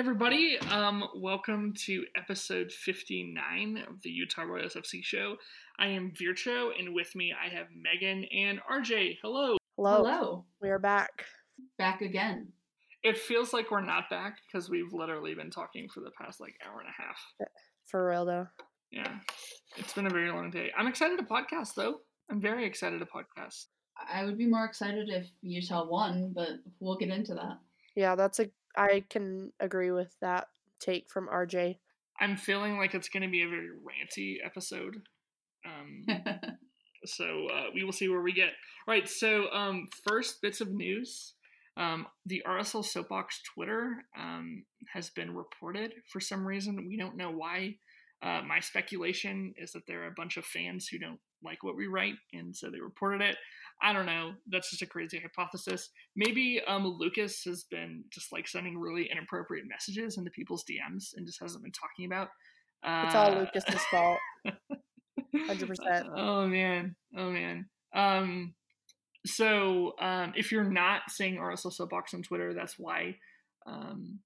everybody. 0.00 0.58
Um, 0.70 1.04
welcome 1.14 1.74
to 1.84 2.06
episode 2.16 2.72
59 2.72 3.84
of 3.86 4.00
the 4.00 4.08
Utah 4.08 4.44
Royals 4.44 4.72
FC 4.72 5.04
show. 5.04 5.36
I 5.78 5.88
am 5.88 6.14
Vircho, 6.18 6.70
and 6.78 6.94
with 6.94 7.14
me 7.14 7.34
I 7.34 7.54
have 7.54 7.66
Megan 7.76 8.24
and 8.34 8.60
RJ. 8.60 9.18
Hello. 9.20 9.58
Hello. 9.76 9.96
Hello. 9.96 10.44
We 10.62 10.70
are 10.70 10.78
back. 10.78 11.26
Back 11.76 12.00
again. 12.00 12.48
It 13.02 13.18
feels 13.18 13.52
like 13.52 13.70
we're 13.70 13.84
not 13.84 14.08
back 14.08 14.38
because 14.46 14.70
we've 14.70 14.90
literally 14.94 15.34
been 15.34 15.50
talking 15.50 15.86
for 15.92 16.00
the 16.00 16.12
past 16.18 16.40
like 16.40 16.54
hour 16.66 16.80
and 16.80 16.88
a 16.88 17.02
half. 17.02 17.50
For 17.84 18.08
real 18.08 18.24
though. 18.24 18.46
Yeah, 18.90 19.18
it's 19.76 19.92
been 19.92 20.06
a 20.06 20.10
very 20.10 20.30
long 20.30 20.50
day. 20.50 20.70
I'm 20.78 20.86
excited 20.86 21.18
to 21.18 21.24
podcast 21.26 21.74
though. 21.74 21.96
I'm 22.30 22.40
very 22.40 22.64
excited 22.64 23.00
to 23.00 23.04
podcast. 23.04 23.66
I 24.10 24.24
would 24.24 24.38
be 24.38 24.46
more 24.46 24.64
excited 24.64 25.10
if 25.10 25.26
Utah 25.42 25.86
won, 25.86 26.32
but 26.34 26.48
we'll 26.78 26.96
get 26.96 27.10
into 27.10 27.34
that. 27.34 27.58
Yeah, 27.94 28.14
that's 28.14 28.38
a 28.38 28.46
I 28.76 29.04
can 29.08 29.52
agree 29.60 29.90
with 29.90 30.14
that 30.20 30.48
take 30.78 31.10
from 31.10 31.28
RJ. 31.28 31.76
I'm 32.20 32.36
feeling 32.36 32.76
like 32.76 32.94
it's 32.94 33.08
going 33.08 33.22
to 33.22 33.28
be 33.28 33.42
a 33.42 33.48
very 33.48 33.68
ranty 33.68 34.36
episode. 34.44 35.02
Um, 35.64 36.04
so 37.06 37.48
uh, 37.52 37.64
we 37.74 37.84
will 37.84 37.92
see 37.92 38.08
where 38.08 38.20
we 38.20 38.32
get. 38.32 38.50
Right. 38.86 39.08
So 39.08 39.50
um, 39.52 39.88
first 40.06 40.42
bits 40.42 40.60
of 40.60 40.70
news. 40.70 41.34
Um, 41.76 42.06
the 42.26 42.42
RSL 42.46 42.84
Soapbox 42.84 43.40
Twitter 43.54 44.04
um, 44.18 44.64
has 44.92 45.08
been 45.08 45.34
reported 45.34 45.92
for 46.12 46.20
some 46.20 46.46
reason. 46.46 46.86
We 46.88 46.98
don't 46.98 47.16
know 47.16 47.30
why. 47.30 47.76
Uh, 48.22 48.42
my 48.46 48.60
speculation 48.60 49.54
is 49.56 49.72
that 49.72 49.86
there 49.86 50.02
are 50.02 50.08
a 50.08 50.14
bunch 50.14 50.36
of 50.36 50.44
fans 50.44 50.88
who 50.88 50.98
don't 50.98 51.20
like 51.42 51.62
what 51.62 51.76
we 51.76 51.86
write, 51.86 52.16
and 52.34 52.54
so 52.54 52.70
they 52.70 52.80
reported 52.80 53.22
it. 53.22 53.36
I 53.82 53.92
don't 53.92 54.06
know. 54.06 54.32
That's 54.48 54.70
just 54.70 54.82
a 54.82 54.86
crazy 54.86 55.18
hypothesis. 55.18 55.90
Maybe 56.14 56.60
um, 56.66 56.86
Lucas 56.86 57.42
has 57.44 57.64
been 57.64 58.04
just 58.10 58.32
like 58.32 58.46
sending 58.46 58.78
really 58.78 59.10
inappropriate 59.10 59.66
messages 59.68 60.18
into 60.18 60.30
people's 60.30 60.64
DMs 60.64 61.14
and 61.16 61.26
just 61.26 61.40
hasn't 61.40 61.62
been 61.62 61.72
talking 61.72 62.06
about. 62.06 62.28
Uh, 62.82 63.04
It's 63.06 63.14
all 63.14 63.34
Lucas's 63.34 63.82
fault. 63.90 64.18
100%. 65.34 66.10
Oh 66.16 66.46
man. 66.46 66.96
Oh 67.16 67.30
man. 67.30 67.66
Um, 67.94 68.54
so 69.26 69.94
um, 70.00 70.32
if 70.36 70.50
you're 70.52 70.64
not 70.64 71.02
seeing 71.08 71.36
RSL 71.36 71.72
Soapbox 71.72 72.14
on 72.14 72.22
Twitter, 72.22 72.54
that's 72.54 72.78
why. 72.78 73.16
Um, 73.66 74.20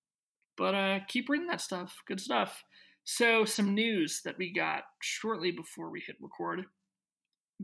but 0.57 0.75
uh, 0.75 0.99
keep 1.09 1.29
reading 1.29 1.49
that 1.49 1.61
stuff. 1.61 1.97
Good 2.07 2.21
stuff. 2.21 2.63
So 3.05 3.45
some 3.45 3.75
news 3.75 4.23
that 4.25 4.39
we 4.39 4.53
got 4.53 4.85
shortly 5.03 5.51
before 5.51 5.91
we 5.91 6.01
hit 6.01 6.17
record. 6.21 6.65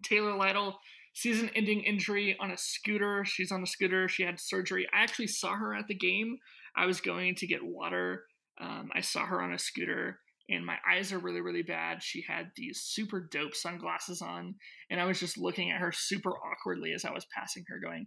Taylor 0.05 0.37
Lytle 0.37 0.79
season-ending 1.13 1.83
injury 1.83 2.37
on 2.41 2.51
a 2.51 2.57
scooter. 2.57 3.25
She's 3.25 3.53
on 3.53 3.63
a 3.63 3.67
scooter. 3.67 4.09
She 4.09 4.23
had 4.23 4.41
surgery. 4.41 4.87
I 4.93 5.03
actually 5.03 5.27
saw 5.27 5.55
her 5.55 5.75
at 5.75 5.87
the 5.89 5.95
game. 5.95 6.39
I 6.77 6.87
was 6.87 7.01
going 7.01 7.35
to 7.37 7.47
get 7.47 7.65
water. 7.65 8.25
Um, 8.61 8.91
I 8.95 9.01
saw 9.01 9.27
her 9.27 9.43
on 9.43 9.53
a 9.53 9.59
scooter, 9.59 10.21
and 10.49 10.65
my 10.65 10.77
eyes 10.89 11.13
are 11.13 11.19
really, 11.19 11.41
really 11.41 11.63
bad. 11.63 12.03
She 12.03 12.23
had 12.29 12.51
these 12.57 12.81
super 12.83 13.29
dope 13.33 13.55
sunglasses 13.55 14.23
on, 14.23 14.55
and 14.91 15.01
I 15.01 15.07
was 15.07 15.19
just 15.19 15.39
looking 15.39 15.71
at 15.71 15.81
her 15.81 15.93
super 15.93 16.31
awkwardly 16.31 16.93
as 16.93 17.05
I 17.05 17.13
was 17.13 17.27
passing 17.35 17.65
her, 17.69 17.81
going, 17.81 18.07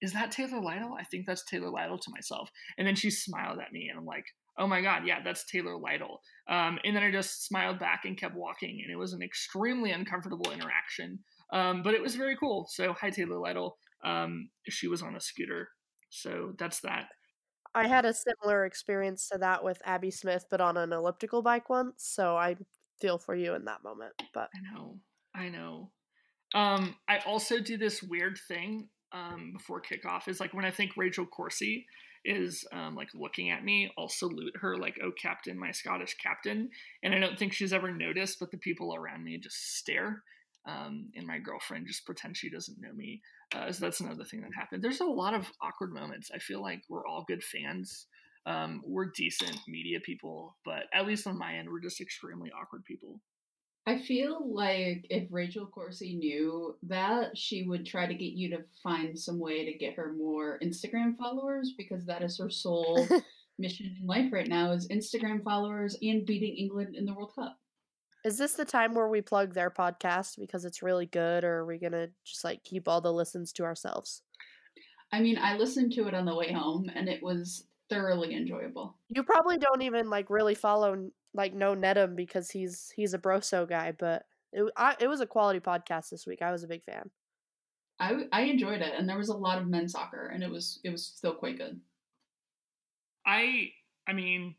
"Is 0.00 0.12
that 0.14 0.32
Taylor 0.32 0.60
Lytle? 0.60 0.94
I 0.98 1.04
think 1.04 1.26
that's 1.26 1.44
Taylor 1.44 1.70
Lytle." 1.70 1.98
To 1.98 2.10
myself, 2.10 2.50
and 2.78 2.86
then 2.86 2.96
she 2.96 3.10
smiled 3.10 3.58
at 3.60 3.72
me, 3.72 3.88
and 3.90 3.98
I'm 3.98 4.06
like, 4.06 4.24
"Oh 4.58 4.66
my 4.66 4.80
god, 4.80 5.06
yeah, 5.06 5.22
that's 5.22 5.44
Taylor 5.44 5.76
Lytle." 5.76 6.22
Um, 6.48 6.78
and 6.82 6.96
then 6.96 7.02
I 7.02 7.12
just 7.12 7.46
smiled 7.46 7.78
back 7.78 8.02
and 8.04 8.18
kept 8.18 8.34
walking, 8.34 8.80
and 8.82 8.90
it 8.90 8.96
was 8.96 9.12
an 9.12 9.22
extremely 9.22 9.92
uncomfortable 9.92 10.50
interaction. 10.50 11.18
Um, 11.52 11.82
but 11.82 11.94
it 11.94 12.02
was 12.02 12.14
very 12.14 12.36
cool. 12.36 12.66
So 12.70 12.92
hi 12.92 13.10
Taylor 13.10 13.38
Lytle. 13.38 13.76
Um, 14.04 14.50
she 14.68 14.88
was 14.88 15.02
on 15.02 15.16
a 15.16 15.20
scooter. 15.20 15.68
So 16.10 16.52
that's 16.58 16.80
that. 16.80 17.06
I 17.74 17.86
had 17.86 18.04
a 18.04 18.14
similar 18.14 18.64
experience 18.64 19.28
to 19.28 19.38
that 19.38 19.62
with 19.62 19.80
Abby 19.84 20.10
Smith, 20.10 20.46
but 20.50 20.60
on 20.60 20.76
an 20.76 20.92
elliptical 20.92 21.42
bike 21.42 21.70
once. 21.70 22.04
So 22.04 22.36
I 22.36 22.56
feel 23.00 23.18
for 23.18 23.34
you 23.34 23.54
in 23.54 23.64
that 23.66 23.84
moment. 23.84 24.12
But 24.34 24.48
I 24.54 24.74
know. 24.74 24.98
I 25.34 25.48
know. 25.48 25.90
Um, 26.52 26.96
I 27.08 27.18
also 27.18 27.60
do 27.60 27.76
this 27.76 28.02
weird 28.02 28.38
thing 28.48 28.88
um, 29.12 29.52
before 29.52 29.82
kickoff 29.82 30.28
is 30.28 30.40
like 30.40 30.52
when 30.52 30.64
I 30.64 30.70
think 30.70 30.96
Rachel 30.96 31.26
Corsie 31.26 31.84
is 32.24 32.66
um, 32.72 32.96
like 32.96 33.08
looking 33.14 33.50
at 33.50 33.64
me, 33.64 33.90
I'll 33.96 34.08
salute 34.08 34.52
her 34.60 34.76
like, 34.76 34.96
"Oh, 35.02 35.12
Captain, 35.12 35.58
my 35.58 35.70
Scottish 35.70 36.14
captain," 36.14 36.70
and 37.02 37.14
I 37.14 37.18
don't 37.18 37.38
think 37.38 37.52
she's 37.52 37.72
ever 37.72 37.92
noticed, 37.92 38.38
but 38.40 38.50
the 38.50 38.58
people 38.58 38.94
around 38.94 39.24
me 39.24 39.38
just 39.38 39.76
stare 39.78 40.22
um, 40.66 41.08
and 41.14 41.26
my 41.26 41.38
girlfriend 41.38 41.86
just 41.86 42.04
pretend 42.04 42.36
she 42.36 42.50
doesn't 42.50 42.80
know 42.80 42.92
me. 42.92 43.20
Uh, 43.54 43.72
so 43.72 43.84
that's 43.84 44.00
another 44.00 44.24
thing 44.24 44.42
that 44.42 44.50
happened. 44.56 44.82
There's 44.82 45.00
a 45.00 45.04
lot 45.04 45.34
of 45.34 45.50
awkward 45.62 45.92
moments. 45.92 46.30
I 46.34 46.38
feel 46.38 46.60
like 46.60 46.82
we're 46.88 47.06
all 47.06 47.24
good 47.26 47.42
fans. 47.42 48.06
Um, 48.46 48.82
we're 48.84 49.10
decent 49.10 49.58
media 49.68 50.00
people, 50.00 50.56
but 50.64 50.84
at 50.94 51.06
least 51.06 51.26
on 51.26 51.38
my 51.38 51.54
end, 51.54 51.68
we're 51.70 51.80
just 51.80 52.00
extremely 52.00 52.50
awkward 52.50 52.84
people. 52.84 53.20
I 53.86 53.98
feel 53.98 54.54
like 54.54 55.06
if 55.08 55.28
Rachel 55.30 55.66
Corsie 55.66 56.16
knew 56.16 56.76
that, 56.84 57.36
she 57.36 57.64
would 57.64 57.86
try 57.86 58.06
to 58.06 58.14
get 58.14 58.32
you 58.32 58.50
to 58.50 58.64
find 58.82 59.18
some 59.18 59.38
way 59.38 59.64
to 59.64 59.78
get 59.78 59.94
her 59.94 60.12
more 60.12 60.58
Instagram 60.62 61.16
followers 61.16 61.74
because 61.76 62.04
that 62.06 62.22
is 62.22 62.38
her 62.38 62.50
sole 62.50 63.06
mission 63.58 63.96
in 64.00 64.06
life 64.06 64.32
right 64.32 64.48
now 64.48 64.72
is 64.72 64.88
Instagram 64.88 65.42
followers 65.42 65.96
and 66.02 66.26
beating 66.26 66.56
England 66.56 66.94
in 66.94 67.04
the 67.04 67.14
World 67.14 67.32
Cup. 67.34 67.59
Is 68.24 68.38
this 68.38 68.54
the 68.54 68.64
time 68.64 68.94
where 68.94 69.08
we 69.08 69.20
plug 69.20 69.54
their 69.54 69.70
podcast 69.70 70.38
because 70.38 70.64
it's 70.64 70.82
really 70.82 71.06
good, 71.06 71.44
or 71.44 71.58
are 71.58 71.66
we 71.66 71.78
gonna 71.78 72.08
just 72.24 72.44
like 72.44 72.62
keep 72.64 72.88
all 72.88 73.00
the 73.00 73.12
listens 73.12 73.52
to 73.54 73.64
ourselves? 73.64 74.22
I 75.12 75.20
mean, 75.20 75.38
I 75.38 75.56
listened 75.56 75.92
to 75.94 76.06
it 76.06 76.14
on 76.14 76.24
the 76.24 76.34
way 76.34 76.52
home 76.52 76.90
and 76.94 77.08
it 77.08 77.22
was 77.22 77.64
thoroughly 77.88 78.34
enjoyable. 78.34 78.96
You 79.08 79.22
probably 79.22 79.58
don't 79.58 79.82
even 79.82 80.08
like 80.08 80.30
really 80.30 80.54
follow 80.54 81.10
like 81.34 81.54
know 81.54 81.74
Nedum 81.74 82.16
because 82.16 82.50
he's 82.50 82.92
he's 82.94 83.14
a 83.14 83.18
broso 83.18 83.68
guy, 83.68 83.92
but 83.92 84.24
it 84.52 84.70
I, 84.76 84.96
it 85.00 85.08
was 85.08 85.20
a 85.20 85.26
quality 85.26 85.60
podcast 85.60 86.10
this 86.10 86.26
week. 86.26 86.42
I 86.42 86.52
was 86.52 86.62
a 86.62 86.68
big 86.68 86.84
fan. 86.84 87.10
I, 87.98 88.24
I 88.32 88.42
enjoyed 88.42 88.80
it 88.80 88.94
and 88.96 89.06
there 89.06 89.18
was 89.18 89.28
a 89.28 89.36
lot 89.36 89.58
of 89.58 89.68
men's 89.68 89.92
soccer 89.92 90.28
and 90.32 90.42
it 90.42 90.50
was 90.50 90.80
it 90.84 90.90
was 90.90 91.04
still 91.04 91.34
quite 91.34 91.58
good. 91.58 91.78
I, 93.26 93.68
I 94.08 94.14
mean, 94.14 94.54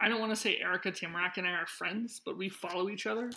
I 0.00 0.08
don't 0.08 0.20
want 0.20 0.32
to 0.32 0.36
say 0.36 0.56
Erica 0.56 0.90
Tamarack 0.90 1.36
and 1.36 1.46
I 1.46 1.50
are 1.50 1.66
friends, 1.66 2.20
but 2.24 2.38
we 2.38 2.48
follow 2.48 2.88
each 2.88 3.06
other 3.06 3.30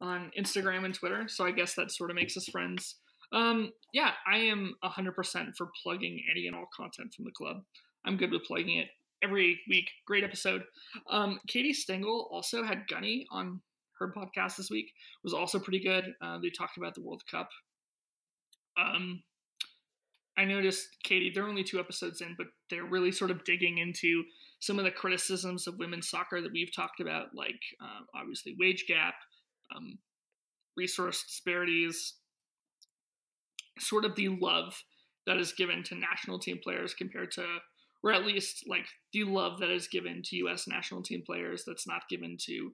on 0.00 0.30
Instagram 0.38 0.84
and 0.84 0.94
Twitter, 0.94 1.26
so 1.28 1.44
I 1.44 1.50
guess 1.50 1.74
that 1.74 1.90
sort 1.90 2.10
of 2.10 2.16
makes 2.16 2.36
us 2.36 2.46
friends. 2.46 2.96
Um, 3.32 3.72
yeah, 3.92 4.12
I 4.30 4.38
am 4.38 4.74
100% 4.84 5.56
for 5.56 5.70
plugging 5.82 6.22
any 6.30 6.46
and 6.46 6.54
all 6.54 6.68
content 6.76 7.12
from 7.14 7.24
the 7.24 7.32
club. 7.32 7.62
I'm 8.06 8.16
good 8.16 8.30
with 8.30 8.44
plugging 8.44 8.78
it 8.78 8.88
every 9.22 9.60
week. 9.68 9.90
Great 10.06 10.22
episode. 10.24 10.62
Um, 11.10 11.40
Katie 11.48 11.72
Stengel 11.72 12.28
also 12.30 12.62
had 12.62 12.86
Gunny 12.88 13.26
on 13.32 13.60
her 13.98 14.12
podcast 14.16 14.56
this 14.56 14.70
week. 14.70 14.86
It 14.86 15.24
was 15.24 15.34
also 15.34 15.58
pretty 15.58 15.80
good. 15.80 16.14
Uh, 16.20 16.38
they 16.38 16.50
talked 16.50 16.76
about 16.76 16.94
the 16.94 17.02
World 17.02 17.22
Cup. 17.30 17.48
Um, 18.78 19.22
I 20.36 20.44
noticed 20.44 20.88
Katie. 21.02 21.30
They're 21.34 21.46
only 21.46 21.64
two 21.64 21.78
episodes 21.80 22.20
in, 22.20 22.34
but 22.36 22.48
they're 22.70 22.84
really 22.84 23.12
sort 23.12 23.30
of 23.30 23.44
digging 23.44 23.78
into 23.78 24.24
some 24.60 24.78
of 24.78 24.84
the 24.84 24.90
criticisms 24.90 25.66
of 25.66 25.78
women's 25.78 26.08
soccer 26.08 26.40
that 26.40 26.52
we've 26.52 26.74
talked 26.74 27.00
about, 27.00 27.28
like 27.34 27.60
um, 27.80 28.06
obviously 28.14 28.56
wage 28.58 28.84
gap, 28.88 29.14
um, 29.74 29.98
resource 30.76 31.22
disparities, 31.24 32.14
sort 33.78 34.04
of 34.04 34.14
the 34.16 34.28
love 34.28 34.74
that 35.26 35.36
is 35.36 35.52
given 35.52 35.82
to 35.84 35.94
national 35.94 36.38
team 36.38 36.58
players 36.62 36.94
compared 36.94 37.30
to, 37.32 37.44
or 38.02 38.12
at 38.12 38.26
least 38.26 38.64
like 38.68 38.86
the 39.12 39.24
love 39.24 39.58
that 39.60 39.70
is 39.70 39.88
given 39.88 40.22
to 40.24 40.36
U.S. 40.36 40.66
national 40.68 41.02
team 41.02 41.22
players 41.24 41.64
that's 41.66 41.86
not 41.86 42.02
given 42.10 42.36
to, 42.46 42.72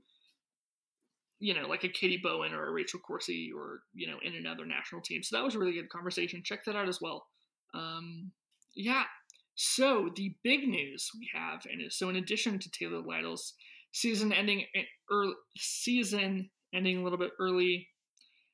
you 1.39 1.55
know, 1.55 1.69
like 1.69 1.85
a 1.85 1.89
Katie 1.89 2.21
Bowen 2.23 2.53
or 2.53 2.67
a 2.67 2.73
Rachel 2.73 3.01
Corsie 3.01 3.51
or 3.57 3.81
you 3.95 4.07
know 4.07 4.19
in 4.23 4.35
another 4.35 4.67
national 4.67 5.01
team. 5.03 5.23
So 5.23 5.37
that 5.37 5.45
was 5.45 5.55
a 5.55 5.59
really 5.59 5.75
good 5.75 5.89
conversation. 5.89 6.43
Check 6.45 6.65
that 6.65 6.77
out 6.77 6.89
as 6.89 7.01
well. 7.01 7.27
Um, 7.75 8.33
yeah. 8.75 9.05
So 9.63 10.09
the 10.17 10.35
big 10.43 10.67
news 10.67 11.11
we 11.19 11.29
have, 11.35 11.67
and 11.71 11.93
so 11.93 12.09
in 12.09 12.17
addition 12.17 12.59
to 12.59 12.71
Taylor 12.71 13.03
Lytle's 13.03 13.53
season 13.93 14.33
ending 14.33 14.65
early, 15.11 15.35
season 15.55 16.49
ending 16.73 16.97
a 16.97 17.03
little 17.03 17.19
bit 17.19 17.33
early, 17.39 17.87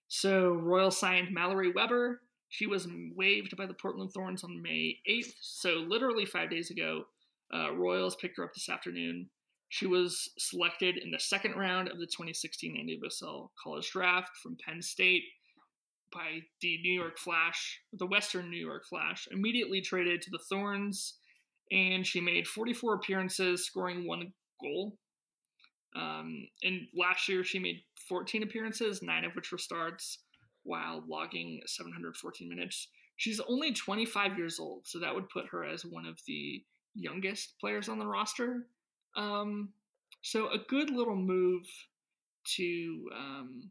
so 0.09 0.55
Royal 0.55 0.91
signed 0.91 1.33
Mallory 1.33 1.71
Weber. 1.71 2.23
She 2.49 2.67
was 2.67 2.89
waived 3.15 3.57
by 3.57 3.67
the 3.67 3.75
Portland 3.75 4.11
Thorns 4.13 4.43
on 4.43 4.61
May 4.61 4.99
8th. 5.09 5.35
So 5.41 5.85
literally 5.87 6.25
five 6.25 6.51
days 6.51 6.73
ago, 6.73 7.05
uh, 7.55 7.73
Royals 7.73 8.17
picked 8.17 8.39
her 8.39 8.45
up 8.45 8.55
this 8.55 8.69
afternoon. 8.69 9.31
She 9.69 9.87
was 9.87 10.29
selected 10.39 10.97
in 10.97 11.13
the 11.13 11.21
second 11.21 11.55
round 11.55 11.89
of 11.89 12.01
the 12.01 12.07
2016 12.07 13.01
NWSL 13.01 13.51
College 13.63 13.89
Draft 13.93 14.37
from 14.43 14.57
Penn 14.57 14.83
State 14.83 15.23
by 16.13 16.41
the 16.61 16.79
New 16.83 16.93
York 16.93 17.19
Flash, 17.19 17.81
the 17.93 18.07
Western 18.07 18.51
New 18.51 18.65
York 18.65 18.85
Flash, 18.89 19.29
immediately 19.31 19.81
traded 19.81 20.23
to 20.23 20.31
the 20.31 20.41
Thorns, 20.49 21.15
and 21.71 22.07
she 22.07 22.21
made 22.21 22.47
44 22.47 22.95
appearances, 22.95 23.67
scoring 23.67 24.07
one 24.07 24.33
goal. 24.61 24.97
Um, 25.95 26.49
and 26.63 26.83
last 26.95 27.29
year, 27.29 27.43
she 27.43 27.59
made 27.59 27.83
14 28.09 28.43
appearances, 28.43 29.03
nine 29.03 29.25
of 29.25 29.33
which 29.35 29.51
were 29.51 29.59
starts, 29.59 30.19
while 30.63 31.03
logging 31.09 31.61
714 31.67 32.49
minutes. 32.49 32.89
She's 33.17 33.41
only 33.49 33.73
25 33.73 34.37
years 34.37 34.61
old, 34.61 34.87
so 34.87 34.99
that 34.99 35.15
would 35.15 35.29
put 35.31 35.47
her 35.51 35.65
as 35.65 35.85
one 35.85 36.07
of 36.07 36.19
the 36.27 36.63
youngest 36.95 37.55
players 37.61 37.89
on 37.89 37.99
the 37.99 38.07
roster. 38.07 38.67
Um, 39.17 39.71
so 40.23 40.49
a 40.49 40.59
good 40.69 40.91
little 40.91 41.17
move 41.17 41.65
to 42.57 43.09
um, 43.17 43.71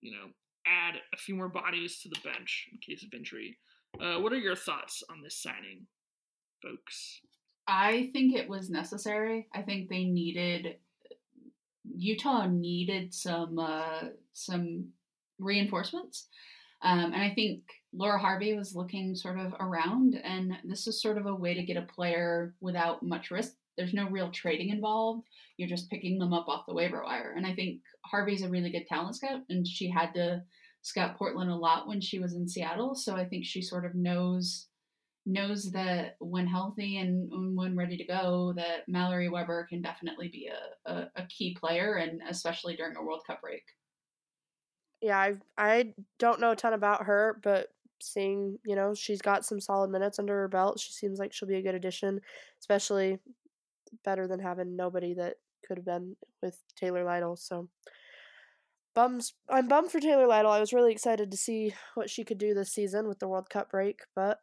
you 0.00 0.12
know 0.12 0.28
add 0.66 0.94
a 1.12 1.16
few 1.16 1.34
more 1.34 1.48
bodies 1.48 2.00
to 2.00 2.08
the 2.08 2.20
bench 2.24 2.68
in 2.72 2.78
case 2.78 3.04
of 3.04 3.12
injury. 3.14 3.56
Uh, 4.00 4.20
what 4.20 4.32
are 4.32 4.38
your 4.38 4.56
thoughts 4.56 5.02
on 5.10 5.22
this 5.22 5.40
signing, 5.40 5.86
folks? 6.62 7.20
I 7.66 8.10
think 8.12 8.34
it 8.34 8.48
was 8.48 8.70
necessary. 8.70 9.46
I 9.54 9.62
think 9.62 9.88
they 9.88 10.04
needed 10.04 10.76
Utah 11.96 12.46
needed 12.46 13.12
some 13.14 13.58
uh, 13.58 14.08
some 14.32 14.88
reinforcements, 15.38 16.28
um, 16.82 17.12
and 17.12 17.22
I 17.22 17.30
think 17.34 17.62
Laura 17.92 18.18
Harvey 18.18 18.54
was 18.54 18.74
looking 18.74 19.14
sort 19.14 19.38
of 19.38 19.54
around, 19.60 20.20
and 20.24 20.56
this 20.64 20.86
is 20.86 21.00
sort 21.00 21.18
of 21.18 21.26
a 21.26 21.34
way 21.34 21.54
to 21.54 21.62
get 21.62 21.76
a 21.76 21.82
player 21.82 22.54
without 22.60 23.02
much 23.02 23.30
risk. 23.30 23.54
There's 23.76 23.94
no 23.94 24.08
real 24.08 24.30
trading 24.30 24.70
involved. 24.70 25.26
You're 25.56 25.68
just 25.68 25.90
picking 25.90 26.18
them 26.18 26.32
up 26.32 26.48
off 26.48 26.66
the 26.66 26.74
waiver 26.74 27.02
wire, 27.04 27.34
and 27.36 27.46
I 27.46 27.54
think 27.54 27.80
Harvey's 28.04 28.42
a 28.42 28.48
really 28.48 28.70
good 28.70 28.86
talent 28.86 29.16
scout, 29.16 29.40
and 29.48 29.66
she 29.66 29.88
had 29.88 30.12
to 30.14 30.42
scout 30.82 31.16
Portland 31.16 31.50
a 31.50 31.56
lot 31.56 31.88
when 31.88 32.00
she 32.00 32.18
was 32.18 32.34
in 32.34 32.48
Seattle, 32.48 32.94
so 32.94 33.16
I 33.16 33.24
think 33.24 33.44
she 33.44 33.62
sort 33.62 33.84
of 33.84 33.94
knows 33.94 34.68
knows 35.26 35.70
that 35.72 36.16
when 36.20 36.46
healthy 36.46 36.98
and 36.98 37.56
when 37.56 37.76
ready 37.76 37.96
to 37.96 38.04
go, 38.04 38.52
that 38.56 38.86
Mallory 38.86 39.28
Weber 39.28 39.66
can 39.68 39.80
definitely 39.80 40.28
be 40.28 40.48
a, 40.48 40.92
a, 40.92 41.10
a, 41.16 41.26
key 41.28 41.56
player, 41.58 41.94
and 41.94 42.20
especially 42.28 42.76
during 42.76 42.94
a 42.96 43.02
World 43.02 43.22
Cup 43.26 43.40
break. 43.40 43.62
Yeah, 45.00 45.18
I 45.18 45.34
I 45.56 45.94
don't 46.18 46.40
know 46.40 46.50
a 46.50 46.56
ton 46.56 46.74
about 46.74 47.04
her, 47.04 47.40
but 47.42 47.68
seeing 48.02 48.58
you 48.66 48.76
know 48.76 48.94
she's 48.94 49.22
got 49.22 49.44
some 49.44 49.60
solid 49.60 49.90
minutes 49.90 50.18
under 50.18 50.34
her 50.40 50.48
belt, 50.48 50.78
she 50.78 50.92
seems 50.92 51.18
like 51.18 51.32
she'll 51.32 51.48
be 51.48 51.56
a 51.56 51.62
good 51.62 51.74
addition, 51.74 52.20
especially 52.60 53.18
better 54.04 54.26
than 54.26 54.40
having 54.40 54.76
nobody 54.76 55.14
that 55.14 55.36
could 55.66 55.78
have 55.78 55.86
been 55.86 56.16
with 56.42 56.58
Taylor 56.76 57.04
Lytle. 57.04 57.36
So 57.36 57.68
bums 58.94 59.34
I'm 59.48 59.68
bummed 59.68 59.90
for 59.90 60.00
Taylor 60.00 60.26
Lytle. 60.26 60.52
I 60.52 60.60
was 60.60 60.72
really 60.72 60.92
excited 60.92 61.30
to 61.30 61.36
see 61.36 61.74
what 61.94 62.10
she 62.10 62.24
could 62.24 62.38
do 62.38 62.54
this 62.54 62.72
season 62.72 63.08
with 63.08 63.18
the 63.18 63.28
World 63.28 63.50
Cup 63.50 63.70
break, 63.70 64.00
but 64.14 64.38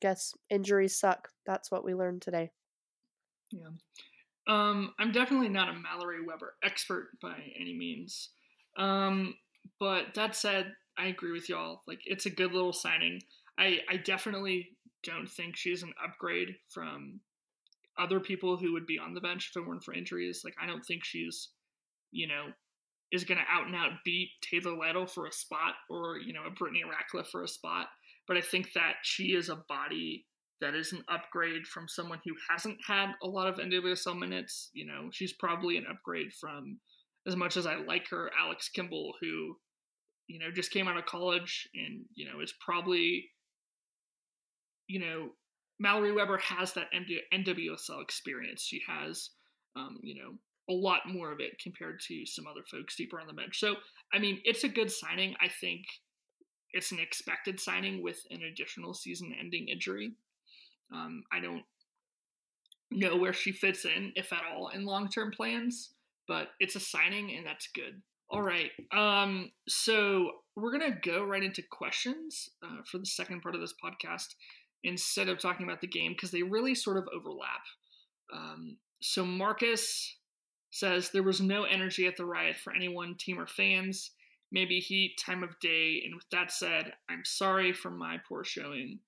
guess 0.00 0.32
injuries 0.50 0.98
suck. 0.98 1.28
That's 1.46 1.70
what 1.70 1.84
we 1.84 1.94
learned 1.94 2.22
today. 2.22 2.50
Yeah. 3.50 3.68
Um, 4.48 4.94
I'm 4.98 5.12
definitely 5.12 5.48
not 5.48 5.68
a 5.68 5.72
Mallory 5.72 6.24
Weber 6.24 6.54
expert 6.62 7.10
by 7.20 7.36
any 7.58 7.76
means. 7.76 8.30
Um, 8.76 9.34
but 9.80 10.14
that 10.14 10.36
said, 10.36 10.72
I 10.98 11.06
agree 11.06 11.32
with 11.32 11.48
y'all. 11.48 11.82
Like, 11.86 12.00
it's 12.04 12.26
a 12.26 12.30
good 12.30 12.52
little 12.52 12.72
signing. 12.72 13.22
I, 13.58 13.80
I 13.90 13.96
definitely 13.96 14.68
don't 15.02 15.28
think 15.28 15.56
she's 15.56 15.82
an 15.82 15.92
upgrade 16.02 16.56
from 16.68 17.20
other 17.98 18.20
people 18.20 18.56
who 18.56 18.72
would 18.72 18.86
be 18.86 18.98
on 18.98 19.14
the 19.14 19.20
bench 19.20 19.50
if 19.50 19.60
it 19.60 19.66
weren't 19.66 19.84
for 19.84 19.94
injuries. 19.94 20.42
Like, 20.44 20.54
I 20.60 20.66
don't 20.66 20.84
think 20.84 21.04
she's, 21.04 21.48
you 22.12 22.28
know, 22.28 22.46
is 23.12 23.24
going 23.24 23.38
to 23.38 23.52
out 23.52 23.66
and 23.66 23.74
out 23.74 23.90
beat 24.04 24.30
Taylor 24.42 24.76
Lytle 24.76 25.06
for 25.06 25.26
a 25.26 25.32
spot 25.32 25.74
or, 25.88 26.18
you 26.18 26.32
know, 26.32 26.44
a 26.46 26.50
Brittany 26.50 26.82
Ratcliffe 26.84 27.28
for 27.30 27.42
a 27.42 27.48
spot 27.48 27.88
but 28.26 28.36
I 28.36 28.40
think 28.40 28.72
that 28.74 28.94
she 29.02 29.34
is 29.34 29.48
a 29.48 29.62
body 29.68 30.26
that 30.60 30.74
is 30.74 30.92
an 30.92 31.04
upgrade 31.08 31.66
from 31.66 31.88
someone 31.88 32.20
who 32.24 32.34
hasn't 32.50 32.78
had 32.86 33.12
a 33.22 33.26
lot 33.26 33.46
of 33.46 33.56
NWSL 33.56 34.18
minutes. 34.18 34.70
You 34.72 34.86
know, 34.86 35.08
she's 35.12 35.32
probably 35.32 35.76
an 35.76 35.86
upgrade 35.88 36.32
from, 36.32 36.78
as 37.26 37.36
much 37.36 37.56
as 37.56 37.66
I 37.66 37.76
like 37.76 38.08
her, 38.08 38.30
Alex 38.38 38.68
Kimball, 38.68 39.14
who, 39.20 39.56
you 40.28 40.38
know, 40.38 40.50
just 40.50 40.72
came 40.72 40.88
out 40.88 40.96
of 40.96 41.06
college 41.06 41.68
and, 41.74 42.04
you 42.14 42.26
know, 42.26 42.40
is 42.40 42.54
probably, 42.64 43.26
you 44.88 45.00
know, 45.00 45.28
Mallory 45.78 46.12
Weber 46.12 46.38
has 46.38 46.72
that 46.72 46.88
NWSL 47.34 48.02
experience. 48.02 48.62
She 48.62 48.82
has, 48.88 49.30
um, 49.76 49.98
you 50.02 50.14
know, 50.14 50.32
a 50.68 50.72
lot 50.72 51.00
more 51.06 51.32
of 51.32 51.40
it 51.40 51.60
compared 51.62 52.00
to 52.08 52.26
some 52.26 52.46
other 52.46 52.62
folks 52.70 52.96
deeper 52.96 53.20
on 53.20 53.26
the 53.26 53.32
bench. 53.32 53.58
So, 53.60 53.76
I 54.12 54.18
mean, 54.18 54.40
it's 54.44 54.64
a 54.64 54.68
good 54.68 54.90
signing. 54.90 55.34
I 55.40 55.48
think 55.48 55.82
it's 56.72 56.92
an 56.92 56.98
expected 56.98 57.60
signing 57.60 58.02
with 58.02 58.18
an 58.30 58.42
additional 58.42 58.94
season 58.94 59.34
ending 59.38 59.68
injury. 59.68 60.12
Um, 60.92 61.22
I 61.32 61.40
don't 61.40 61.62
know 62.90 63.16
where 63.16 63.32
she 63.32 63.52
fits 63.52 63.84
in, 63.84 64.12
if 64.16 64.32
at 64.32 64.42
all, 64.52 64.68
in 64.68 64.84
long 64.84 65.08
term 65.08 65.30
plans, 65.30 65.90
but 66.26 66.48
it's 66.58 66.76
a 66.76 66.80
signing 66.80 67.34
and 67.36 67.46
that's 67.46 67.68
good. 67.74 68.02
All 68.28 68.42
right. 68.42 68.70
Um, 68.92 69.52
so 69.68 70.32
we're 70.56 70.76
going 70.76 70.92
to 70.92 70.98
go 70.98 71.24
right 71.24 71.42
into 71.42 71.62
questions 71.70 72.48
uh, 72.62 72.82
for 72.90 72.98
the 72.98 73.06
second 73.06 73.40
part 73.40 73.54
of 73.54 73.60
this 73.60 73.74
podcast 73.82 74.34
instead 74.86 75.28
of 75.28 75.38
talking 75.38 75.66
about 75.66 75.82
the 75.82 75.86
game 75.86 76.12
because 76.12 76.30
they 76.30 76.42
really 76.42 76.74
sort 76.74 76.96
of 76.96 77.08
overlap. 77.14 77.60
Um, 78.32 78.78
so 79.02 79.24
Marcus 79.24 80.16
says 80.70 81.10
there 81.10 81.22
was 81.22 81.40
no 81.40 81.64
energy 81.64 82.06
at 82.06 82.16
the 82.16 82.24
riot 82.24 82.56
for 82.56 82.74
anyone, 82.74 83.14
team, 83.18 83.38
or 83.38 83.46
fans 83.46 84.12
maybe 84.52 84.78
heat, 84.78 85.16
time 85.24 85.42
of 85.42 85.58
day. 85.60 86.02
And 86.04 86.14
with 86.14 86.28
that 86.30 86.50
said, 86.52 86.92
I'm 87.08 87.24
sorry 87.24 87.72
for 87.72 87.90
my 87.90 88.18
poor 88.28 88.44
showing. 88.44 89.00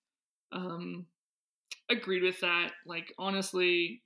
Um, 0.52 1.06
agreed 1.90 2.22
with 2.22 2.40
that. 2.40 2.72
Like, 2.86 3.12
honestly, 3.18 4.02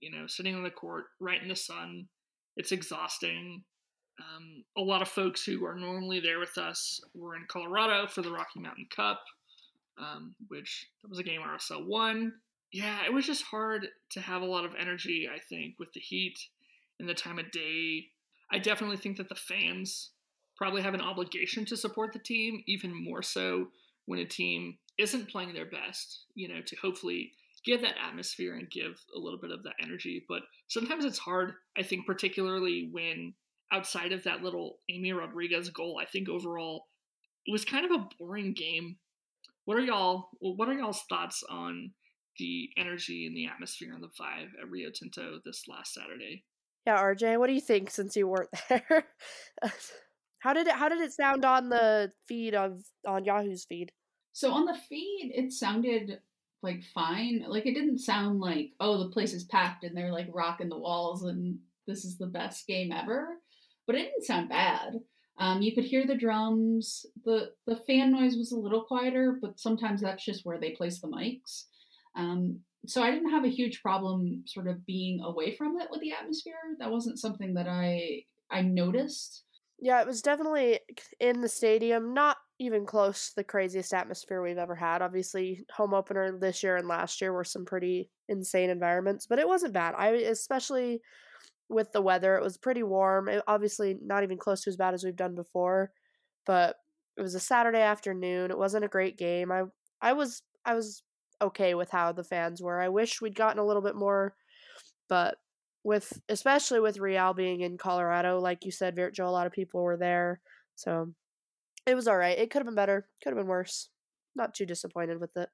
you 0.00 0.10
know, 0.10 0.26
sitting 0.26 0.54
on 0.54 0.62
the 0.62 0.70
court 0.70 1.04
right 1.20 1.40
in 1.40 1.48
the 1.48 1.56
sun, 1.56 2.08
it's 2.56 2.72
exhausting. 2.72 3.62
Um, 4.18 4.64
a 4.76 4.82
lot 4.82 5.02
of 5.02 5.08
folks 5.08 5.44
who 5.44 5.64
are 5.64 5.78
normally 5.78 6.20
there 6.20 6.40
with 6.40 6.58
us 6.58 7.00
were 7.14 7.36
in 7.36 7.46
Colorado 7.48 8.06
for 8.06 8.22
the 8.22 8.32
Rocky 8.32 8.60
Mountain 8.60 8.88
Cup, 8.94 9.22
um, 10.00 10.34
which 10.48 10.88
that 11.02 11.08
was 11.08 11.18
a 11.18 11.24
game 11.24 11.40
RSL 11.40 11.86
won. 11.86 12.32
Yeah, 12.72 13.04
it 13.04 13.12
was 13.12 13.26
just 13.26 13.42
hard 13.42 13.88
to 14.12 14.20
have 14.20 14.42
a 14.42 14.46
lot 14.46 14.64
of 14.64 14.74
energy, 14.78 15.28
I 15.32 15.38
think, 15.48 15.74
with 15.78 15.92
the 15.92 16.00
heat 16.00 16.38
and 16.98 17.08
the 17.08 17.14
time 17.14 17.38
of 17.38 17.50
day. 17.50 18.06
I 18.52 18.58
definitely 18.58 18.96
think 18.96 19.16
that 19.16 19.28
the 19.28 19.34
fans 19.34 20.10
probably 20.56 20.82
have 20.82 20.94
an 20.94 21.00
obligation 21.00 21.64
to 21.66 21.76
support 21.76 22.12
the 22.12 22.18
team, 22.18 22.62
even 22.66 22.92
more 22.94 23.22
so 23.22 23.68
when 24.06 24.20
a 24.20 24.24
team 24.24 24.76
isn't 24.98 25.28
playing 25.28 25.54
their 25.54 25.66
best, 25.66 26.26
you 26.34 26.48
know, 26.48 26.60
to 26.66 26.76
hopefully 26.76 27.32
give 27.64 27.82
that 27.82 27.96
atmosphere 28.04 28.54
and 28.54 28.70
give 28.70 29.00
a 29.14 29.18
little 29.18 29.38
bit 29.38 29.50
of 29.50 29.62
that 29.62 29.74
energy. 29.82 30.24
But 30.28 30.42
sometimes 30.68 31.04
it's 31.04 31.18
hard, 31.18 31.54
I 31.76 31.82
think, 31.82 32.06
particularly 32.06 32.88
when 32.92 33.34
outside 33.72 34.12
of 34.12 34.24
that 34.24 34.42
little 34.42 34.78
Amy 34.88 35.12
Rodriguez 35.12 35.70
goal, 35.70 35.98
I 36.00 36.06
think 36.06 36.28
overall 36.28 36.86
it 37.46 37.52
was 37.52 37.64
kind 37.64 37.84
of 37.84 37.92
a 37.92 38.08
boring 38.18 38.52
game. 38.52 38.96
What 39.64 39.76
are 39.76 39.82
y'all 39.82 40.30
well, 40.40 40.56
what 40.56 40.68
are 40.68 40.74
y'all's 40.74 41.02
thoughts 41.08 41.42
on 41.48 41.92
the 42.38 42.70
energy 42.76 43.26
and 43.26 43.36
the 43.36 43.46
atmosphere 43.46 43.92
on 43.94 44.00
the 44.00 44.08
five 44.16 44.48
at 44.60 44.70
Rio 44.70 44.90
Tinto 44.90 45.40
this 45.44 45.64
last 45.68 45.94
Saturday? 45.94 46.44
Yeah, 46.86 46.98
RJ, 46.98 47.38
what 47.38 47.48
do 47.48 47.52
you 47.52 47.60
think 47.60 47.90
since 47.90 48.16
you 48.16 48.26
weren't 48.26 48.48
there? 48.68 49.06
How 50.40 50.54
did 50.54 50.66
it 50.66 50.74
how 50.74 50.88
did 50.88 51.00
it 51.00 51.12
sound 51.12 51.44
on 51.44 51.68
the 51.68 52.12
feed 52.26 52.54
of 52.54 52.82
on 53.06 53.24
Yahoo's 53.24 53.64
feed? 53.64 53.92
So 54.32 54.52
on 54.52 54.64
the 54.64 54.78
feed 54.88 55.32
it 55.34 55.52
sounded 55.52 56.20
like 56.62 56.82
fine. 56.94 57.44
Like 57.46 57.66
it 57.66 57.74
didn't 57.74 57.98
sound 57.98 58.40
like, 58.40 58.70
oh, 58.80 58.98
the 58.98 59.10
place 59.10 59.32
is 59.32 59.44
packed 59.44 59.84
and 59.84 59.96
they're 59.96 60.12
like 60.12 60.28
rocking 60.32 60.68
the 60.68 60.78
walls 60.78 61.24
and 61.24 61.58
this 61.86 62.04
is 62.04 62.18
the 62.18 62.26
best 62.26 62.66
game 62.66 62.92
ever. 62.92 63.28
But 63.86 63.96
it 63.96 64.04
didn't 64.04 64.24
sound 64.24 64.48
bad. 64.48 64.94
Um, 65.40 65.62
you 65.62 65.74
could 65.74 65.84
hear 65.84 66.06
the 66.06 66.14
drums. 66.16 67.06
the 67.24 67.52
The 67.66 67.76
fan 67.76 68.12
noise 68.12 68.36
was 68.36 68.52
a 68.52 68.58
little 68.58 68.84
quieter, 68.84 69.38
but 69.40 69.58
sometimes 69.58 70.02
that's 70.02 70.24
just 70.24 70.44
where 70.44 70.58
they 70.58 70.72
place 70.72 71.00
the 71.00 71.08
mics. 71.08 71.64
Um, 72.14 72.60
so 72.86 73.02
I 73.02 73.10
didn't 73.10 73.30
have 73.30 73.44
a 73.44 73.48
huge 73.48 73.82
problem 73.82 74.44
sort 74.46 74.68
of 74.68 74.86
being 74.86 75.20
away 75.22 75.56
from 75.56 75.78
it 75.80 75.88
with 75.90 76.00
the 76.00 76.12
atmosphere. 76.12 76.54
That 76.78 76.90
wasn't 76.90 77.18
something 77.18 77.54
that 77.54 77.66
I 77.68 78.24
I 78.50 78.62
noticed. 78.62 79.44
Yeah, 79.78 80.02
it 80.02 80.06
was 80.06 80.20
definitely 80.20 80.80
in 81.18 81.40
the 81.40 81.48
stadium, 81.48 82.12
not 82.12 82.36
even 82.58 82.84
close 82.84 83.30
to 83.30 83.36
the 83.36 83.44
craziest 83.44 83.94
atmosphere 83.94 84.42
we've 84.42 84.58
ever 84.58 84.74
had. 84.74 85.00
Obviously, 85.00 85.64
home 85.72 85.94
opener 85.94 86.38
this 86.38 86.62
year 86.62 86.76
and 86.76 86.86
last 86.86 87.22
year 87.22 87.32
were 87.32 87.44
some 87.44 87.64
pretty 87.64 88.10
insane 88.28 88.68
environments, 88.68 89.26
but 89.26 89.38
it 89.38 89.48
wasn't 89.48 89.72
bad. 89.72 89.94
I 89.96 90.08
especially 90.08 91.00
with 91.70 91.92
the 91.92 92.02
weather, 92.02 92.36
it 92.36 92.42
was 92.42 92.58
pretty 92.58 92.82
warm. 92.82 93.28
It, 93.28 93.42
obviously, 93.46 93.96
not 94.02 94.24
even 94.24 94.36
close 94.38 94.62
to 94.62 94.70
as 94.70 94.76
bad 94.76 94.92
as 94.92 95.04
we've 95.04 95.16
done 95.16 95.34
before, 95.34 95.92
but 96.44 96.76
it 97.16 97.22
was 97.22 97.34
a 97.34 97.40
Saturday 97.40 97.80
afternoon. 97.80 98.50
It 98.50 98.58
wasn't 98.58 98.84
a 98.84 98.88
great 98.88 99.16
game. 99.16 99.52
I 99.52 99.64
I 100.02 100.12
was 100.12 100.42
I 100.64 100.74
was 100.74 101.02
okay 101.40 101.74
with 101.74 101.90
how 101.90 102.12
the 102.12 102.24
fans 102.24 102.60
were. 102.60 102.80
I 102.80 102.88
wish 102.88 103.20
we'd 103.20 103.34
gotten 103.34 103.58
a 103.58 103.66
little 103.66 103.82
bit 103.82 103.94
more, 103.96 104.34
but 105.08 105.38
with 105.84 106.20
especially 106.28 106.80
with 106.80 106.98
Real 106.98 107.32
being 107.34 107.60
in 107.60 107.78
Colorado, 107.78 108.40
like 108.40 108.64
you 108.64 108.72
said, 108.72 108.96
Virtual, 108.96 109.28
a 109.28 109.30
lot 109.30 109.46
of 109.46 109.52
people 109.52 109.82
were 109.82 109.96
there. 109.96 110.40
So 110.74 111.14
it 111.86 111.94
was 111.94 112.08
all 112.08 112.18
right. 112.18 112.38
It 112.38 112.50
could 112.50 112.60
have 112.60 112.66
been 112.66 112.74
better. 112.74 113.08
Could 113.22 113.30
have 113.30 113.38
been 113.38 113.46
worse. 113.46 113.90
Not 114.34 114.54
too 114.54 114.66
disappointed 114.66 115.20
with 115.20 115.36
it. 115.36 115.48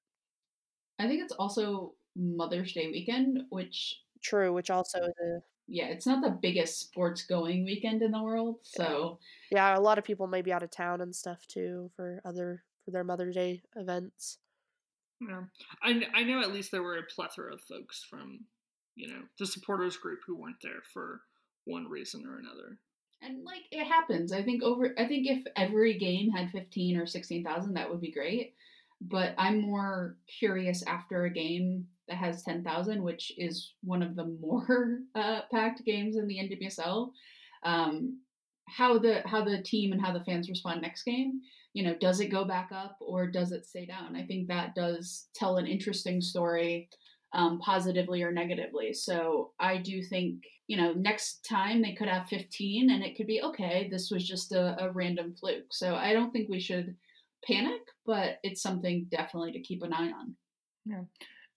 I 0.98 1.06
think 1.06 1.22
it's 1.22 1.32
also 1.32 1.94
Mother's 2.16 2.72
Day 2.72 2.88
weekend, 2.88 3.42
which 3.50 4.00
true, 4.22 4.52
which 4.52 4.70
also 4.70 5.00
the 5.00 5.42
yeah, 5.68 5.86
it's 5.86 6.06
not 6.06 6.22
the 6.22 6.30
biggest 6.30 6.80
sports 6.80 7.24
going 7.24 7.64
weekend 7.64 8.02
in 8.02 8.12
the 8.12 8.22
world. 8.22 8.56
So 8.62 9.18
yeah, 9.50 9.76
a 9.76 9.80
lot 9.80 9.98
of 9.98 10.04
people 10.04 10.26
may 10.26 10.42
be 10.42 10.52
out 10.52 10.62
of 10.62 10.70
town 10.70 11.00
and 11.00 11.14
stuff 11.14 11.46
too 11.48 11.90
for 11.96 12.20
other 12.24 12.62
for 12.84 12.92
their 12.92 13.04
Mother's 13.04 13.34
Day 13.34 13.62
events. 13.74 14.38
Yeah, 15.20 15.42
I 15.82 16.02
I 16.14 16.22
know 16.22 16.40
at 16.40 16.52
least 16.52 16.70
there 16.70 16.82
were 16.82 16.98
a 16.98 17.02
plethora 17.02 17.54
of 17.54 17.60
folks 17.62 18.04
from 18.08 18.40
you 18.94 19.08
know 19.08 19.22
the 19.38 19.46
supporters 19.46 19.96
group 19.96 20.20
who 20.26 20.36
weren't 20.36 20.62
there 20.62 20.82
for 20.92 21.20
one 21.64 21.88
reason 21.88 22.24
or 22.26 22.38
another. 22.38 22.78
And 23.22 23.44
like 23.44 23.62
it 23.70 23.84
happens. 23.84 24.32
I 24.32 24.42
think 24.42 24.62
over 24.62 24.94
I 24.98 25.06
think 25.06 25.26
if 25.26 25.42
every 25.56 25.98
game 25.98 26.30
had 26.30 26.50
15 26.50 26.96
or 26.96 27.06
16,000 27.06 27.74
that 27.74 27.90
would 27.90 28.00
be 28.00 28.12
great. 28.12 28.54
But 29.00 29.34
I'm 29.36 29.60
more 29.60 30.16
curious 30.38 30.82
after 30.86 31.24
a 31.24 31.32
game 31.32 31.86
that 32.08 32.16
has 32.16 32.42
10,000, 32.42 33.02
which 33.02 33.32
is 33.36 33.72
one 33.82 34.02
of 34.02 34.16
the 34.16 34.24
more 34.40 34.98
uh, 35.14 35.40
packed 35.52 35.84
games 35.84 36.16
in 36.16 36.26
the 36.26 36.38
NWSL. 36.38 37.10
Um, 37.64 38.20
how 38.68 38.98
the 38.98 39.22
how 39.24 39.44
the 39.44 39.62
team 39.62 39.92
and 39.92 40.00
how 40.00 40.12
the 40.12 40.24
fans 40.24 40.48
respond 40.48 40.82
next 40.82 41.04
game 41.04 41.40
you 41.76 41.82
know 41.82 41.94
does 42.00 42.20
it 42.20 42.28
go 42.28 42.44
back 42.44 42.70
up 42.72 42.96
or 43.00 43.26
does 43.26 43.52
it 43.52 43.66
stay 43.66 43.84
down? 43.84 44.16
I 44.16 44.24
think 44.24 44.48
that 44.48 44.74
does 44.74 45.28
tell 45.34 45.58
an 45.58 45.66
interesting 45.66 46.22
story 46.22 46.88
um, 47.34 47.58
positively 47.58 48.22
or 48.22 48.32
negatively. 48.32 48.94
So 48.94 49.52
i 49.60 49.76
do 49.76 50.02
think 50.02 50.42
you 50.68 50.78
know 50.78 50.94
next 50.94 51.46
time 51.48 51.82
they 51.82 51.94
could 51.94 52.08
have 52.08 52.28
15 52.28 52.90
and 52.90 53.04
it 53.04 53.14
could 53.14 53.26
be 53.26 53.42
okay 53.42 53.88
this 53.90 54.10
was 54.10 54.26
just 54.26 54.52
a, 54.52 54.84
a 54.84 54.90
random 54.90 55.34
fluke. 55.38 55.70
So 55.70 55.94
i 55.94 56.14
don't 56.14 56.32
think 56.32 56.48
we 56.48 56.60
should 56.60 56.96
panic 57.46 57.82
but 58.06 58.38
it's 58.42 58.62
something 58.62 59.06
definitely 59.10 59.52
to 59.52 59.60
keep 59.60 59.82
an 59.82 59.92
eye 59.92 60.12
on. 60.12 60.34
Yeah 60.86 61.02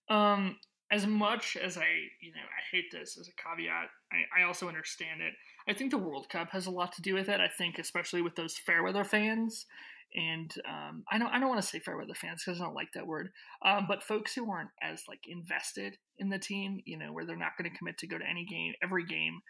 um 0.10 0.58
as 0.92 1.06
much 1.06 1.56
as 1.56 1.78
I, 1.78 1.86
you 2.20 2.32
know, 2.32 2.42
I 2.42 2.76
hate 2.76 2.86
this 2.92 3.18
as 3.20 3.28
a 3.28 3.32
caveat, 3.42 3.90
I, 4.12 4.42
I, 4.42 4.44
also 4.44 4.68
understand 4.68 5.22
it. 5.22 5.34
I 5.68 5.74
think 5.74 5.92
the 5.92 6.00
World 6.00 6.30
Cup 6.30 6.50
has 6.52 6.66
a 6.66 6.72
lot 6.72 6.94
to 6.94 7.02
do 7.02 7.14
with 7.14 7.30
it. 7.30 7.40
I 7.40 7.48
think, 7.48 7.78
especially 7.78 8.24
with 8.24 8.36
those 8.36 8.58
fair 8.58 8.82
weather 8.82 9.04
fans, 9.04 9.68
and 10.16 10.52
um, 10.68 11.04
I 11.12 11.20
don't, 11.20 11.28
I 11.28 11.40
don't 11.40 11.50
want 11.50 11.62
to 11.62 11.68
say 11.68 11.80
fair 11.80 11.98
weather 11.98 12.16
fans 12.16 12.44
because 12.44 12.60
I 12.60 12.64
don't 12.64 12.74
like 12.74 12.90
that 12.96 13.06
word, 13.06 13.30
um, 13.64 13.86
but 13.88 14.02
folks 14.02 14.34
who 14.34 14.50
aren't 14.50 14.72
as 14.82 15.04
like 15.08 15.20
invested 15.28 15.98
in 16.18 16.30
the 16.30 16.40
team, 16.40 16.82
you 16.86 16.98
know, 16.98 17.14
where 17.14 17.26
they're 17.26 17.38
not 17.38 17.52
going 17.58 17.70
to 17.70 17.78
commit 17.78 18.00
to 18.00 18.08
go 18.08 18.18
to 18.18 18.28
any 18.28 18.46
game, 18.46 18.74
every 18.82 19.06
game, 19.06 19.42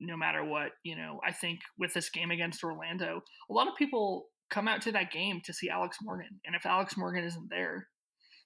no 0.00 0.18
matter 0.18 0.44
what. 0.44 0.72
You 0.82 0.96
know, 0.96 1.20
I 1.26 1.32
think 1.32 1.60
with 1.78 1.94
this 1.94 2.10
game 2.10 2.30
against 2.30 2.62
Orlando, 2.62 3.22
a 3.48 3.52
lot 3.52 3.68
of 3.68 3.76
people 3.76 4.26
come 4.50 4.68
out 4.68 4.82
to 4.82 4.92
that 4.92 5.10
game 5.10 5.40
to 5.46 5.54
see 5.54 5.70
Alex 5.70 5.96
Morgan, 6.02 6.40
and 6.44 6.54
if 6.54 6.66
Alex 6.66 6.98
Morgan 6.98 7.24
isn't 7.24 7.48
there, 7.48 7.88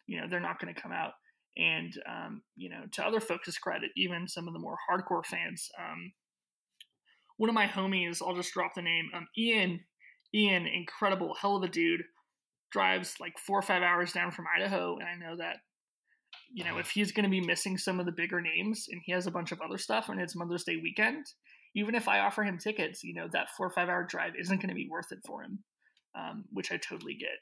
you 0.07 0.21
know, 0.21 0.29
they're 0.29 0.39
not 0.39 0.61
going 0.61 0.73
to 0.73 0.81
come 0.81 0.93
out. 0.93 1.15
And 1.59 1.93
um, 2.09 2.43
you 2.57 2.71
know, 2.71 2.83
to 2.93 3.05
other 3.05 3.21
folks' 3.21 3.59
credit, 3.59 3.91
even 3.97 4.29
some 4.29 4.47
of 4.47 4.55
the 4.55 4.61
more 4.61 4.77
hardcore 4.89 5.27
fans. 5.27 5.69
Um, 5.79 6.13
one 7.37 7.51
of 7.51 7.55
my 7.55 7.67
homies, 7.67 8.21
I'll 8.21 8.35
just 8.35 8.53
drop 8.53 8.75
the 8.75 8.83
name, 8.83 9.11
um, 9.15 9.29
Ian. 9.37 9.81
Ian, 10.35 10.67
incredible, 10.67 11.35
hell 11.35 11.57
of 11.57 11.63
a 11.63 11.69
dude, 11.69 12.03
drives 12.71 13.15
like 13.19 13.39
four 13.39 13.59
or 13.59 13.63
five 13.63 13.83
hours 13.83 14.13
down 14.13 14.31
from 14.31 14.45
Idaho, 14.55 14.99
and 14.99 15.09
I 15.09 15.15
know 15.15 15.37
that 15.37 15.57
you 16.53 16.65
know 16.65 16.79
if 16.79 16.91
he's 16.91 17.13
going 17.13 17.25
to 17.25 17.31
be 17.31 17.41
missing 17.41 17.79
some 17.79 17.99
of 17.99 18.07
the 18.07 18.13
bigger 18.13 18.41
names, 18.41 18.87
and 18.91 19.01
he 19.05 19.13
has 19.13 19.27
a 19.27 19.31
bunch 19.31 19.53
of 19.53 19.61
other 19.61 19.79
stuff, 19.79 20.09
and 20.09 20.21
it's 20.21 20.37
Mother's 20.37 20.65
Day 20.65 20.77
weekend. 20.77 21.27
Even 21.75 21.95
if 21.95 22.09
I 22.09 22.21
offer 22.21 22.43
him 22.43 22.59
tickets, 22.59 23.03
you 23.05 23.15
know 23.15 23.29
that 23.33 23.49
four 23.57 23.67
or 23.67 23.71
five 23.71 23.89
hour 23.89 24.05
drive 24.05 24.35
isn't 24.39 24.59
going 24.59 24.69
to 24.69 24.75
be 24.75 24.89
worth 24.91 25.13
it 25.13 25.21
for 25.25 25.43
him, 25.43 25.61
um, 26.15 26.45
which 26.53 26.73
I 26.73 26.77
totally 26.77 27.15
get. 27.15 27.39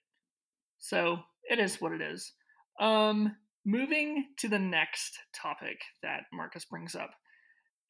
So 0.79 1.19
it 1.49 1.59
is 1.59 1.81
what 1.81 1.93
it 1.93 2.03
is. 2.03 2.33
Um, 2.79 3.35
Moving 3.69 4.27
to 4.39 4.49
the 4.49 4.61
next 4.61 5.19
topic 5.35 5.81
that 6.01 6.23
Marcus 6.33 6.65
brings 6.65 6.95
up. 6.95 7.11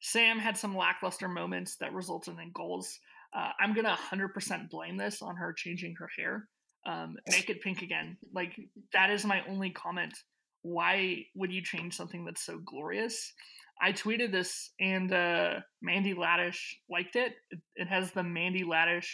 Sam 0.01 0.39
had 0.39 0.57
some 0.57 0.75
lackluster 0.75 1.27
moments 1.27 1.77
that 1.79 1.93
resulted 1.93 2.39
in 2.39 2.51
goals. 2.51 2.99
Uh, 3.31 3.49
I'm 3.59 3.75
going 3.75 3.85
to 3.85 3.91
100% 3.91 4.69
blame 4.71 4.97
this 4.97 5.21
on 5.21 5.35
her 5.35 5.53
changing 5.53 5.93
her 5.99 6.09
hair. 6.17 6.47
Um, 6.87 7.15
make 7.29 7.51
it 7.51 7.61
pink 7.61 7.83
again. 7.83 8.17
Like, 8.33 8.55
that 8.91 9.11
is 9.11 9.23
my 9.23 9.43
only 9.47 9.69
comment. 9.69 10.15
Why 10.63 11.25
would 11.35 11.51
you 11.51 11.61
change 11.61 11.93
something 11.95 12.25
that's 12.25 12.43
so 12.43 12.59
glorious? 12.65 13.31
I 13.79 13.91
tweeted 13.91 14.31
this 14.31 14.71
and 14.79 15.13
uh, 15.13 15.59
Mandy 15.83 16.15
Laddish 16.15 16.57
liked 16.89 17.15
it. 17.15 17.33
it. 17.51 17.59
it. 17.75 17.87
has 17.87 18.11
the 18.11 18.23
Mandy 18.23 18.63
Laddish, 18.63 19.09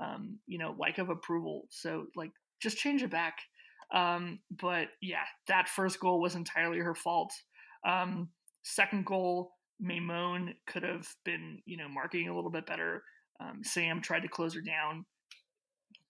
um, 0.00 0.38
you 0.48 0.58
know, 0.58 0.74
like 0.76 0.98
of 0.98 1.08
approval. 1.08 1.66
So, 1.70 2.06
like, 2.16 2.32
just 2.60 2.78
change 2.78 3.04
it 3.04 3.10
back. 3.10 3.36
Um, 3.92 4.40
but 4.50 4.88
yeah, 5.00 5.24
that 5.48 5.68
first 5.68 6.00
goal 6.00 6.20
was 6.20 6.36
entirely 6.36 6.78
her 6.78 6.94
fault. 6.94 7.32
Um, 7.86 8.28
second 8.62 9.04
goal, 9.04 9.52
Maimone 9.82 10.54
could 10.66 10.82
have 10.82 11.06
been, 11.24 11.60
you 11.64 11.76
know, 11.76 11.88
marking 11.88 12.28
a 12.28 12.34
little 12.34 12.50
bit 12.50 12.66
better. 12.66 13.02
Um, 13.40 13.62
Sam 13.62 14.00
tried 14.00 14.20
to 14.20 14.28
close 14.28 14.54
her 14.54 14.60
down. 14.60 15.06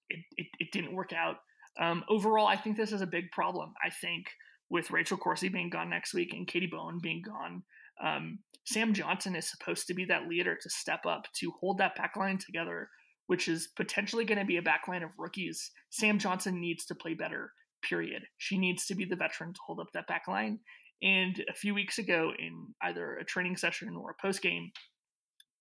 It, 0.08 0.20
it, 0.36 0.46
it 0.58 0.72
didn't 0.72 0.94
work 0.94 1.12
out. 1.12 1.36
Um, 1.80 2.04
overall, 2.08 2.46
I 2.46 2.56
think 2.56 2.76
this 2.76 2.92
is 2.92 3.00
a 3.00 3.06
big 3.06 3.30
problem. 3.30 3.72
I 3.82 3.90
think 3.90 4.26
with 4.68 4.90
Rachel 4.90 5.16
Corsie 5.16 5.52
being 5.52 5.70
gone 5.70 5.88
next 5.88 6.14
week 6.14 6.32
and 6.32 6.46
Katie 6.46 6.68
Bowen 6.70 6.98
being 7.00 7.22
gone, 7.22 7.62
um, 8.02 8.40
Sam 8.64 8.92
Johnson 8.92 9.36
is 9.36 9.50
supposed 9.50 9.86
to 9.86 9.94
be 9.94 10.04
that 10.06 10.28
leader 10.28 10.56
to 10.60 10.70
step 10.70 11.06
up 11.06 11.26
to 11.34 11.52
hold 11.60 11.78
that 11.78 11.96
back 11.96 12.16
line 12.16 12.38
together, 12.38 12.88
which 13.26 13.48
is 13.48 13.68
potentially 13.76 14.24
going 14.24 14.38
to 14.38 14.44
be 14.44 14.56
a 14.56 14.62
back 14.62 14.82
line 14.88 15.02
of 15.02 15.10
rookies. 15.18 15.70
Sam 15.90 16.18
Johnson 16.18 16.60
needs 16.60 16.84
to 16.86 16.94
play 16.94 17.14
better 17.14 17.52
period. 17.88 18.22
She 18.38 18.58
needs 18.58 18.86
to 18.86 18.94
be 18.94 19.04
the 19.04 19.16
veteran 19.16 19.52
to 19.52 19.60
hold 19.66 19.80
up 19.80 19.88
that 19.92 20.06
back 20.06 20.28
line. 20.28 20.60
And 21.02 21.42
a 21.48 21.54
few 21.54 21.74
weeks 21.74 21.98
ago, 21.98 22.32
in 22.38 22.74
either 22.82 23.14
a 23.16 23.24
training 23.24 23.56
session 23.56 23.96
or 23.96 24.10
a 24.10 24.22
post 24.22 24.42
game, 24.42 24.70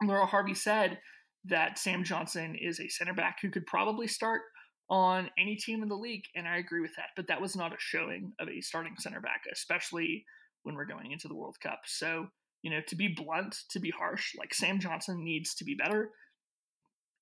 Laura 0.03 0.25
Harvey 0.25 0.53
said 0.53 0.99
that 1.45 1.79
Sam 1.79 2.03
Johnson 2.03 2.55
is 2.59 2.79
a 2.79 2.89
center 2.89 3.13
back 3.13 3.37
who 3.41 3.49
could 3.49 3.65
probably 3.65 4.07
start 4.07 4.41
on 4.89 5.29
any 5.37 5.55
team 5.55 5.83
in 5.83 5.89
the 5.89 5.95
league. 5.95 6.23
And 6.35 6.47
I 6.47 6.57
agree 6.57 6.81
with 6.81 6.95
that. 6.97 7.09
But 7.15 7.27
that 7.27 7.41
was 7.41 7.55
not 7.55 7.73
a 7.73 7.77
showing 7.79 8.33
of 8.39 8.49
a 8.49 8.61
starting 8.61 8.95
center 8.97 9.21
back, 9.21 9.43
especially 9.51 10.25
when 10.63 10.75
we're 10.75 10.85
going 10.85 11.11
into 11.11 11.27
the 11.27 11.35
World 11.35 11.57
Cup. 11.61 11.81
So, 11.85 12.27
you 12.61 12.71
know, 12.71 12.81
to 12.87 12.95
be 12.95 13.07
blunt, 13.07 13.55
to 13.71 13.79
be 13.79 13.91
harsh, 13.91 14.35
like 14.37 14.53
Sam 14.53 14.79
Johnson 14.79 15.23
needs 15.23 15.55
to 15.55 15.63
be 15.63 15.75
better. 15.75 16.09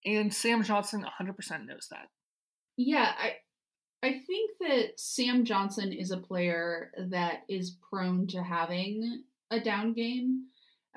And 0.06 0.34
Sam 0.34 0.64
Johnson 0.64 1.04
100% 1.04 1.66
knows 1.66 1.88
that. 1.92 2.08
Yeah, 2.78 3.12
I, 3.18 3.34
I 4.08 4.22
think 4.26 4.52
that 4.62 5.00
Sam 5.00 5.44
Johnson 5.44 5.92
is 5.92 6.12
a 6.12 6.18
player 6.18 6.92
that 7.10 7.42
is 7.50 7.78
prone 7.90 8.26
to 8.28 8.42
having 8.42 9.24
a 9.52 9.60
down 9.60 9.92
game. 9.92 10.46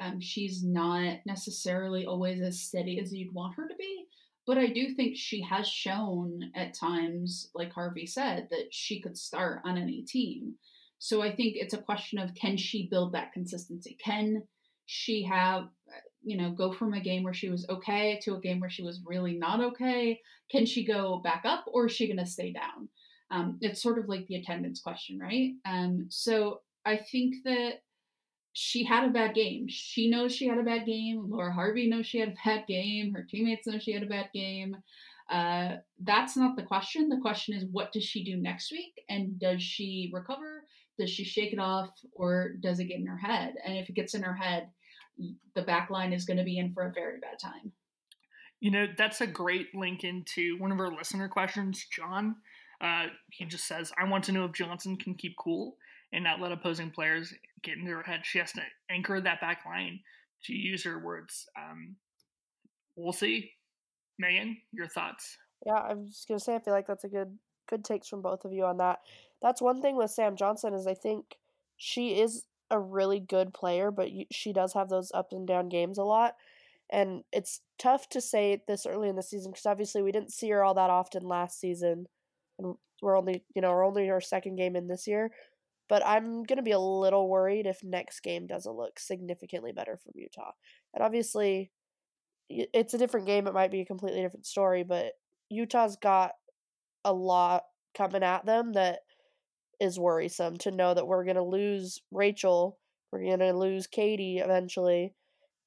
Um, 0.00 0.20
she's 0.20 0.62
not 0.62 1.18
necessarily 1.26 2.06
always 2.06 2.40
as 2.40 2.60
steady 2.60 3.00
as 3.00 3.12
you'd 3.12 3.34
want 3.34 3.56
her 3.56 3.66
to 3.66 3.74
be, 3.74 4.04
but 4.46 4.58
I 4.58 4.68
do 4.68 4.94
think 4.94 5.16
she 5.16 5.42
has 5.42 5.66
shown 5.66 6.52
at 6.54 6.74
times, 6.74 7.50
like 7.52 7.72
Harvey 7.72 8.06
said, 8.06 8.46
that 8.52 8.68
she 8.70 9.00
could 9.00 9.18
start 9.18 9.60
on 9.64 9.76
any 9.76 10.02
team. 10.02 10.54
So 11.00 11.20
I 11.20 11.34
think 11.34 11.56
it's 11.56 11.74
a 11.74 11.78
question 11.78 12.20
of 12.20 12.34
can 12.34 12.56
she 12.56 12.86
build 12.88 13.12
that 13.12 13.32
consistency? 13.32 13.98
Can 14.00 14.44
she 14.86 15.24
have 15.24 15.68
you 16.22 16.36
know, 16.36 16.50
go 16.50 16.72
from 16.72 16.94
a 16.94 17.00
game 17.00 17.22
where 17.22 17.34
she 17.34 17.48
was 17.48 17.66
okay 17.68 18.20
to 18.22 18.34
a 18.34 18.40
game 18.40 18.60
where 18.60 18.70
she 18.70 18.82
was 18.82 19.00
really 19.06 19.34
not 19.38 19.60
okay? 19.60 20.20
Can 20.50 20.66
she 20.66 20.84
go 20.84 21.20
back 21.22 21.42
up 21.44 21.64
or 21.66 21.86
is 21.86 21.92
she 21.92 22.06
going 22.06 22.24
to 22.24 22.30
stay 22.30 22.52
down? 22.52 22.88
Um, 23.30 23.58
it's 23.60 23.82
sort 23.82 23.98
of 23.98 24.08
like 24.08 24.26
the 24.26 24.36
attendance 24.36 24.80
question, 24.80 25.18
right? 25.18 25.52
Um, 25.64 26.06
so 26.08 26.60
I 26.84 26.96
think 26.96 27.36
that 27.44 27.82
she 28.52 28.84
had 28.84 29.04
a 29.04 29.12
bad 29.12 29.34
game. 29.34 29.66
She 29.68 30.10
knows 30.10 30.34
she 30.34 30.48
had 30.48 30.58
a 30.58 30.64
bad 30.64 30.84
game. 30.84 31.26
Laura 31.28 31.52
Harvey 31.52 31.88
knows 31.88 32.06
she 32.06 32.18
had 32.18 32.30
a 32.30 32.34
bad 32.44 32.66
game. 32.66 33.14
Her 33.14 33.26
teammates 33.28 33.66
know 33.66 33.78
she 33.78 33.92
had 33.92 34.02
a 34.02 34.06
bad 34.06 34.30
game. 34.34 34.76
Uh, 35.30 35.76
that's 36.02 36.36
not 36.36 36.56
the 36.56 36.62
question. 36.62 37.08
The 37.08 37.20
question 37.20 37.54
is, 37.54 37.64
what 37.70 37.92
does 37.92 38.02
she 38.02 38.24
do 38.24 38.36
next 38.36 38.72
week? 38.72 39.00
And 39.08 39.38
does 39.38 39.62
she 39.62 40.10
recover? 40.12 40.64
Does 40.98 41.10
she 41.10 41.24
shake 41.24 41.52
it 41.52 41.60
off? 41.60 41.90
Or 42.12 42.54
does 42.60 42.80
it 42.80 42.86
get 42.86 42.98
in 42.98 43.06
her 43.06 43.16
head? 43.16 43.54
And 43.64 43.76
if 43.76 43.88
it 43.88 43.94
gets 43.94 44.14
in 44.14 44.22
her 44.22 44.34
head, 44.34 44.68
the 45.54 45.62
back 45.62 45.90
line 45.90 46.12
is 46.12 46.24
going 46.24 46.38
to 46.38 46.44
be 46.44 46.58
in 46.58 46.72
for 46.72 46.84
a 46.84 46.92
very 46.92 47.20
bad 47.20 47.38
time. 47.40 47.72
You 48.58 48.70
know, 48.70 48.86
that's 48.98 49.20
a 49.20 49.26
great 49.26 49.74
link 49.74 50.04
into 50.04 50.58
one 50.58 50.72
of 50.72 50.80
our 50.80 50.94
listener 50.94 51.28
questions, 51.28 51.86
John. 51.90 52.36
Uh, 52.80 53.06
he 53.30 53.44
just 53.44 53.66
says, 53.66 53.92
I 53.98 54.08
want 54.08 54.24
to 54.24 54.32
know 54.32 54.44
if 54.44 54.52
Johnson 54.52 54.96
can 54.96 55.14
keep 55.14 55.36
cool 55.36 55.76
and 56.12 56.24
not 56.24 56.40
let 56.40 56.52
opposing 56.52 56.90
players 56.90 57.32
get 57.62 57.76
into 57.76 57.90
her 57.90 58.02
head. 58.02 58.20
She 58.24 58.38
has 58.38 58.52
to 58.52 58.62
anchor 58.90 59.20
that 59.20 59.40
back 59.40 59.64
line, 59.66 60.00
to 60.44 60.54
use 60.54 60.84
her 60.84 60.98
words. 60.98 61.46
Um, 61.56 61.96
we'll 62.96 63.12
see. 63.12 63.52
Megan, 64.18 64.56
your 64.72 64.88
thoughts? 64.88 65.36
Yeah, 65.66 65.74
I 65.74 65.94
was 65.94 66.08
just 66.10 66.28
gonna 66.28 66.40
say 66.40 66.54
I 66.54 66.58
feel 66.58 66.74
like 66.74 66.86
that's 66.86 67.04
a 67.04 67.08
good 67.08 67.38
good 67.68 67.84
takes 67.84 68.08
from 68.08 68.22
both 68.22 68.44
of 68.44 68.52
you 68.52 68.64
on 68.64 68.78
that. 68.78 69.00
That's 69.42 69.62
one 69.62 69.80
thing 69.80 69.96
with 69.96 70.10
Sam 70.10 70.36
Johnson 70.36 70.74
is 70.74 70.86
I 70.86 70.94
think 70.94 71.36
she 71.76 72.20
is 72.20 72.44
a 72.70 72.78
really 72.78 73.20
good 73.20 73.52
player, 73.54 73.90
but 73.90 74.08
she 74.30 74.52
does 74.52 74.74
have 74.74 74.88
those 74.88 75.10
up 75.12 75.32
and 75.32 75.46
down 75.46 75.68
games 75.68 75.98
a 75.98 76.04
lot. 76.04 76.36
And 76.90 77.22
it's 77.32 77.60
tough 77.78 78.08
to 78.10 78.20
say 78.20 78.62
this 78.66 78.86
early 78.86 79.08
in 79.08 79.16
the 79.16 79.22
season 79.22 79.52
because 79.52 79.66
obviously 79.66 80.02
we 80.02 80.12
didn't 80.12 80.32
see 80.32 80.50
her 80.50 80.64
all 80.64 80.74
that 80.74 80.90
often 80.90 81.22
last 81.22 81.60
season, 81.60 82.06
we're 83.02 83.16
only 83.16 83.44
you 83.54 83.62
know 83.62 83.70
we're 83.70 83.86
only 83.86 84.10
our 84.10 84.20
second 84.20 84.56
game 84.56 84.76
in 84.76 84.88
this 84.88 85.06
year. 85.06 85.30
But 85.88 86.06
I'm 86.06 86.44
gonna 86.44 86.62
be 86.62 86.70
a 86.72 86.78
little 86.78 87.28
worried 87.28 87.66
if 87.66 87.82
next 87.82 88.20
game 88.20 88.46
doesn't 88.46 88.76
look 88.76 88.98
significantly 89.00 89.72
better 89.72 89.96
from 89.96 90.12
Utah. 90.14 90.52
And 90.94 91.02
obviously, 91.02 91.72
it's 92.48 92.94
a 92.94 92.98
different 92.98 93.26
game. 93.26 93.46
It 93.46 93.54
might 93.54 93.70
be 93.72 93.80
a 93.80 93.86
completely 93.86 94.22
different 94.22 94.46
story, 94.46 94.84
but 94.84 95.12
Utah's 95.48 95.96
got 95.96 96.32
a 97.04 97.12
lot 97.12 97.64
coming 97.96 98.22
at 98.22 98.46
them 98.46 98.72
that 98.74 99.00
is 99.80 99.98
worrisome 99.98 100.56
to 100.58 100.70
know 100.70 100.94
that 100.94 101.06
we're 101.06 101.24
going 101.24 101.36
to 101.36 101.42
lose 101.42 102.00
Rachel 102.12 102.78
We're 103.12 103.24
gonna 103.24 103.52
lose 103.52 103.86
Katie 103.86 104.38
eventually. 104.38 105.14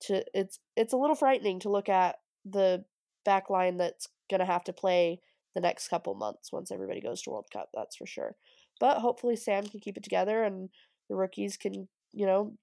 To 0.03 0.23
it's 0.33 0.59
it's 0.75 0.93
a 0.93 0.97
little 0.97 1.15
frightening 1.15 1.59
to 1.61 1.69
look 1.71 1.89
at 1.89 2.17
the 2.45 2.85
back 3.25 3.49
line 3.49 3.77
that's 3.77 4.07
gonna 4.29 4.45
have 4.45 4.63
to 4.65 4.73
play 4.73 5.19
the 5.55 5.61
next 5.61 5.87
couple 5.87 6.15
months 6.15 6.51
once 6.51 6.71
everybody 6.71 7.01
goes 7.01 7.21
to 7.21 7.29
World 7.29 7.47
Cup. 7.51 7.69
That's 7.73 7.95
for 7.95 8.05
sure. 8.05 8.35
But 8.79 8.99
hopefully 8.99 9.35
Sam 9.35 9.65
can 9.65 9.79
keep 9.79 9.97
it 9.97 10.03
together 10.03 10.43
and 10.43 10.69
the 11.09 11.15
rookies 11.15 11.57
can 11.57 11.87
you 12.11 12.25
know 12.25 12.53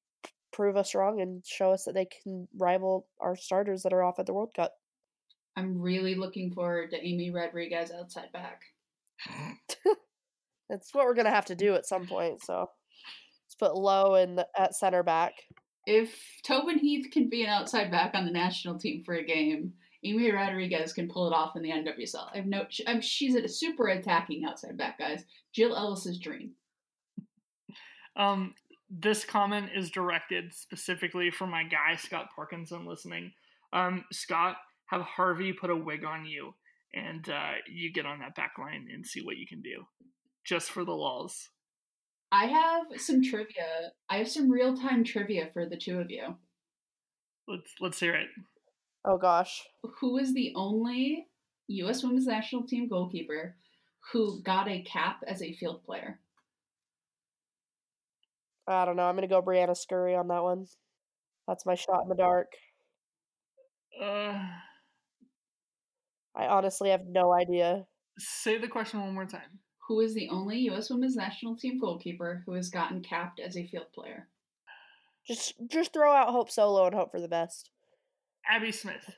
prove 0.52 0.76
us 0.76 0.94
wrong 0.94 1.20
and 1.20 1.44
show 1.47 1.73
us 1.73 1.85
that 1.85 1.94
they 1.94 2.06
can 2.06 2.49
rival 2.59 3.06
our 3.20 3.37
starters 3.37 3.82
that 3.82 3.92
are 3.92 4.02
off 4.02 4.18
at 4.18 4.26
the 4.26 4.35
World 4.35 4.52
Cup. 4.54 4.73
I'm 5.56 5.80
really 5.80 6.14
looking 6.14 6.52
forward 6.52 6.90
to 6.90 7.04
Amy 7.04 7.30
Rodriguez 7.30 7.90
outside 7.92 8.32
back. 8.32 8.62
That's 10.68 10.94
what 10.94 11.04
we're 11.04 11.14
gonna 11.14 11.30
have 11.30 11.47
to 11.47 11.54
do 11.54 11.75
at 11.75 11.87
some 11.87 12.06
point. 12.06 12.42
So 12.42 12.70
let's 13.47 13.54
put 13.59 13.76
Low 13.76 14.16
in 14.16 14.37
the, 14.37 14.47
at 14.56 14.75
center 14.75 15.02
back. 15.02 15.35
If 15.87 16.14
Tobin 16.44 16.78
Heath 16.78 17.09
can 17.12 17.28
be 17.28 17.42
an 17.42 17.49
outside 17.49 17.90
back 17.90 18.14
on 18.14 18.25
the 18.25 18.30
national 18.30 18.78
team 18.78 19.02
for 19.02 19.14
a 19.14 19.25
game, 19.25 19.73
Amy 20.02 20.30
Rodriguez 20.33 20.92
can 20.92 21.09
pull 21.09 21.26
it 21.26 21.35
off 21.35 21.57
in 21.57 21.62
the 21.62 21.71
NWSL. 21.71 22.30
I 22.33 22.38
have 22.38 22.47
no. 22.47 22.64
I'm, 22.87 23.00
she's 23.00 23.35
a 23.35 23.47
super 23.49 23.88
attacking 23.88 24.45
outside 24.45 24.76
back, 24.76 24.99
guys. 24.99 25.25
Jill 25.52 25.76
Ellis's 25.76 26.19
dream. 26.19 26.52
Um, 28.16 28.54
this 28.88 29.25
comment 29.25 29.71
is 29.75 29.90
directed 29.90 30.52
specifically 30.52 31.30
for 31.30 31.47
my 31.47 31.64
guy 31.64 31.97
Scott 31.97 32.28
Parkinson 32.35 32.87
listening. 32.87 33.33
Um, 33.73 34.04
Scott, 34.11 34.57
have 34.87 35.02
Harvey 35.02 35.52
put 35.52 35.71
a 35.71 35.76
wig 35.76 36.04
on 36.04 36.25
you, 36.25 36.54
and 36.95 37.28
uh, 37.28 37.52
you 37.71 37.92
get 37.92 38.07
on 38.07 38.19
that 38.21 38.35
back 38.35 38.54
line 38.59 38.88
and 38.92 39.07
see 39.07 39.23
what 39.23 39.37
you 39.37 39.47
can 39.47 39.62
do, 39.62 39.85
just 40.45 40.71
for 40.71 40.85
the 40.85 40.92
laws. 40.92 41.50
I 42.33 42.47
have 42.47 43.00
some 43.00 43.23
trivia. 43.23 43.92
I 44.09 44.19
have 44.19 44.28
some 44.28 44.50
real 44.50 44.76
time 44.76 45.04
trivia 45.04 45.49
for 45.52 45.66
the 45.66 45.76
two 45.76 46.00
of 46.00 46.11
you. 46.11 46.37
Let's 47.47 47.75
let's 47.80 48.00
hear 48.00 48.14
it. 48.14 48.28
Oh 49.04 49.19
gosh. 49.19 49.62
Who 50.00 50.19
is 50.19 50.35
the 50.35 50.52
only 50.57 51.26
U.S. 51.69 52.02
Women's 52.02 52.26
National 52.26 52.66
Team 52.66 52.88
goalkeeper 52.88 53.57
who 54.12 54.42
got 54.42 54.69
a 54.69 54.83
cap 54.83 55.23
as 55.26 55.42
a 55.42 55.52
field 55.52 55.83
player? 55.85 56.21
I 58.66 58.85
don't 58.85 58.97
know. 58.97 59.04
I'm 59.04 59.16
gonna 59.16 59.26
go 59.26 59.42
Briana 59.42 59.76
Scurry 59.76 60.14
on 60.14 60.28
that 60.28 60.42
one. 60.42 60.66
That's 61.49 61.66
my 61.66 61.75
shot 61.75 62.02
in 62.02 62.09
the 62.09 62.14
dark. 62.14 62.52
Uh, 64.00 64.38
I 66.37 66.47
honestly 66.47 66.90
have 66.90 67.07
no 67.09 67.33
idea. 67.33 67.87
say 68.19 68.59
the 68.59 68.69
question 68.69 69.00
one 69.00 69.14
more 69.14 69.26
time. 69.26 69.59
Who 69.88 70.00
is 70.00 70.14
the 70.14 70.28
only 70.28 70.59
U.S. 70.61 70.90
Women's 70.90 71.16
National 71.16 71.57
Team 71.57 71.80
goalkeeper 71.80 72.45
who 72.47 72.52
has 72.54 72.71
gotten 72.71 73.00
capped 73.02 73.40
as 73.40 73.57
a 73.57 73.66
field 73.66 73.92
player? 73.92 74.28
Just 75.26 75.54
just 75.66 75.92
throw 75.92 76.12
out 76.12 76.30
Hope 76.30 76.50
Solo 76.50 76.87
and 76.87 76.95
hope 76.95 77.11
for 77.11 77.21
the 77.21 77.28
best. 77.28 77.71
Abby 78.49 78.73
Smith. 78.73 79.09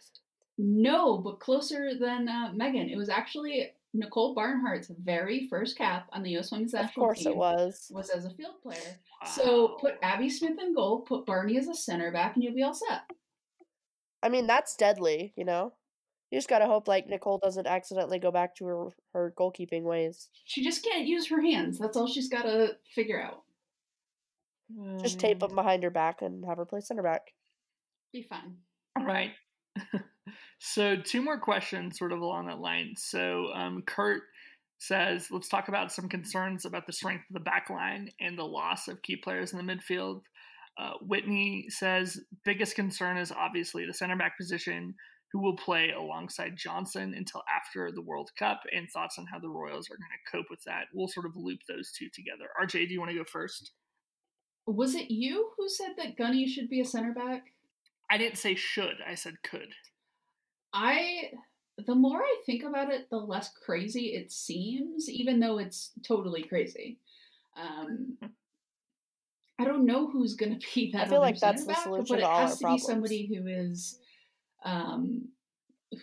No, 0.58 1.18
but 1.18 1.40
closer 1.40 1.94
than 1.98 2.28
uh, 2.28 2.52
Megan. 2.54 2.88
It 2.88 2.96
was 2.96 3.08
actually 3.08 3.70
Nicole 3.94 4.34
Barnhart's 4.34 4.90
very 5.02 5.48
first 5.48 5.76
cap 5.76 6.08
on 6.12 6.22
the 6.22 6.30
U.S. 6.32 6.50
Women's 6.52 6.72
National 6.72 6.82
Team. 6.82 6.82
Of 6.82 6.88
National 6.88 7.06
course 7.06 7.18
Team 7.18 7.32
it 7.32 7.36
was. 7.36 7.90
was 7.92 8.10
as 8.10 8.24
a 8.26 8.30
field 8.30 8.60
player. 8.62 8.98
So 9.34 9.76
put 9.80 9.94
Abby 10.02 10.28
Smith 10.28 10.58
in 10.60 10.74
goal, 10.74 11.00
put 11.00 11.24
Barney 11.26 11.56
as 11.56 11.68
a 11.68 11.74
center 11.74 12.10
back, 12.10 12.34
and 12.34 12.42
you'll 12.44 12.54
be 12.54 12.62
all 12.62 12.74
set. 12.74 13.02
I 14.22 14.28
mean, 14.28 14.46
that's 14.46 14.76
deadly, 14.76 15.32
you 15.36 15.44
know? 15.44 15.72
You 16.30 16.38
just 16.38 16.48
gotta 16.48 16.66
hope 16.66 16.88
like 16.88 17.08
Nicole 17.08 17.38
doesn't 17.38 17.66
accidentally 17.66 18.18
go 18.18 18.30
back 18.30 18.54
to 18.56 18.64
her 18.66 18.88
her 19.12 19.34
goalkeeping 19.38 19.82
ways. 19.82 20.28
She 20.44 20.64
just 20.64 20.82
can't 20.82 21.06
use 21.06 21.28
her 21.28 21.42
hands. 21.42 21.78
That's 21.78 21.96
all 21.96 22.06
she's 22.06 22.28
got 22.30 22.42
to 22.42 22.76
figure 22.94 23.20
out. 23.22 23.42
Just 25.02 25.20
tape 25.20 25.42
Um, 25.42 25.48
them 25.50 25.56
behind 25.56 25.82
her 25.82 25.90
back 25.90 26.22
and 26.22 26.44
have 26.46 26.56
her 26.56 26.64
play 26.64 26.80
center 26.80 27.02
back. 27.02 27.32
Be 28.12 28.22
fine. 28.22 28.56
All 28.98 29.04
right. 29.04 29.30
so 30.58 30.96
two 30.96 31.22
more 31.22 31.38
questions, 31.38 31.98
sort 31.98 32.12
of 32.12 32.20
along 32.20 32.46
that 32.46 32.60
line. 32.60 32.94
So 32.96 33.52
um, 33.54 33.82
Kurt 33.86 34.22
says, 34.78 35.28
let's 35.30 35.48
talk 35.48 35.68
about 35.68 35.92
some 35.92 36.08
concerns 36.08 36.64
about 36.64 36.86
the 36.86 36.92
strength 36.92 37.24
of 37.30 37.34
the 37.34 37.40
back 37.40 37.70
line 37.70 38.10
and 38.20 38.36
the 38.36 38.44
loss 38.44 38.88
of 38.88 39.02
key 39.02 39.16
players 39.16 39.52
in 39.52 39.64
the 39.64 39.72
midfield. 39.72 40.22
Uh, 40.78 40.92
Whitney 41.02 41.66
says, 41.68 42.18
biggest 42.44 42.74
concern 42.74 43.16
is 43.16 43.30
obviously 43.30 43.86
the 43.86 43.94
center 43.94 44.16
back 44.16 44.36
position, 44.36 44.94
who 45.32 45.40
will 45.40 45.56
play 45.56 45.90
alongside 45.96 46.56
Johnson 46.56 47.14
until 47.16 47.42
after 47.54 47.90
the 47.90 48.02
World 48.02 48.30
Cup, 48.38 48.60
and 48.70 48.88
thoughts 48.90 49.18
on 49.18 49.26
how 49.32 49.38
the 49.38 49.48
Royals 49.48 49.88
are 49.90 49.96
going 49.96 50.08
to 50.10 50.30
cope 50.30 50.46
with 50.50 50.62
that. 50.64 50.84
We'll 50.92 51.08
sort 51.08 51.26
of 51.26 51.36
loop 51.36 51.60
those 51.68 51.90
two 51.90 52.08
together. 52.12 52.48
RJ, 52.60 52.88
do 52.88 52.92
you 52.92 53.00
want 53.00 53.12
to 53.12 53.16
go 53.16 53.24
first? 53.24 53.72
Was 54.66 54.94
it 54.94 55.10
you 55.10 55.50
who 55.56 55.68
said 55.68 55.92
that 55.96 56.16
Gunny 56.16 56.46
should 56.46 56.68
be 56.68 56.80
a 56.80 56.84
center 56.84 57.12
back? 57.12 57.52
I 58.12 58.18
didn't 58.18 58.36
say 58.36 58.54
should, 58.54 58.96
I 59.08 59.14
said 59.14 59.42
could. 59.42 59.72
I 60.74 61.30
the 61.86 61.94
more 61.94 62.18
I 62.18 62.36
think 62.44 62.62
about 62.62 62.92
it, 62.92 63.08
the 63.08 63.16
less 63.16 63.50
crazy 63.64 64.08
it 64.08 64.30
seems, 64.30 65.08
even 65.08 65.40
though 65.40 65.56
it's 65.56 65.92
totally 66.06 66.42
crazy. 66.42 66.98
Um, 67.56 68.18
I 69.58 69.64
don't 69.64 69.86
know 69.86 70.10
who's 70.10 70.34
going 70.34 70.58
to 70.58 70.66
be 70.74 70.90
that. 70.92 71.06
I 71.06 71.08
feel 71.08 71.20
like 71.20 71.40
that's 71.40 71.64
center 71.64 71.74
the 71.74 71.82
solution 71.82 72.06
but 72.10 72.16
to 72.16 72.20
it 72.20 72.24
all 72.24 72.40
has 72.40 72.62
our 72.62 72.70
to 72.70 72.74
be 72.76 72.78
somebody 72.78 73.34
who 73.34 73.46
is, 73.46 73.98
um, 74.62 75.28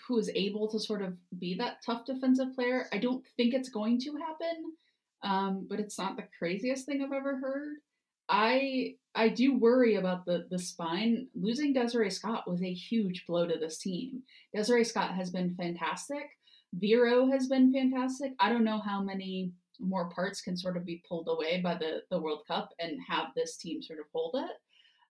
who 0.08 0.18
is 0.18 0.32
able 0.34 0.68
to 0.70 0.80
sort 0.80 1.04
of 1.04 1.14
be 1.40 1.56
that 1.60 1.78
tough 1.86 2.06
defensive 2.06 2.56
player. 2.56 2.88
I 2.92 2.98
don't 2.98 3.24
think 3.38 3.54
it's 3.54 3.70
going 3.70 4.00
to 4.02 4.16
happen, 4.18 4.74
um, 5.22 5.68
but 5.70 5.80
it's 5.80 6.00
not 6.00 6.16
the 6.16 6.26
craziest 6.40 6.88
thing 6.88 7.04
I've 7.04 7.14
ever 7.14 7.38
heard. 7.38 7.76
I 8.28 8.96
I 9.16 9.30
do 9.30 9.58
worry 9.58 9.96
about 9.96 10.26
the 10.26 10.46
the 10.50 10.60
spine. 10.60 11.28
Losing 11.34 11.74
Desiree 11.74 12.12
Scott 12.12 12.50
was 12.50 12.62
a 12.62 12.74
huge 12.74 13.26
blow 13.26 13.48
to 13.48 13.58
this 13.58 13.78
team. 13.78 14.24
Desiree 14.54 14.84
Scott 14.84 15.16
has 15.16 15.30
been 15.30 15.56
fantastic. 15.56 16.38
Vero 16.74 17.30
has 17.32 17.48
been 17.48 17.74
fantastic. 17.74 18.34
I 18.40 18.50
don't 18.50 18.64
know 18.64 18.80
how 18.80 19.02
many 19.02 19.52
more 19.80 20.10
parts 20.10 20.42
can 20.42 20.58
sort 20.58 20.78
of 20.78 20.86
be 20.86 21.04
pulled 21.08 21.28
away 21.28 21.62
by 21.62 21.76
the 21.76 22.04
the 22.12 22.20
World 22.20 22.44
Cup 22.48 22.70
and 22.80 23.00
have 23.08 23.28
this 23.36 23.58
team 23.58 23.82
sort 23.82 24.00
of 24.00 24.06
hold 24.14 24.36
it. 24.36 24.52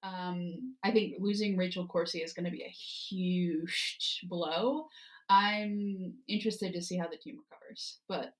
Um, 0.02 0.76
I 0.84 0.92
think 0.92 1.16
losing 1.20 1.58
Rachel 1.58 1.88
Corsie 1.88 2.24
is 2.24 2.34
going 2.34 2.46
to 2.46 2.52
be 2.52 2.64
a 2.64 2.70
huge 2.70 4.22
blow. 4.30 4.88
I'm 5.30 6.14
interested 6.28 6.74
to 6.74 6.82
see 6.82 6.98
how 6.98 7.08
the 7.08 7.18
team 7.18 7.38
recovers, 7.38 8.00
but 8.08 8.34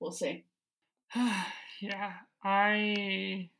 we'll 0.00 0.12
see. 0.12 0.44
yeah, 1.80 2.12
I. 2.42 3.50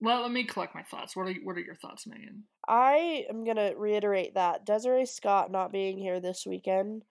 Well, 0.00 0.22
let 0.22 0.30
me 0.30 0.44
collect 0.44 0.74
my 0.74 0.82
thoughts. 0.82 1.16
What 1.16 1.26
are 1.28 1.34
what 1.42 1.56
are 1.56 1.60
your 1.60 1.74
thoughts, 1.74 2.06
Megan? 2.06 2.44
I 2.68 3.24
am 3.30 3.44
gonna 3.44 3.72
reiterate 3.76 4.34
that 4.34 4.66
Desiree 4.66 5.06
Scott 5.06 5.50
not 5.50 5.72
being 5.72 5.98
here 5.98 6.20
this 6.20 6.44
weekend 6.46 7.02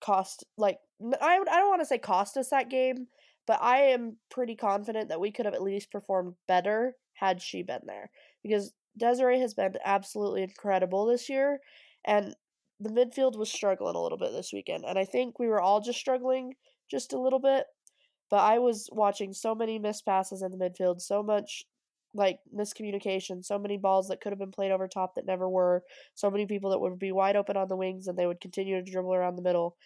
cost 0.00 0.44
like 0.56 0.78
I 1.20 1.40
I 1.40 1.56
don't 1.58 1.68
want 1.68 1.80
to 1.82 1.86
say 1.86 1.98
cost 1.98 2.36
us 2.36 2.50
that 2.50 2.70
game, 2.70 3.08
but 3.46 3.60
I 3.60 3.78
am 3.78 4.16
pretty 4.30 4.54
confident 4.54 5.08
that 5.08 5.20
we 5.20 5.32
could 5.32 5.44
have 5.44 5.54
at 5.54 5.62
least 5.62 5.90
performed 5.90 6.34
better 6.46 6.94
had 7.14 7.42
she 7.42 7.62
been 7.62 7.82
there 7.86 8.10
because 8.42 8.72
Desiree 8.96 9.40
has 9.40 9.54
been 9.54 9.74
absolutely 9.84 10.44
incredible 10.44 11.06
this 11.06 11.28
year, 11.28 11.58
and 12.04 12.36
the 12.78 12.90
midfield 12.90 13.36
was 13.36 13.50
struggling 13.50 13.96
a 13.96 14.02
little 14.02 14.18
bit 14.18 14.30
this 14.32 14.52
weekend, 14.52 14.84
and 14.86 14.98
I 14.98 15.04
think 15.04 15.38
we 15.38 15.48
were 15.48 15.60
all 15.60 15.80
just 15.80 15.98
struggling 15.98 16.54
just 16.88 17.12
a 17.12 17.20
little 17.20 17.40
bit. 17.40 17.64
But 18.30 18.40
I 18.40 18.58
was 18.58 18.88
watching 18.92 19.32
so 19.32 19.54
many 19.54 19.78
missed 19.78 20.04
passes 20.04 20.42
in 20.42 20.50
the 20.50 20.58
midfield, 20.58 21.00
so 21.00 21.22
much 21.22 21.64
like 22.14 22.38
miscommunication, 22.56 23.44
so 23.44 23.58
many 23.58 23.76
balls 23.76 24.08
that 24.08 24.20
could 24.20 24.30
have 24.30 24.38
been 24.38 24.52
played 24.52 24.70
over 24.70 24.86
top 24.86 25.14
that 25.16 25.26
never 25.26 25.48
were, 25.48 25.82
so 26.14 26.30
many 26.30 26.46
people 26.46 26.70
that 26.70 26.78
would 26.78 26.98
be 26.98 27.12
wide 27.12 27.36
open 27.36 27.56
on 27.56 27.68
the 27.68 27.76
wings 27.76 28.06
and 28.06 28.16
they 28.16 28.26
would 28.26 28.40
continue 28.40 28.82
to 28.82 28.90
dribble 28.90 29.14
around 29.14 29.36
the 29.36 29.42
middle. 29.42 29.76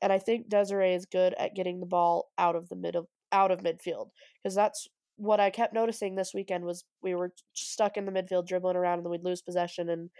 And 0.00 0.12
I 0.12 0.18
think 0.18 0.48
Desiree 0.48 0.94
is 0.94 1.06
good 1.06 1.34
at 1.38 1.54
getting 1.54 1.80
the 1.80 1.86
ball 1.86 2.30
out 2.38 2.56
of 2.56 2.68
the 2.68 2.76
middle 2.76 3.08
out 3.32 3.50
of 3.50 3.60
midfield 3.60 4.10
because 4.42 4.54
that's 4.54 4.88
what 5.16 5.40
I 5.40 5.50
kept 5.50 5.74
noticing 5.74 6.14
this 6.14 6.32
weekend 6.34 6.64
was 6.64 6.84
we 7.02 7.14
were 7.14 7.32
stuck 7.52 7.96
in 7.96 8.04
the 8.04 8.12
midfield 8.12 8.46
dribbling 8.46 8.76
around 8.76 9.00
and 9.00 9.10
we'd 9.10 9.24
lose 9.24 9.42
possession 9.42 9.88
and 9.88 10.10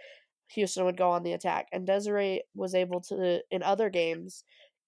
Houston 0.51 0.85
would 0.85 0.97
go 0.97 1.09
on 1.11 1.23
the 1.23 1.33
attack. 1.33 1.67
And 1.71 1.87
Desiree 1.87 2.43
was 2.53 2.75
able 2.75 3.01
to 3.01 3.41
in 3.51 3.63
other 3.63 3.89
games 3.89 4.43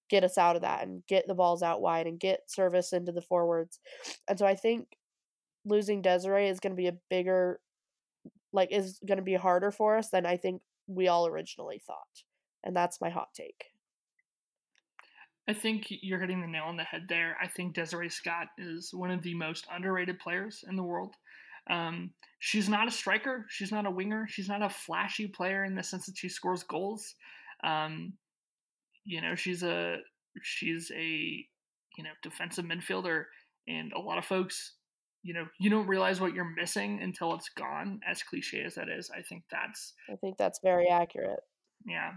get 0.08 0.24
us 0.24 0.38
out 0.38 0.56
of 0.56 0.62
that 0.62 0.86
and 0.86 1.02
get 1.06 1.26
the 1.26 1.34
balls 1.34 1.62
out 1.62 1.80
wide 1.80 2.06
and 2.06 2.20
get 2.20 2.50
service 2.50 2.92
into 2.92 3.12
the 3.12 3.22
forwards. 3.22 3.78
And 4.28 4.38
so 4.38 4.46
I 4.46 4.54
think 4.54 4.88
losing 5.64 6.02
Desiree 6.02 6.48
is 6.48 6.60
going 6.60 6.72
to 6.72 6.76
be 6.76 6.88
a 6.88 6.96
bigger, 7.10 7.60
like, 8.52 8.72
is 8.72 8.98
going 9.06 9.18
to 9.18 9.24
be 9.24 9.34
harder 9.34 9.70
for 9.70 9.96
us 9.96 10.10
than 10.10 10.26
I 10.26 10.36
think 10.36 10.62
we 10.86 11.08
all 11.08 11.26
originally 11.26 11.80
thought. 11.86 12.24
And 12.64 12.74
that's 12.74 13.00
my 13.00 13.10
hot 13.10 13.28
take. 13.34 13.64
I 15.48 15.54
think 15.54 15.86
you're 15.88 16.20
hitting 16.20 16.42
the 16.42 16.46
nail 16.46 16.64
on 16.64 16.76
the 16.76 16.84
head 16.84 17.06
there. 17.08 17.36
I 17.42 17.48
think 17.48 17.74
Desiree 17.74 18.10
Scott 18.10 18.48
is 18.58 18.90
one 18.92 19.10
of 19.10 19.22
the 19.22 19.34
most 19.34 19.66
underrated 19.74 20.18
players 20.18 20.62
in 20.68 20.76
the 20.76 20.82
world. 20.82 21.14
Um, 21.70 22.10
she's 22.38 22.68
not 22.68 22.88
a 22.88 22.90
striker. 22.90 23.46
She's 23.48 23.72
not 23.72 23.86
a 23.86 23.90
winger. 23.90 24.26
She's 24.28 24.48
not 24.48 24.62
a 24.62 24.68
flashy 24.68 25.26
player 25.26 25.64
in 25.64 25.74
the 25.74 25.82
sense 25.82 26.06
that 26.06 26.18
she 26.18 26.28
scores 26.28 26.64
goals. 26.64 27.14
Um, 27.64 28.12
you 29.08 29.22
know, 29.22 29.34
she's 29.34 29.62
a 29.62 29.96
she's 30.42 30.92
a 30.94 31.44
you 31.96 32.04
know 32.04 32.10
defensive 32.22 32.66
midfielder, 32.66 33.24
and 33.66 33.92
a 33.92 34.00
lot 34.00 34.18
of 34.18 34.24
folks 34.24 34.74
you 35.22 35.34
know, 35.34 35.46
you 35.58 35.68
don't 35.68 35.88
realize 35.88 36.20
what 36.20 36.32
you're 36.32 36.54
missing 36.56 37.00
until 37.02 37.34
it's 37.34 37.48
gone. 37.50 38.00
As 38.08 38.22
cliche 38.22 38.62
as 38.62 38.76
that 38.76 38.88
is, 38.88 39.10
I 39.10 39.22
think 39.22 39.44
that's. 39.50 39.94
I 40.10 40.16
think 40.16 40.36
that's 40.38 40.60
very 40.62 40.88
accurate. 40.88 41.40
Yeah, 41.84 42.12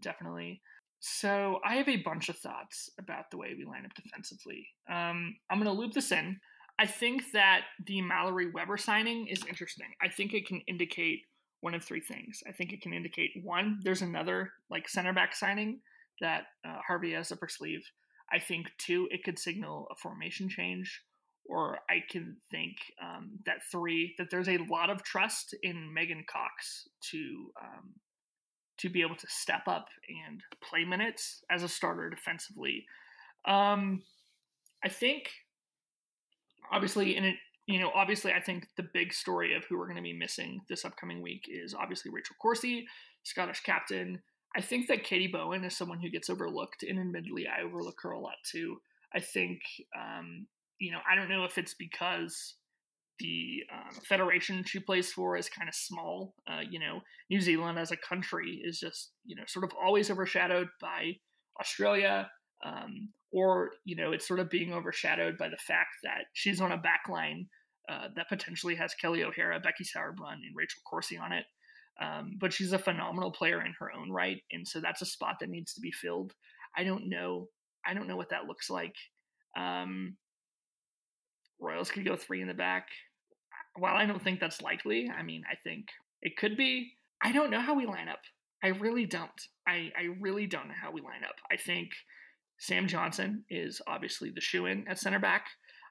definitely. 0.00 0.62
So 1.00 1.58
I 1.64 1.76
have 1.76 1.88
a 1.88 2.02
bunch 2.02 2.28
of 2.28 2.36
thoughts 2.36 2.90
about 2.98 3.30
the 3.30 3.36
way 3.36 3.54
we 3.56 3.64
line 3.64 3.84
up 3.84 3.94
defensively. 3.94 4.66
Um, 4.88 5.36
I'm 5.50 5.62
going 5.62 5.64
to 5.64 5.80
loop 5.80 5.92
this 5.92 6.12
in. 6.12 6.38
I 6.78 6.86
think 6.86 7.22
that 7.32 7.62
the 7.86 8.00
Mallory 8.00 8.50
Weber 8.50 8.76
signing 8.76 9.26
is 9.26 9.44
interesting. 9.46 9.88
I 10.00 10.08
think 10.08 10.32
it 10.32 10.46
can 10.46 10.62
indicate 10.66 11.20
one 11.60 11.74
of 11.74 11.84
three 11.84 12.00
things. 12.00 12.40
I 12.48 12.52
think 12.52 12.72
it 12.72 12.82
can 12.82 12.92
indicate 12.92 13.30
one, 13.42 13.80
there's 13.84 14.02
another 14.02 14.52
like 14.70 14.88
center 14.88 15.12
back 15.12 15.34
signing 15.34 15.80
that 16.22 16.44
uh, 16.66 16.78
Harvey 16.86 17.12
has 17.12 17.30
up 17.30 17.40
her 17.40 17.48
sleeve. 17.48 17.84
I 18.32 18.38
think 18.38 18.68
two, 18.78 19.08
it 19.10 19.24
could 19.24 19.38
signal 19.38 19.86
a 19.90 19.94
formation 19.96 20.48
change, 20.48 21.02
or 21.44 21.80
I 21.90 22.02
can 22.10 22.36
think 22.50 22.76
um, 23.02 23.32
that 23.44 23.58
three, 23.70 24.14
that 24.16 24.30
there's 24.30 24.48
a 24.48 24.64
lot 24.70 24.88
of 24.88 25.02
trust 25.02 25.54
in 25.62 25.92
Megan 25.92 26.24
Cox 26.26 26.88
to 27.10 27.50
um, 27.60 27.90
to 28.78 28.88
be 28.88 29.02
able 29.02 29.16
to 29.16 29.26
step 29.28 29.62
up 29.66 29.88
and 30.26 30.40
play 30.62 30.84
minutes 30.84 31.44
as 31.50 31.62
a 31.62 31.68
starter 31.68 32.08
defensively. 32.08 32.86
Um, 33.46 34.02
I 34.82 34.88
think, 34.88 35.30
obviously, 36.72 37.16
in 37.16 37.24
it, 37.24 37.36
you 37.66 37.78
know, 37.78 37.92
obviously, 37.94 38.32
I 38.32 38.40
think 38.40 38.66
the 38.76 38.88
big 38.94 39.12
story 39.12 39.54
of 39.54 39.64
who 39.64 39.78
we're 39.78 39.86
going 39.86 39.96
to 39.96 40.02
be 40.02 40.12
missing 40.12 40.62
this 40.68 40.84
upcoming 40.84 41.22
week 41.22 41.48
is 41.48 41.74
obviously 41.74 42.10
Rachel 42.10 42.36
Corsie, 42.42 42.86
Scottish 43.22 43.60
captain. 43.60 44.22
I 44.56 44.60
think 44.60 44.88
that 44.88 45.04
Katie 45.04 45.30
Bowen 45.32 45.64
is 45.64 45.76
someone 45.76 46.00
who 46.00 46.10
gets 46.10 46.28
overlooked, 46.28 46.82
and 46.82 46.98
admittedly, 46.98 47.46
I 47.46 47.62
overlook 47.62 47.96
her 48.02 48.10
a 48.10 48.20
lot 48.20 48.34
too. 48.50 48.76
I 49.14 49.20
think, 49.20 49.60
um, 49.96 50.46
you 50.78 50.92
know, 50.92 50.98
I 51.10 51.14
don't 51.14 51.28
know 51.28 51.44
if 51.44 51.58
it's 51.58 51.74
because 51.74 52.56
the 53.18 53.62
um, 53.72 53.94
federation 54.08 54.64
she 54.64 54.80
plays 54.80 55.12
for 55.12 55.36
is 55.36 55.48
kind 55.48 55.68
of 55.68 55.74
small. 55.74 56.34
Uh, 56.50 56.60
you 56.68 56.78
know, 56.78 57.00
New 57.30 57.40
Zealand 57.40 57.78
as 57.78 57.90
a 57.90 57.96
country 57.96 58.60
is 58.64 58.78
just 58.78 59.12
you 59.24 59.36
know 59.36 59.44
sort 59.46 59.64
of 59.64 59.72
always 59.82 60.10
overshadowed 60.10 60.68
by 60.80 61.12
Australia, 61.60 62.30
um, 62.64 63.10
or 63.32 63.70
you 63.84 63.96
know 63.96 64.12
it's 64.12 64.26
sort 64.26 64.40
of 64.40 64.50
being 64.50 64.72
overshadowed 64.72 65.38
by 65.38 65.48
the 65.48 65.56
fact 65.56 65.96
that 66.02 66.24
she's 66.32 66.60
on 66.60 66.72
a 66.72 66.78
backline 66.78 67.46
uh, 67.88 68.08
that 68.16 68.28
potentially 68.28 68.74
has 68.74 68.94
Kelley 68.94 69.24
O'Hara, 69.24 69.60
Becky 69.60 69.84
Sauerbrunn, 69.84 70.34
and 70.34 70.56
Rachel 70.56 70.80
Corsie 70.90 71.20
on 71.20 71.32
it. 71.32 71.44
Um, 72.00 72.36
but 72.40 72.52
she's 72.52 72.72
a 72.72 72.78
phenomenal 72.78 73.30
player 73.30 73.64
in 73.64 73.74
her 73.78 73.92
own 73.92 74.10
right, 74.10 74.42
and 74.50 74.66
so 74.66 74.80
that's 74.80 75.02
a 75.02 75.06
spot 75.06 75.36
that 75.40 75.50
needs 75.50 75.74
to 75.74 75.80
be 75.80 75.92
filled. 75.92 76.32
I 76.76 76.84
don't 76.84 77.08
know. 77.08 77.48
I 77.86 77.94
don't 77.94 78.08
know 78.08 78.16
what 78.16 78.30
that 78.30 78.46
looks 78.46 78.70
like. 78.70 78.94
Um, 79.56 80.16
Royals 81.60 81.90
could 81.90 82.04
go 82.04 82.16
three 82.16 82.40
in 82.40 82.48
the 82.48 82.54
back. 82.54 82.88
While 83.76 83.94
I 83.94 84.06
don't 84.06 84.22
think 84.22 84.40
that's 84.40 84.62
likely, 84.62 85.10
I 85.10 85.22
mean, 85.22 85.42
I 85.50 85.54
think 85.56 85.86
it 86.20 86.36
could 86.36 86.56
be. 86.56 86.92
I 87.22 87.32
don't 87.32 87.50
know 87.50 87.60
how 87.60 87.74
we 87.74 87.86
line 87.86 88.08
up. 88.08 88.20
I 88.62 88.68
really 88.68 89.06
don't. 89.06 89.30
I, 89.66 89.90
I 89.96 90.08
really 90.20 90.46
don't 90.46 90.68
know 90.68 90.74
how 90.80 90.92
we 90.92 91.00
line 91.00 91.24
up. 91.24 91.36
I 91.50 91.56
think 91.56 91.90
Sam 92.58 92.86
Johnson 92.86 93.44
is 93.50 93.80
obviously 93.86 94.30
the 94.30 94.40
shoe 94.40 94.66
in 94.66 94.86
at 94.88 94.98
center 94.98 95.18
back. 95.18 95.46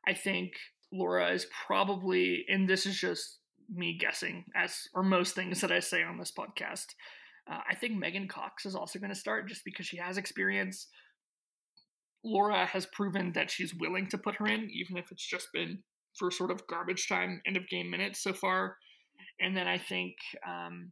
I 0.08 0.14
think 0.14 0.54
Laura 0.92 1.32
is 1.32 1.48
probably, 1.66 2.46
and 2.48 2.68
this 2.68 2.86
is 2.86 2.98
just 2.98 3.40
me 3.72 3.98
guessing, 3.98 4.46
as 4.56 4.88
or 4.94 5.04
most 5.04 5.36
things 5.36 5.62
that 5.62 5.72
I 5.72 5.80
say 5.80 6.04
on 6.04 6.18
this 6.18 6.32
podcast. 6.38 6.88
Uh, 7.50 7.60
I 7.70 7.76
think 7.76 7.98
Megan 7.98 8.28
Cox 8.28 8.66
is 8.66 8.76
also 8.76 9.00
going 9.00 9.10
to 9.14 9.16
start 9.16 9.48
just 9.48 9.66
because 9.66 9.86
she 9.86 9.98
has 9.98 10.18
experience. 10.18 10.88
Laura 12.24 12.66
has 12.66 12.86
proven 12.86 13.32
that 13.34 13.50
she's 13.50 13.74
willing 13.74 14.08
to 14.10 14.18
put 14.18 14.36
her 14.36 14.46
in, 14.46 14.70
even 14.72 14.98
if 14.98 15.12
it's 15.12 15.26
just 15.26 15.48
been 15.54 15.80
for 16.18 16.30
sort 16.30 16.52
of 16.52 16.68
garbage 16.68 17.08
time, 17.08 17.42
end 17.48 17.58
of 17.58 17.68
game 17.68 17.90
minutes 17.90 18.22
so 18.22 18.34
far. 18.34 18.78
And 19.40 19.58
then 19.58 19.68
I 19.68 19.78
think, 19.78 20.16
um, 20.48 20.92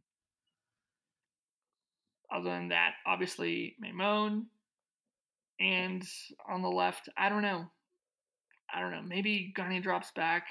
other 2.34 2.50
than 2.50 2.68
that, 2.68 2.92
obviously 3.06 3.76
Maimone. 3.84 4.44
And 5.60 6.02
on 6.48 6.62
the 6.62 6.68
left, 6.68 7.08
I 7.16 7.28
don't 7.28 7.42
know. 7.42 7.66
I 8.72 8.80
don't 8.80 8.92
know. 8.92 9.02
Maybe 9.06 9.52
Gunny 9.54 9.80
drops 9.80 10.10
back. 10.16 10.46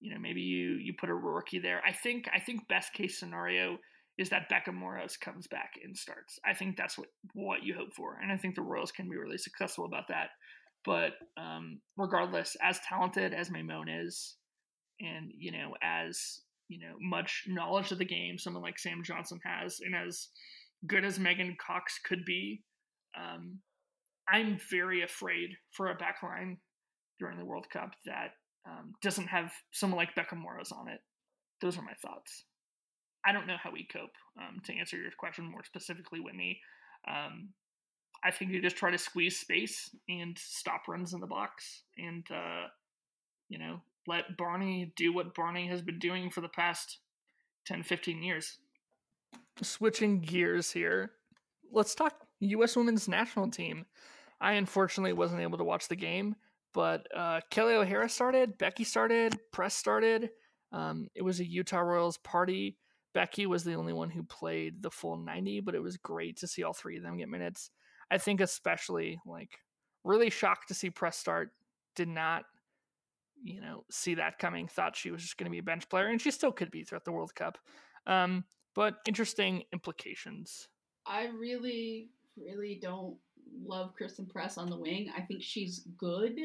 You 0.00 0.12
know, 0.12 0.20
maybe 0.20 0.40
you 0.40 0.74
you 0.74 0.94
put 0.98 1.10
a 1.10 1.14
rookie 1.14 1.58
there. 1.58 1.82
I 1.86 1.92
think 1.92 2.28
I 2.34 2.40
think 2.40 2.68
best 2.68 2.92
case 2.92 3.18
scenario 3.18 3.78
is 4.18 4.30
that 4.30 4.48
Becca 4.48 4.72
Moros 4.72 5.16
comes 5.16 5.46
back 5.46 5.72
and 5.82 5.96
starts. 5.96 6.38
I 6.44 6.54
think 6.54 6.76
that's 6.76 6.98
what 6.98 7.08
what 7.34 7.62
you 7.62 7.74
hope 7.74 7.94
for, 7.94 8.18
and 8.22 8.32
I 8.32 8.36
think 8.36 8.54
the 8.54 8.62
Royals 8.62 8.92
can 8.92 9.08
be 9.08 9.16
really 9.16 9.38
successful 9.38 9.84
about 9.84 10.08
that. 10.08 10.30
But 10.84 11.12
um, 11.36 11.80
regardless, 11.96 12.56
as 12.62 12.80
talented 12.88 13.34
as 13.34 13.50
Maimone 13.50 14.04
is, 14.04 14.36
and 15.00 15.30
you 15.36 15.52
know, 15.52 15.74
as 15.82 16.40
you 16.68 16.78
know, 16.78 16.94
much 17.00 17.44
knowledge 17.46 17.92
of 17.92 17.98
the 17.98 18.04
game 18.04 18.38
someone 18.38 18.62
like 18.62 18.78
Sam 18.78 19.02
Johnson 19.04 19.40
has, 19.44 19.80
and 19.80 19.94
as 19.94 20.28
good 20.86 21.04
as 21.04 21.18
Megan 21.18 21.56
Cox 21.64 21.98
could 22.04 22.24
be, 22.24 22.62
um, 23.16 23.58
I'm 24.28 24.58
very 24.70 25.02
afraid 25.02 25.50
for 25.72 25.88
a 25.88 25.96
backline 25.96 26.58
during 27.18 27.38
the 27.38 27.44
World 27.44 27.66
Cup 27.72 27.92
that 28.04 28.32
um, 28.68 28.94
doesn't 29.02 29.28
have 29.28 29.52
someone 29.72 29.98
like 29.98 30.14
Becca 30.14 30.36
Moros 30.36 30.72
on 30.72 30.88
it. 30.88 31.00
Those 31.60 31.78
are 31.78 31.82
my 31.82 31.94
thoughts. 31.94 32.44
I 33.24 33.32
don't 33.32 33.46
know 33.46 33.56
how 33.62 33.72
we 33.72 33.84
cope. 33.84 34.14
Um, 34.38 34.60
to 34.64 34.74
answer 34.74 34.96
your 34.96 35.10
question 35.18 35.44
more 35.44 35.64
specifically, 35.64 36.20
Whitney, 36.20 36.60
um, 37.06 37.50
I 38.24 38.30
think 38.30 38.50
you 38.50 38.60
just 38.60 38.76
try 38.76 38.90
to 38.90 38.98
squeeze 38.98 39.38
space 39.38 39.90
and 40.08 40.36
stop 40.38 40.88
runs 40.88 41.12
in 41.12 41.20
the 41.20 41.26
box, 41.26 41.82
and 41.96 42.24
uh, 42.30 42.68
you 43.48 43.58
know 43.58 43.80
let 44.06 44.36
Barney 44.36 44.92
do 44.96 45.12
what 45.12 45.34
Barney 45.34 45.68
has 45.68 45.82
been 45.82 45.98
doing 45.98 46.30
for 46.30 46.40
the 46.40 46.48
past 46.48 46.98
10, 47.66 47.82
15 47.82 48.22
years. 48.22 48.58
Switching 49.60 50.20
gears 50.20 50.72
here, 50.72 51.10
let's 51.70 51.94
talk 51.94 52.14
U.S. 52.40 52.76
Women's 52.76 53.06
National 53.06 53.50
Team. 53.50 53.84
I 54.40 54.52
unfortunately 54.52 55.12
wasn't 55.12 55.42
able 55.42 55.58
to 55.58 55.64
watch 55.64 55.88
the 55.88 55.96
game, 55.96 56.36
but 56.78 57.08
uh, 57.12 57.40
Kelley 57.50 57.74
O'Hara 57.74 58.08
started, 58.08 58.56
Becky 58.56 58.84
started, 58.84 59.36
Press 59.50 59.74
started. 59.74 60.30
Um, 60.70 61.08
it 61.16 61.22
was 61.22 61.40
a 61.40 61.44
Utah 61.44 61.80
Royals 61.80 62.18
party. 62.18 62.78
Becky 63.14 63.46
was 63.46 63.64
the 63.64 63.74
only 63.74 63.92
one 63.92 64.10
who 64.10 64.22
played 64.22 64.80
the 64.80 64.90
full 64.92 65.16
90, 65.16 65.58
but 65.58 65.74
it 65.74 65.82
was 65.82 65.96
great 65.96 66.36
to 66.36 66.46
see 66.46 66.62
all 66.62 66.72
three 66.72 66.96
of 66.96 67.02
them 67.02 67.16
get 67.16 67.28
minutes. 67.28 67.72
I 68.12 68.18
think 68.18 68.40
especially 68.40 69.18
like 69.26 69.58
really 70.04 70.30
shocked 70.30 70.68
to 70.68 70.74
see 70.74 70.88
Press 70.88 71.18
start. 71.18 71.50
Did 71.96 72.06
not 72.06 72.44
you 73.42 73.60
know, 73.60 73.82
see 73.90 74.14
that 74.14 74.38
coming. 74.38 74.68
Thought 74.68 74.94
she 74.94 75.10
was 75.10 75.20
just 75.20 75.36
going 75.36 75.46
to 75.46 75.50
be 75.50 75.58
a 75.58 75.64
bench 75.64 75.88
player, 75.88 76.06
and 76.06 76.22
she 76.22 76.30
still 76.30 76.52
could 76.52 76.70
be 76.70 76.84
throughout 76.84 77.04
the 77.04 77.10
World 77.10 77.34
Cup. 77.34 77.58
Um, 78.06 78.44
but 78.76 78.98
interesting 79.04 79.64
implications. 79.72 80.68
I 81.04 81.26
really, 81.26 82.10
really 82.36 82.78
don't 82.80 83.16
love 83.64 83.94
Christen 83.94 84.26
Press 84.26 84.58
on 84.58 84.70
the 84.70 84.76
wing. 84.76 85.10
I 85.16 85.22
think 85.22 85.42
she's 85.42 85.86
good, 85.98 86.36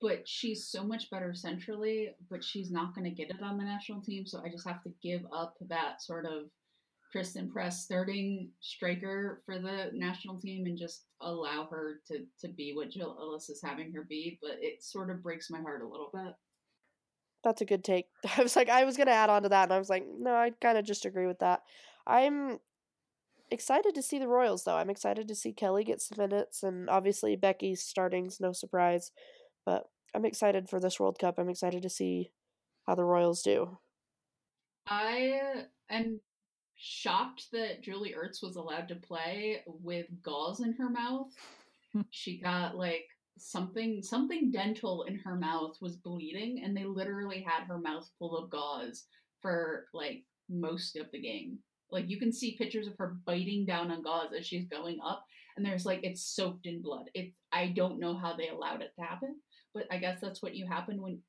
but 0.00 0.26
she's 0.26 0.66
so 0.66 0.84
much 0.84 1.10
better 1.10 1.34
centrally. 1.34 2.10
But 2.30 2.44
she's 2.44 2.70
not 2.70 2.94
going 2.94 3.04
to 3.04 3.10
get 3.10 3.30
it 3.30 3.42
on 3.42 3.58
the 3.58 3.64
national 3.64 4.02
team, 4.02 4.26
so 4.26 4.42
I 4.44 4.48
just 4.48 4.66
have 4.66 4.82
to 4.84 4.92
give 5.02 5.22
up 5.32 5.54
that 5.68 6.02
sort 6.02 6.26
of 6.26 6.50
Christen 7.12 7.50
Press 7.50 7.84
starting 7.84 8.50
striker 8.60 9.42
for 9.44 9.58
the 9.58 9.90
national 9.92 10.40
team 10.40 10.64
and 10.64 10.78
just 10.78 11.04
allow 11.20 11.68
her 11.70 12.00
to 12.08 12.24
to 12.40 12.48
be 12.48 12.72
what 12.74 12.90
Jill 12.90 13.16
Ellis 13.20 13.50
is 13.50 13.62
having 13.62 13.92
her 13.92 14.02
be. 14.08 14.38
But 14.40 14.56
it 14.60 14.82
sort 14.82 15.10
of 15.10 15.22
breaks 15.22 15.50
my 15.50 15.60
heart 15.60 15.82
a 15.82 15.88
little 15.88 16.10
bit. 16.12 16.32
That's 17.44 17.60
a 17.60 17.66
good 17.66 17.84
take. 17.84 18.06
I 18.38 18.42
was 18.42 18.56
like, 18.56 18.70
I 18.70 18.84
was 18.84 18.96
gonna 18.96 19.10
add 19.10 19.30
on 19.30 19.42
to 19.42 19.50
that, 19.50 19.64
and 19.64 19.72
I 19.72 19.78
was 19.78 19.90
like, 19.90 20.06
no, 20.18 20.34
I 20.34 20.50
kind 20.60 20.78
of 20.78 20.84
just 20.84 21.04
agree 21.04 21.26
with 21.26 21.40
that. 21.40 21.62
I'm 22.06 22.58
excited 23.52 23.94
to 23.94 24.02
see 24.02 24.18
the 24.18 24.28
Royals, 24.28 24.64
though. 24.64 24.76
I'm 24.76 24.90
excited 24.90 25.28
to 25.28 25.34
see 25.34 25.52
Kelley 25.52 25.84
get 25.84 26.00
some 26.00 26.18
minutes, 26.18 26.62
and 26.62 26.90
obviously 26.90 27.36
Becky's 27.36 27.82
starting's 27.82 28.40
no 28.40 28.52
surprise. 28.52 29.12
But 29.64 29.84
I'm 30.14 30.24
excited 30.24 30.68
for 30.68 30.80
this 30.80 30.98
World 30.98 31.18
Cup. 31.18 31.38
I'm 31.38 31.48
excited 31.48 31.82
to 31.82 31.90
see 31.90 32.32
how 32.86 32.94
the 32.94 33.04
Royals 33.04 33.42
do. 33.42 33.78
I 34.88 35.64
am 35.88 36.20
shocked 36.76 37.46
that 37.52 37.82
Julie 37.82 38.14
Ertz 38.18 38.42
was 38.42 38.56
allowed 38.56 38.88
to 38.88 38.96
play 38.96 39.62
with 39.66 40.06
gauze 40.22 40.60
in 40.60 40.72
her 40.74 40.90
mouth. 40.90 41.28
She 42.08 42.40
got 42.40 42.74
like 42.74 43.04
something 43.36 44.02
something 44.02 44.50
dental 44.50 45.02
in 45.02 45.18
her 45.18 45.36
mouth 45.36 45.76
was 45.82 45.96
bleeding 45.96 46.62
and 46.64 46.74
they 46.74 46.84
literally 46.84 47.44
had 47.46 47.66
her 47.66 47.76
mouth 47.76 48.08
full 48.18 48.34
of 48.34 48.48
gauze 48.48 49.04
for 49.42 49.88
like 49.92 50.24
most 50.48 50.96
of 50.96 51.10
the 51.12 51.20
game. 51.20 51.58
Like 51.92 52.08
you 52.08 52.18
can 52.18 52.32
see 52.32 52.56
pictures 52.56 52.86
of 52.86 52.94
her 52.98 53.16
biting 53.24 53.66
down 53.66 53.90
on 53.90 54.02
gauze 54.02 54.32
as 54.36 54.46
she's 54.46 54.66
going 54.66 54.98
up 55.06 55.24
and 55.56 55.64
there's 55.64 55.84
like 55.84 56.00
it's 56.02 56.24
soaked 56.24 56.66
in 56.66 56.82
blood. 56.82 57.10
It 57.14 57.32
I 57.52 57.68
don't 57.68 58.00
know 58.00 58.16
how 58.16 58.34
they 58.34 58.48
allowed 58.48 58.82
it 58.82 58.92
to 58.98 59.04
happen, 59.04 59.36
but 59.74 59.84
I 59.90 59.98
guess 59.98 60.20
that's 60.20 60.42
what 60.42 60.54
you 60.54 60.66
happen 60.66 61.00
when 61.00 61.20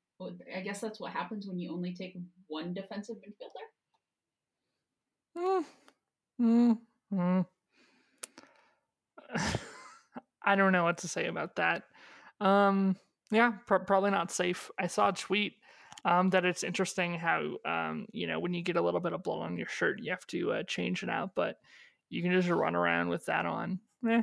I 0.54 0.60
guess 0.60 0.80
that's 0.80 1.00
what 1.00 1.12
happens 1.12 1.46
when 1.46 1.58
you 1.58 1.72
only 1.72 1.94
take 1.94 2.16
one 2.46 2.72
defensive 2.72 3.16
midfielder. 3.16 3.66
Mm, 5.36 5.64
mm, 6.40 6.78
mm. 7.12 7.46
I 10.42 10.56
don't 10.56 10.72
know 10.72 10.84
what 10.84 10.98
to 10.98 11.08
say 11.08 11.26
about 11.26 11.56
that. 11.56 11.82
Um, 12.40 12.96
yeah, 13.30 13.52
pr- 13.66 13.76
probably 13.78 14.10
not 14.10 14.30
safe. 14.30 14.70
I 14.78 14.86
saw 14.86 15.08
a 15.08 15.12
tweet 15.12 15.54
Um, 16.06 16.28
that 16.30 16.44
it's 16.44 16.64
interesting 16.64 17.14
how 17.14 17.56
um, 17.64 18.06
you 18.12 18.26
know 18.26 18.38
when 18.38 18.52
you 18.52 18.62
get 18.62 18.76
a 18.76 18.82
little 18.82 19.00
bit 19.00 19.14
of 19.14 19.22
blood 19.22 19.42
on 19.44 19.56
your 19.56 19.68
shirt, 19.68 20.00
you 20.02 20.10
have 20.10 20.26
to 20.28 20.52
uh, 20.52 20.62
change 20.64 21.02
it 21.02 21.08
out, 21.08 21.34
but 21.34 21.58
you 22.10 22.22
can 22.22 22.32
just 22.32 22.48
run 22.48 22.76
around 22.76 23.08
with 23.08 23.24
that 23.26 23.46
on. 23.46 23.80
Eh. 24.08 24.22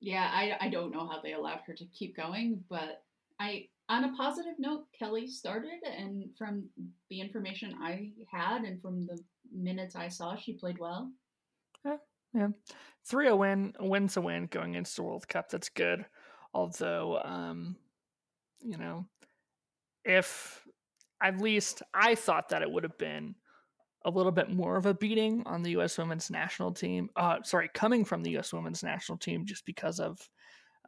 Yeah, 0.00 0.28
I 0.30 0.56
I 0.60 0.68
don't 0.68 0.90
know 0.90 1.06
how 1.06 1.20
they 1.20 1.32
allowed 1.32 1.60
her 1.66 1.74
to 1.74 1.84
keep 1.86 2.16
going, 2.16 2.64
but 2.68 3.04
I 3.38 3.68
on 3.88 4.04
a 4.04 4.16
positive 4.16 4.54
note, 4.58 4.86
Kelley 4.98 5.26
started, 5.26 5.82
and 5.84 6.28
from 6.36 6.68
the 7.10 7.20
information 7.20 7.76
I 7.80 8.12
had 8.30 8.62
and 8.62 8.80
from 8.80 9.06
the 9.06 9.18
minutes 9.52 9.94
I 9.94 10.08
saw, 10.08 10.36
she 10.36 10.54
played 10.54 10.78
well. 10.78 11.10
Yeah, 11.84 11.96
yeah. 12.32 12.48
Three 13.04 13.28
a 13.28 13.36
win, 13.36 13.74
a 13.78 13.86
win's 13.86 14.16
a 14.16 14.20
win 14.20 14.46
going 14.46 14.74
into 14.74 14.94
the 14.94 15.02
World 15.02 15.28
Cup. 15.28 15.50
That's 15.50 15.68
good. 15.68 16.06
Although, 16.54 17.20
um, 17.22 17.76
you 18.64 18.78
know, 18.78 19.06
if 20.04 20.62
at 21.22 21.40
least 21.40 21.82
I 21.92 22.14
thought 22.14 22.48
that 22.48 22.62
it 22.62 22.70
would 22.70 22.82
have 22.82 22.98
been 22.98 23.34
a 24.04 24.10
little 24.10 24.32
bit 24.32 24.50
more 24.50 24.76
of 24.76 24.86
a 24.86 24.94
beating 24.94 25.42
on 25.46 25.62
the 25.62 25.70
U.S. 25.72 25.96
Women's 25.96 26.30
National 26.30 26.72
Team. 26.72 27.08
Uh, 27.16 27.38
sorry, 27.42 27.70
coming 27.72 28.04
from 28.04 28.22
the 28.22 28.32
U.S. 28.32 28.52
Women's 28.52 28.82
National 28.82 29.16
Team, 29.16 29.46
just 29.46 29.64
because 29.64 29.98
of, 29.98 30.18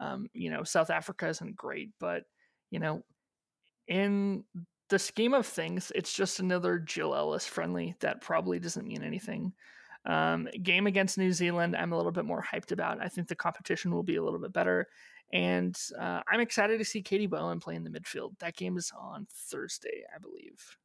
um, 0.01 0.27
you 0.35 0.51
know, 0.51 0.63
South 0.65 0.91
Africa 0.91 1.29
isn't 1.29 1.57
great, 1.57 1.91
but 1.99 2.25
you 2.71 2.79
know, 2.79 3.03
in 3.89 4.45
the 4.91 4.99
scheme 4.99 5.35
of 5.35 5.47
things, 5.47 5.91
it's 5.95 6.13
just 6.13 6.41
another 6.41 6.79
Jill 6.79 7.15
Ellis 7.15 7.47
friendly 7.47 7.95
that 8.01 8.21
probably 8.21 8.59
doesn't 8.59 8.87
mean 8.87 9.03
anything. 9.03 9.53
Um, 10.05 10.49
game 10.63 10.87
against 10.87 11.19
New 11.19 11.33
Zealand, 11.33 11.75
I'm 11.77 11.93
a 11.93 11.97
little 11.97 12.13
bit 12.13 12.25
more 12.25 12.45
hyped 12.45 12.71
about. 12.71 13.03
I 13.03 13.09
think 13.09 13.29
the 13.29 13.35
competition 13.35 13.93
will 13.93 14.05
be 14.05 14.17
a 14.17 14.23
little 14.23 14.39
bit 14.39 14.53
better. 14.53 14.87
And 15.33 15.77
uh, 15.99 16.21
I'm 16.29 16.41
excited 16.41 16.79
to 16.79 16.85
see 16.85 17.03
Katie 17.03 17.27
Bowen 17.27 17.61
play 17.61 17.75
in 17.75 17.85
the 17.85 17.91
midfield. 17.91 18.39
That 18.39 18.57
game 18.57 18.77
is 18.77 18.93
on 18.99 19.27
Thursday, 19.33 20.05
I 20.15 20.19
believe. 20.19 20.77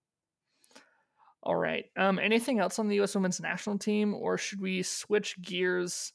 All 1.44 1.56
right. 1.56 1.86
Um, 1.98 2.20
anything 2.20 2.60
else 2.60 2.80
on 2.80 2.88
the 2.88 2.96
U.S. 2.98 3.16
Women's 3.16 3.40
National 3.40 3.78
Team, 3.78 4.14
or 4.14 4.38
should 4.38 4.62
we 4.62 4.84
switch 4.84 5.42
gears 5.42 6.14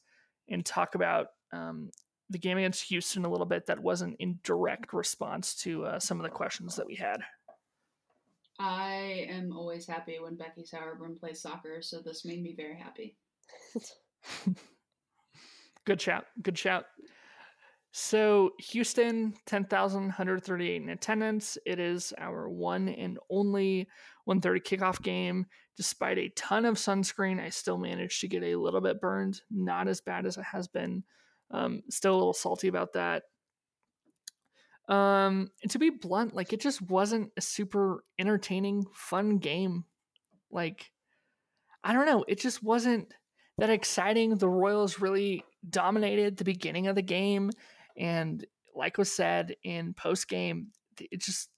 and 0.49 0.65
talk 0.65 0.95
about 0.95 1.27
um, 1.51 1.89
the 2.29 2.37
game 2.37 2.57
against 2.57 2.83
Houston 2.83 3.25
a 3.25 3.29
little 3.29 3.45
bit? 3.45 3.65
That 3.65 3.79
wasn't 3.79 4.15
in 4.19 4.39
direct 4.43 4.93
response 4.93 5.55
to 5.55 5.85
uh, 5.85 5.99
some 5.99 6.19
of 6.19 6.23
the 6.23 6.29
questions 6.29 6.75
that 6.77 6.87
we 6.87 6.95
had. 6.95 7.21
I 8.59 9.27
am 9.29 9.55
always 9.55 9.85
happy 9.85 10.17
when 10.19 10.35
Becky 10.35 10.63
Sauerbrunn 10.63 11.19
plays 11.19 11.41
soccer, 11.41 11.81
so 11.81 11.99
this 11.99 12.25
made 12.25 12.41
me 12.41 12.55
very 12.55 12.77
happy. 12.77 13.15
Good 15.85 16.01
shout. 16.01 16.25
Good 16.41 16.57
shout. 16.57 16.85
So, 17.99 18.51
Houston, 18.59 19.33
10,138 19.47 20.83
in 20.83 20.89
attendance. 20.89 21.57
It 21.65 21.79
is 21.79 22.13
our 22.19 22.47
one 22.47 22.89
and 22.89 23.17
only 23.31 23.87
1:30 24.25 24.61
kickoff 24.61 25.01
game. 25.01 25.47
Despite 25.77 26.19
a 26.19 26.29
ton 26.29 26.65
of 26.65 26.75
sunscreen, 26.75 27.43
I 27.43 27.49
still 27.49 27.79
managed 27.79 28.21
to 28.21 28.27
get 28.27 28.43
a 28.43 28.55
little 28.55 28.81
bit 28.81 29.01
burned. 29.01 29.41
Not 29.49 29.87
as 29.87 29.99
bad 29.99 30.27
as 30.27 30.37
it 30.37 30.43
has 30.43 30.67
been. 30.67 31.05
Um, 31.49 31.81
still 31.89 32.13
a 32.13 32.19
little 32.19 32.33
salty 32.35 32.67
about 32.67 32.93
that. 32.93 33.23
Um, 34.87 35.49
to 35.67 35.79
be 35.79 35.89
blunt, 35.89 36.35
like 36.35 36.53
it 36.53 36.61
just 36.61 36.83
wasn't 36.83 37.31
a 37.35 37.41
super 37.41 38.03
entertaining, 38.19 38.85
fun 38.93 39.39
game. 39.39 39.85
Like, 40.51 40.91
I 41.83 41.93
don't 41.93 42.05
know, 42.05 42.25
it 42.27 42.39
just 42.39 42.61
wasn't 42.61 43.11
that 43.57 43.71
exciting. 43.71 44.35
The 44.35 44.47
Royals 44.47 44.99
really 44.99 45.43
dominated 45.67 46.37
the 46.37 46.43
beginning 46.43 46.85
of 46.85 46.95
the 46.95 47.01
game, 47.01 47.49
and 47.97 48.45
like 48.75 48.97
was 48.97 49.11
said 49.11 49.55
in 49.63 49.93
post 49.93 50.27
game, 50.27 50.67
it 50.99 51.21
just 51.21 51.49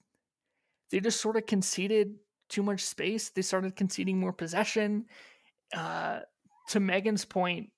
they 0.90 1.00
just 1.00 1.20
sort 1.20 1.36
of 1.36 1.46
conceded 1.46 2.14
too 2.48 2.62
much 2.62 2.84
space. 2.84 3.30
They 3.30 3.42
started 3.42 3.76
conceding 3.76 4.18
more 4.18 4.32
possession. 4.32 5.06
Uh, 5.74 6.20
to 6.70 6.80
Megan's 6.80 7.24
point 7.24 7.70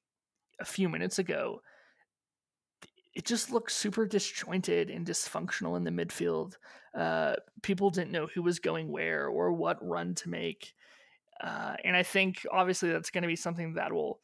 a 0.61 0.64
few 0.64 0.88
minutes 0.88 1.18
ago, 1.18 1.61
it 3.14 3.27
just 3.27 3.51
looked 3.51 3.70
super 3.70 4.07
disjointed 4.07 4.88
and 4.88 5.07
dysfunctional 5.07 5.77
in 5.77 5.85
the 5.85 5.90
midfield. 5.90 6.57
Uh, 6.94 7.35
people 7.62 7.90
didn't 7.90 8.12
know 8.12 8.27
who 8.27 8.42
was 8.42 8.59
going 8.59 8.90
where 8.90 9.27
or 9.27 9.53
what 9.53 9.87
run 9.87 10.14
to 10.14 10.31
make. 10.31 10.72
Uh, 11.42 11.75
and 11.85 11.96
I 11.96 12.03
think 12.03 12.46
obviously 12.51 12.90
that's 12.90 13.11
going 13.11 13.22
to 13.22 13.29
be 13.29 13.37
something 13.37 13.75
that 13.75 13.92
will, 13.92 14.20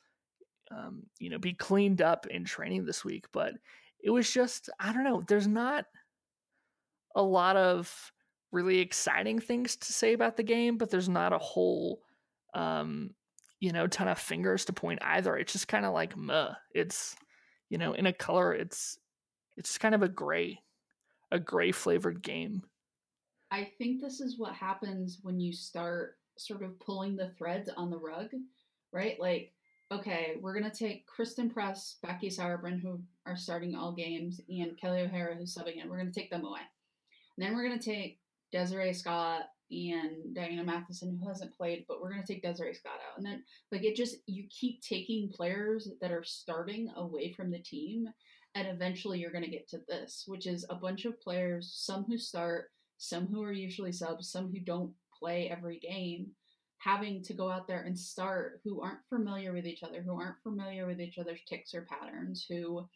um, 0.70 1.02
you 1.18 1.28
know, 1.30 1.38
be 1.38 1.52
cleaned 1.52 2.00
up 2.00 2.26
in 2.26 2.44
training 2.44 2.86
this 2.86 3.04
week. 3.04 3.26
But 3.32 3.54
it 4.02 4.10
was 4.10 4.30
just, 4.30 4.70
I 4.78 4.92
don't 4.92 5.04
know, 5.04 5.22
there's 5.26 5.46
not 5.46 5.86
a 7.14 7.22
lot 7.22 7.56
of 7.56 8.12
really 8.52 8.78
exciting 8.78 9.38
things 9.38 9.76
to 9.76 9.92
say 9.92 10.12
about 10.12 10.36
the 10.36 10.42
game, 10.42 10.78
but 10.78 10.90
there's 10.90 11.08
not 11.08 11.32
a 11.32 11.38
whole, 11.38 12.00
um, 12.54 13.10
you 13.60 13.72
know, 13.72 13.86
ton 13.86 14.08
of 14.08 14.18
fingers 14.18 14.64
to 14.66 14.72
point 14.72 15.00
either. 15.02 15.36
It's 15.36 15.52
just 15.52 15.68
kind 15.68 15.84
of 15.84 15.92
like, 15.92 16.16
meh. 16.16 16.50
It's, 16.72 17.16
you 17.68 17.78
know, 17.78 17.92
in 17.92 18.06
a 18.06 18.12
color, 18.12 18.54
it's 18.54 18.98
it's 19.56 19.76
kind 19.76 19.94
of 19.94 20.02
a 20.02 20.08
gray, 20.08 20.62
a 21.32 21.40
gray 21.40 21.72
flavored 21.72 22.22
game. 22.22 22.62
I 23.50 23.70
think 23.78 24.00
this 24.00 24.20
is 24.20 24.38
what 24.38 24.52
happens 24.52 25.18
when 25.22 25.40
you 25.40 25.52
start 25.52 26.16
sort 26.36 26.62
of 26.62 26.78
pulling 26.78 27.16
the 27.16 27.30
threads 27.36 27.68
on 27.76 27.90
the 27.90 27.98
rug, 27.98 28.28
right? 28.92 29.18
Like, 29.18 29.52
okay, 29.90 30.36
we're 30.40 30.54
gonna 30.54 30.70
take 30.70 31.06
Christen 31.06 31.50
Press, 31.50 31.96
Becky 32.02 32.28
Sauerbrunn, 32.28 32.80
who 32.80 33.00
are 33.26 33.36
starting 33.36 33.74
all 33.74 33.92
games, 33.92 34.40
and 34.48 34.78
Kelley 34.78 35.02
O'Hara, 35.02 35.34
who's 35.34 35.54
subbing 35.54 35.82
in. 35.82 35.88
We're 35.88 35.98
gonna 35.98 36.12
take 36.12 36.30
them 36.30 36.44
away. 36.44 36.60
And 37.36 37.46
then 37.46 37.54
we're 37.54 37.68
gonna 37.68 37.80
take 37.80 38.20
Desiree 38.52 38.94
Scott 38.94 39.42
and 39.70 40.34
Diana 40.34 40.64
Matheson, 40.64 41.18
who 41.20 41.28
hasn't 41.28 41.56
played, 41.56 41.84
but 41.88 42.00
we're 42.00 42.10
going 42.10 42.22
to 42.22 42.32
take 42.32 42.42
Desiree 42.42 42.74
Scott 42.74 43.00
out. 43.06 43.18
And 43.18 43.26
then, 43.26 43.42
like, 43.70 43.84
it 43.84 43.96
just, 43.96 44.16
you 44.26 44.44
keep 44.48 44.80
taking 44.80 45.30
players 45.30 45.90
that 46.00 46.10
are 46.10 46.24
starting 46.24 46.90
away 46.96 47.32
from 47.32 47.50
the 47.50 47.58
team, 47.58 48.08
and 48.54 48.66
eventually 48.66 49.18
you're 49.18 49.32
going 49.32 49.44
to 49.44 49.50
get 49.50 49.68
to 49.68 49.80
this, 49.88 50.24
which 50.26 50.46
is 50.46 50.64
a 50.70 50.74
bunch 50.74 51.04
of 51.04 51.20
players, 51.20 51.70
some 51.74 52.04
who 52.04 52.16
start, 52.16 52.70
some 52.96 53.26
who 53.26 53.42
are 53.42 53.52
usually 53.52 53.92
subs, 53.92 54.30
some 54.30 54.50
who 54.50 54.60
don't 54.60 54.92
play 55.18 55.50
every 55.50 55.78
game, 55.78 56.28
having 56.78 57.22
to 57.24 57.34
go 57.34 57.50
out 57.50 57.66
there 57.66 57.82
and 57.82 57.98
start 57.98 58.60
who 58.64 58.80
aren't 58.80 59.04
familiar 59.08 59.52
with 59.52 59.66
each 59.66 59.82
other, 59.82 60.02
who 60.02 60.12
aren't 60.12 60.42
familiar 60.42 60.86
with 60.86 61.00
each 61.00 61.18
other's 61.18 61.40
ticks 61.48 61.74
or 61.74 61.86
patterns, 61.90 62.46
who 62.48 62.86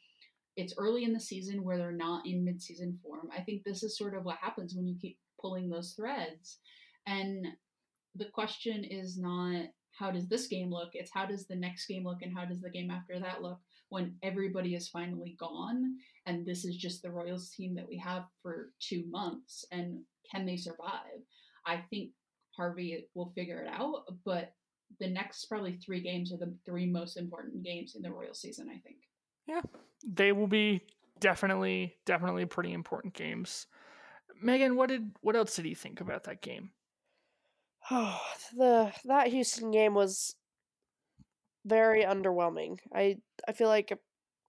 it's 0.57 0.75
early 0.79 1.05
in 1.05 1.13
the 1.13 1.21
season 1.21 1.65
where 1.65 1.79
they're 1.79 1.93
not 1.93 2.27
in 2.27 2.45
mid-season 2.45 2.99
form. 3.03 3.29
I 3.37 3.41
think 3.41 3.65
this 3.65 3.83
is 3.83 3.97
sort 3.97 4.15
of 4.15 4.25
what 4.25 4.37
happens 4.37 4.75
when 4.75 4.87
you 4.87 4.97
keep 5.01 5.19
pulling 5.41 5.69
those 5.69 5.93
threads. 5.93 6.59
And 7.07 7.47
the 8.15 8.27
question 8.27 8.85
is 8.85 9.19
not 9.19 9.67
how 9.99 10.11
does 10.11 10.29
this 10.29 10.47
game 10.47 10.71
look, 10.71 10.91
it's 10.93 11.11
how 11.13 11.27
does 11.27 11.47
the 11.47 11.57
next 11.57 11.87
game 11.87 12.05
look 12.05 12.23
and 12.23 12.37
how 12.37 12.45
does 12.45 12.61
the 12.61 12.71
game 12.71 12.91
after 12.91 13.19
that 13.19 13.43
look 13.43 13.59
when 13.89 14.15
everybody 14.23 14.75
is 14.75 14.89
finally 14.89 15.37
gone 15.39 15.97
and 16.27 16.47
this 16.47 16.65
is 16.65 16.77
just 16.77 17.03
the 17.03 17.11
Royals 17.11 17.51
team 17.51 17.75
that 17.75 17.89
we 17.89 17.99
have 17.99 18.25
for 18.43 18.71
two 18.81 19.05
months 19.11 19.65
and 19.73 20.01
can 20.31 20.47
they 20.47 20.57
survive? 20.57 21.21
I 21.67 21.83
think 21.91 22.11
Harvey 22.57 23.07
will 23.15 23.33
figure 23.35 23.63
it 23.63 23.69
out, 23.69 24.05
but 24.25 24.53
the 25.01 25.09
next 25.09 25.47
probably 25.47 25.77
three 25.77 26.01
games 26.01 26.33
are 26.33 26.37
the 26.37 26.55
three 26.65 26.87
most 26.87 27.17
important 27.17 27.63
games 27.63 27.95
in 27.97 28.03
the 28.03 28.11
Royal 28.11 28.35
season, 28.35 28.69
I 28.69 28.79
think. 28.79 28.97
Yeah, 29.47 29.63
they 30.07 30.33
will 30.33 30.47
be 30.47 30.83
definitely, 31.21 31.97
definitely 32.05 32.47
pretty 32.47 32.73
important 32.73 33.15
games. 33.15 33.67
Megan, 34.41 34.77
what 34.77 34.89
did 34.89 35.13
what 35.21 35.37
else 35.37 35.57
did 35.57 35.67
you 35.67 35.75
think 35.75 36.01
about 36.01 36.25
that 36.25 36.43
game? 36.43 36.71
Oh, 37.91 38.21
the 38.57 38.93
that 39.05 39.29
Houston 39.29 39.71
game 39.71 39.95
was 39.95 40.37
very 41.65 42.05
underwhelming. 42.05 42.79
I 42.95 43.19
I 43.47 43.53
feel 43.53 43.69
like 43.69 43.99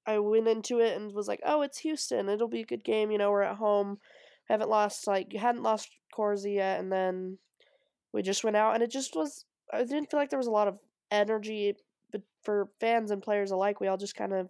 I 0.06 0.20
went 0.20 0.48
into 0.48 0.80
it 0.80 0.98
and 0.98 1.14
was 1.14 1.28
like, 1.28 1.42
"Oh, 1.46 1.62
it's 1.62 1.80
Houston. 1.80 2.30
It'll 2.30 2.48
be 2.48 2.62
a 2.62 2.66
good 2.66 2.84
game. 2.84 3.12
You 3.12 3.18
know, 3.18 3.32
we're 3.32 3.44
at 3.44 3.56
home. 3.58 4.00
Haven't 4.50 4.70
lost 4.70 5.08
like 5.08 5.34
you 5.34 5.40
hadn't 5.40 5.64
lost 5.64 5.90
Corsie 6.16 6.56
yet, 6.56 6.80
and 6.80 6.92
then 6.92 7.38
we 8.14 8.22
just 8.22 8.44
went 8.44 8.56
out 8.56 8.74
and 8.74 8.84
it 8.84 8.92
just 8.92 9.16
was. 9.16 9.46
I 9.72 9.80
didn't 9.84 10.12
feel 10.12 10.20
like 10.20 10.30
there 10.30 10.40
was 10.40 10.48
a 10.48 10.52
lot 10.52 10.68
of 10.68 10.78
energy, 11.12 11.76
but 12.12 12.22
for 12.44 12.70
fans 12.80 13.12
and 13.12 13.22
players 13.22 13.52
alike, 13.52 13.80
we 13.80 13.88
all 13.88 13.98
just 13.98 14.16
kind 14.16 14.34
of 14.34 14.50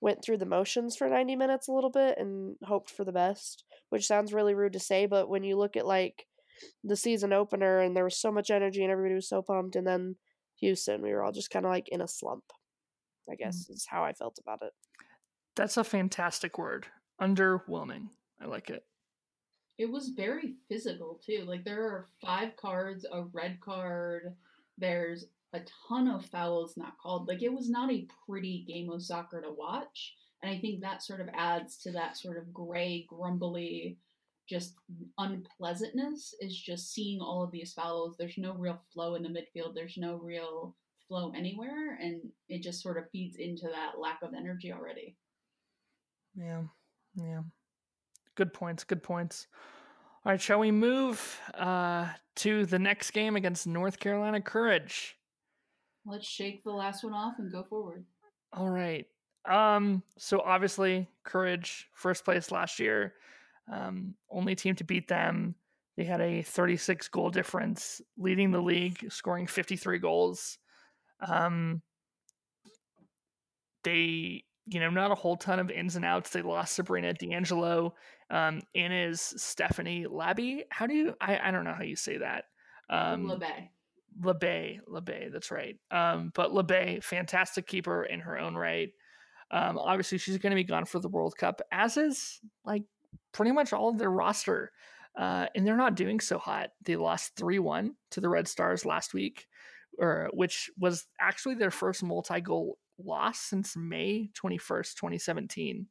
went 0.00 0.22
through 0.22 0.36
the 0.36 0.46
motions 0.46 0.96
for 0.96 1.08
90 1.08 1.36
minutes 1.36 1.68
a 1.68 1.72
little 1.72 1.90
bit 1.90 2.18
and 2.18 2.56
hoped 2.62 2.90
for 2.90 3.04
the 3.04 3.12
best, 3.12 3.64
which 3.88 4.06
sounds 4.06 4.32
really 4.32 4.54
rude 4.54 4.74
to 4.74 4.78
say, 4.78 5.06
but 5.06 5.28
when 5.28 5.42
you 5.42 5.56
look 5.56 5.76
at 5.76 5.86
like 5.86 6.26
the 6.84 6.96
season 6.96 7.32
opener 7.32 7.80
and 7.80 7.96
there 7.96 8.04
was 8.04 8.16
so 8.16 8.30
much 8.30 8.50
energy 8.50 8.82
and 8.82 8.92
everybody 8.92 9.14
was 9.14 9.28
so 9.28 9.42
pumped 9.42 9.74
and 9.74 9.86
then 9.86 10.16
Houston, 10.60 11.02
we 11.02 11.12
were 11.12 11.22
all 11.22 11.32
just 11.32 11.50
kind 11.50 11.64
of 11.64 11.70
like 11.70 11.88
in 11.88 12.00
a 12.00 12.08
slump. 12.08 12.44
I 13.30 13.34
guess 13.34 13.64
mm-hmm. 13.64 13.72
is 13.72 13.86
how 13.88 14.04
I 14.04 14.12
felt 14.12 14.38
about 14.40 14.62
it. 14.62 14.72
That's 15.56 15.76
a 15.76 15.84
fantastic 15.84 16.58
word. 16.58 16.86
Underwhelming. 17.20 18.10
I 18.40 18.46
like 18.46 18.70
it. 18.70 18.84
It 19.78 19.90
was 19.90 20.08
very 20.10 20.54
physical 20.68 21.20
too. 21.24 21.44
Like 21.46 21.64
there 21.64 21.82
are 21.82 22.06
five 22.20 22.56
cards, 22.56 23.04
a 23.10 23.24
red 23.32 23.60
card, 23.60 24.34
there's 24.78 25.26
a 25.52 25.60
ton 25.88 26.08
of 26.08 26.26
fouls 26.26 26.76
not 26.76 26.98
called. 26.98 27.28
Like 27.28 27.42
it 27.42 27.52
was 27.52 27.68
not 27.68 27.90
a 27.90 28.06
pretty 28.26 28.64
game 28.66 28.90
of 28.90 29.02
soccer 29.02 29.40
to 29.40 29.50
watch. 29.50 30.14
And 30.42 30.50
I 30.54 30.58
think 30.58 30.80
that 30.80 31.02
sort 31.02 31.20
of 31.20 31.28
adds 31.34 31.78
to 31.78 31.92
that 31.92 32.16
sort 32.16 32.38
of 32.38 32.52
gray, 32.52 33.06
grumbly 33.08 33.98
just 34.48 34.74
unpleasantness 35.18 36.34
is 36.40 36.56
just 36.56 36.92
seeing 36.92 37.20
all 37.20 37.42
of 37.42 37.50
these 37.50 37.72
fouls. 37.72 38.16
There's 38.16 38.38
no 38.38 38.54
real 38.54 38.80
flow 38.92 39.16
in 39.16 39.22
the 39.22 39.28
midfield. 39.28 39.74
There's 39.74 39.96
no 39.96 40.16
real 40.16 40.76
flow 41.08 41.32
anywhere, 41.36 41.98
and 42.00 42.20
it 42.48 42.62
just 42.62 42.82
sort 42.82 42.98
of 42.98 43.10
feeds 43.10 43.36
into 43.36 43.66
that 43.68 43.98
lack 43.98 44.20
of 44.22 44.34
energy 44.34 44.72
already. 44.72 45.16
Yeah, 46.34 46.62
yeah. 47.16 47.40
Good 48.36 48.52
points. 48.52 48.84
Good 48.84 49.02
points. 49.02 49.48
All 50.24 50.32
right, 50.32 50.40
shall 50.40 50.58
we 50.58 50.70
move 50.70 51.40
uh, 51.54 52.08
to 52.36 52.66
the 52.66 52.78
next 52.78 53.12
game 53.12 53.36
against 53.36 53.66
North 53.66 53.98
Carolina 53.98 54.40
Courage? 54.40 55.16
Let's 56.04 56.26
shake 56.26 56.62
the 56.64 56.72
last 56.72 57.02
one 57.02 57.12
off 57.12 57.34
and 57.38 57.50
go 57.50 57.62
forward. 57.62 58.04
All 58.52 58.70
right. 58.70 59.06
Um, 59.48 60.02
so 60.18 60.40
obviously, 60.40 61.08
Courage 61.24 61.88
first 61.94 62.24
place 62.24 62.50
last 62.50 62.78
year. 62.78 63.14
Um, 63.72 64.14
only 64.30 64.54
team 64.54 64.74
to 64.76 64.84
beat 64.84 65.08
them. 65.08 65.54
They 65.96 66.04
had 66.04 66.20
a 66.20 66.42
36 66.42 67.08
goal 67.08 67.30
difference, 67.30 68.00
leading 68.18 68.50
the 68.50 68.60
league, 68.60 69.10
scoring 69.10 69.46
53 69.46 69.98
goals. 69.98 70.58
Um, 71.26 71.80
they, 73.82 74.44
you 74.66 74.80
know, 74.80 74.90
not 74.90 75.10
a 75.10 75.14
whole 75.14 75.36
ton 75.36 75.58
of 75.58 75.70
ins 75.70 75.96
and 75.96 76.04
outs. 76.04 76.30
They 76.30 76.42
lost 76.42 76.74
Sabrina 76.74 77.14
D'Angelo. 77.14 77.94
Um, 78.30 78.62
in 78.74 78.92
is 78.92 79.20
Stephanie 79.20 80.06
Labby. 80.08 80.64
How 80.70 80.86
do 80.86 80.94
you? 80.94 81.14
I, 81.20 81.38
I 81.38 81.50
don't 81.50 81.64
know 81.64 81.74
how 81.74 81.84
you 81.84 81.96
say 81.96 82.18
that. 82.18 82.44
Um, 82.90 83.26
Labbé. 83.26 83.68
Labbé, 84.20 84.78
Labbé, 84.88 85.30
that's 85.32 85.50
right. 85.50 85.76
Um, 85.90 86.32
but 86.34 86.50
Labbé, 86.50 87.02
fantastic 87.02 87.66
keeper 87.66 88.04
in 88.04 88.20
her 88.20 88.38
own 88.38 88.54
right. 88.54 88.90
Um, 89.50 89.78
obviously, 89.78 90.18
she's 90.18 90.38
going 90.38 90.50
to 90.50 90.56
be 90.56 90.64
gone 90.64 90.86
for 90.86 90.98
the 90.98 91.08
World 91.08 91.36
Cup, 91.36 91.60
as 91.70 91.96
is 91.96 92.40
like 92.64 92.82
pretty 93.32 93.52
much 93.52 93.72
all 93.72 93.90
of 93.90 93.98
their 93.98 94.10
roster. 94.10 94.72
Uh, 95.16 95.46
and 95.54 95.66
they're 95.66 95.76
not 95.76 95.96
doing 95.96 96.20
so 96.20 96.38
hot. 96.38 96.70
They 96.82 96.96
lost 96.96 97.36
3 97.36 97.58
1 97.58 97.94
to 98.12 98.20
the 98.20 98.28
Red 98.28 98.48
Stars 98.48 98.84
last 98.84 99.14
week, 99.14 99.46
or, 99.98 100.28
which 100.34 100.70
was 100.78 101.06
actually 101.20 101.54
their 101.54 101.70
first 101.70 102.02
multi 102.02 102.40
goal 102.40 102.78
loss 102.98 103.38
since 103.38 103.76
May 103.76 104.30
21st, 104.34 104.94
2017. 104.94 105.86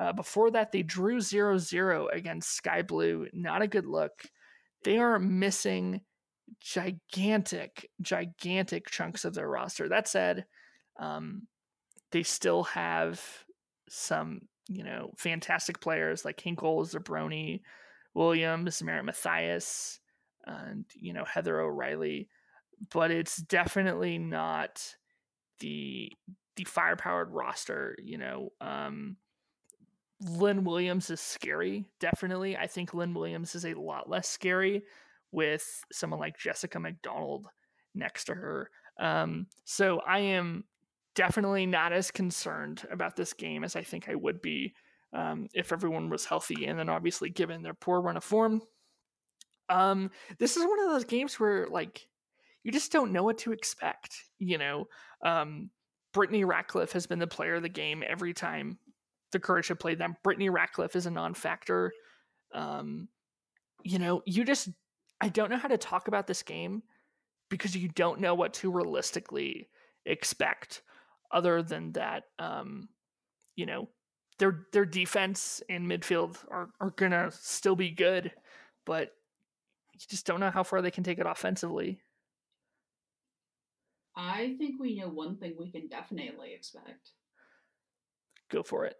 Uh, 0.00 0.12
before 0.12 0.50
that, 0.50 0.72
they 0.72 0.82
drew 0.82 1.20
0 1.20 1.58
0 1.58 2.08
against 2.10 2.56
Sky 2.56 2.80
Blue. 2.80 3.26
Not 3.34 3.60
a 3.60 3.68
good 3.68 3.86
look. 3.86 4.12
They 4.82 4.96
are 4.96 5.18
missing 5.18 6.00
gigantic, 6.58 7.90
gigantic 8.00 8.88
chunks 8.88 9.26
of 9.26 9.34
their 9.34 9.48
roster. 9.48 9.88
That 9.88 10.08
said, 10.08 10.46
um, 10.98 11.46
they 12.12 12.22
still 12.22 12.64
have 12.64 13.22
some, 13.90 14.40
you 14.68 14.84
know, 14.84 15.12
fantastic 15.18 15.80
players 15.80 16.24
like 16.24 16.40
Hinkle, 16.40 16.86
Zerboni, 16.86 17.60
Williams, 18.14 18.82
Merritt 18.82 19.04
Mathias, 19.04 20.00
and, 20.46 20.86
you 20.94 21.12
know, 21.12 21.24
Heather 21.24 21.60
O'Reilly. 21.60 22.28
But 22.90 23.10
it's 23.10 23.36
definitely 23.36 24.16
not 24.16 24.94
the 25.58 26.10
the 26.56 26.64
firepowered 26.64 27.28
roster, 27.28 27.96
you 28.02 28.16
know. 28.16 28.50
Um, 28.62 29.18
Lynn 30.20 30.64
Williams 30.64 31.10
is 31.10 31.20
scary, 31.20 31.86
definitely. 31.98 32.56
I 32.56 32.66
think 32.66 32.92
Lynn 32.92 33.14
Williams 33.14 33.54
is 33.54 33.64
a 33.64 33.74
lot 33.74 34.08
less 34.08 34.28
scary 34.28 34.82
with 35.32 35.84
someone 35.92 36.20
like 36.20 36.38
Jessica 36.38 36.78
McDonald 36.78 37.46
next 37.94 38.24
to 38.24 38.34
her. 38.34 38.70
Um, 38.98 39.46
so 39.64 40.00
I 40.06 40.20
am 40.20 40.64
definitely 41.14 41.66
not 41.66 41.92
as 41.92 42.10
concerned 42.10 42.82
about 42.90 43.16
this 43.16 43.32
game 43.32 43.64
as 43.64 43.76
I 43.76 43.82
think 43.82 44.08
I 44.08 44.14
would 44.14 44.42
be 44.42 44.74
um, 45.12 45.48
if 45.54 45.72
everyone 45.72 46.10
was 46.10 46.26
healthy. 46.26 46.66
And 46.66 46.78
then 46.78 46.88
obviously, 46.88 47.30
given 47.30 47.62
their 47.62 47.74
poor 47.74 48.00
run 48.00 48.16
of 48.16 48.24
form, 48.24 48.62
um, 49.68 50.10
this 50.38 50.56
is 50.56 50.64
one 50.64 50.80
of 50.80 50.90
those 50.90 51.04
games 51.04 51.40
where 51.40 51.66
like 51.68 52.06
you 52.62 52.72
just 52.72 52.92
don't 52.92 53.12
know 53.12 53.22
what 53.22 53.38
to 53.38 53.52
expect. 53.52 54.14
You 54.38 54.58
know, 54.58 54.84
um, 55.24 55.70
Brittany 56.12 56.44
Ratcliffe 56.44 56.92
has 56.92 57.06
been 57.06 57.18
the 57.18 57.26
player 57.26 57.54
of 57.54 57.62
the 57.62 57.68
game 57.68 58.04
every 58.06 58.34
time 58.34 58.78
the 59.32 59.40
Courage 59.40 59.68
have 59.68 59.78
played 59.78 59.98
them. 59.98 60.16
Brittany 60.22 60.48
Ratcliffe 60.48 60.96
is 60.96 61.06
a 61.06 61.10
non-factor. 61.10 61.92
Um, 62.52 63.08
you 63.82 63.98
know, 63.98 64.22
you 64.26 64.44
just 64.44 64.68
I 65.20 65.28
don't 65.28 65.50
know 65.50 65.58
how 65.58 65.68
to 65.68 65.78
talk 65.78 66.08
about 66.08 66.26
this 66.26 66.42
game 66.42 66.82
because 67.48 67.76
you 67.76 67.88
don't 67.88 68.20
know 68.20 68.34
what 68.34 68.54
to 68.54 68.70
realistically 68.70 69.68
expect 70.06 70.82
other 71.30 71.62
than 71.62 71.92
that 71.92 72.24
um, 72.38 72.88
you 73.56 73.66
know 73.66 73.88
their 74.38 74.66
their 74.72 74.86
defense 74.86 75.62
and 75.68 75.86
midfield 75.86 76.38
are, 76.50 76.70
are 76.80 76.90
gonna 76.90 77.30
still 77.30 77.76
be 77.76 77.90
good 77.90 78.32
but 78.86 79.12
you 79.92 80.00
just 80.08 80.26
don't 80.26 80.40
know 80.40 80.50
how 80.50 80.62
far 80.62 80.80
they 80.80 80.90
can 80.90 81.04
take 81.04 81.18
it 81.18 81.26
offensively 81.26 82.00
i 84.16 84.54
think 84.58 84.80
we 84.80 84.98
know 84.98 85.08
one 85.08 85.36
thing 85.36 85.54
we 85.58 85.70
can 85.70 85.86
definitely 85.88 86.54
expect 86.54 87.10
go 88.48 88.62
for 88.62 88.86
it 88.86 88.96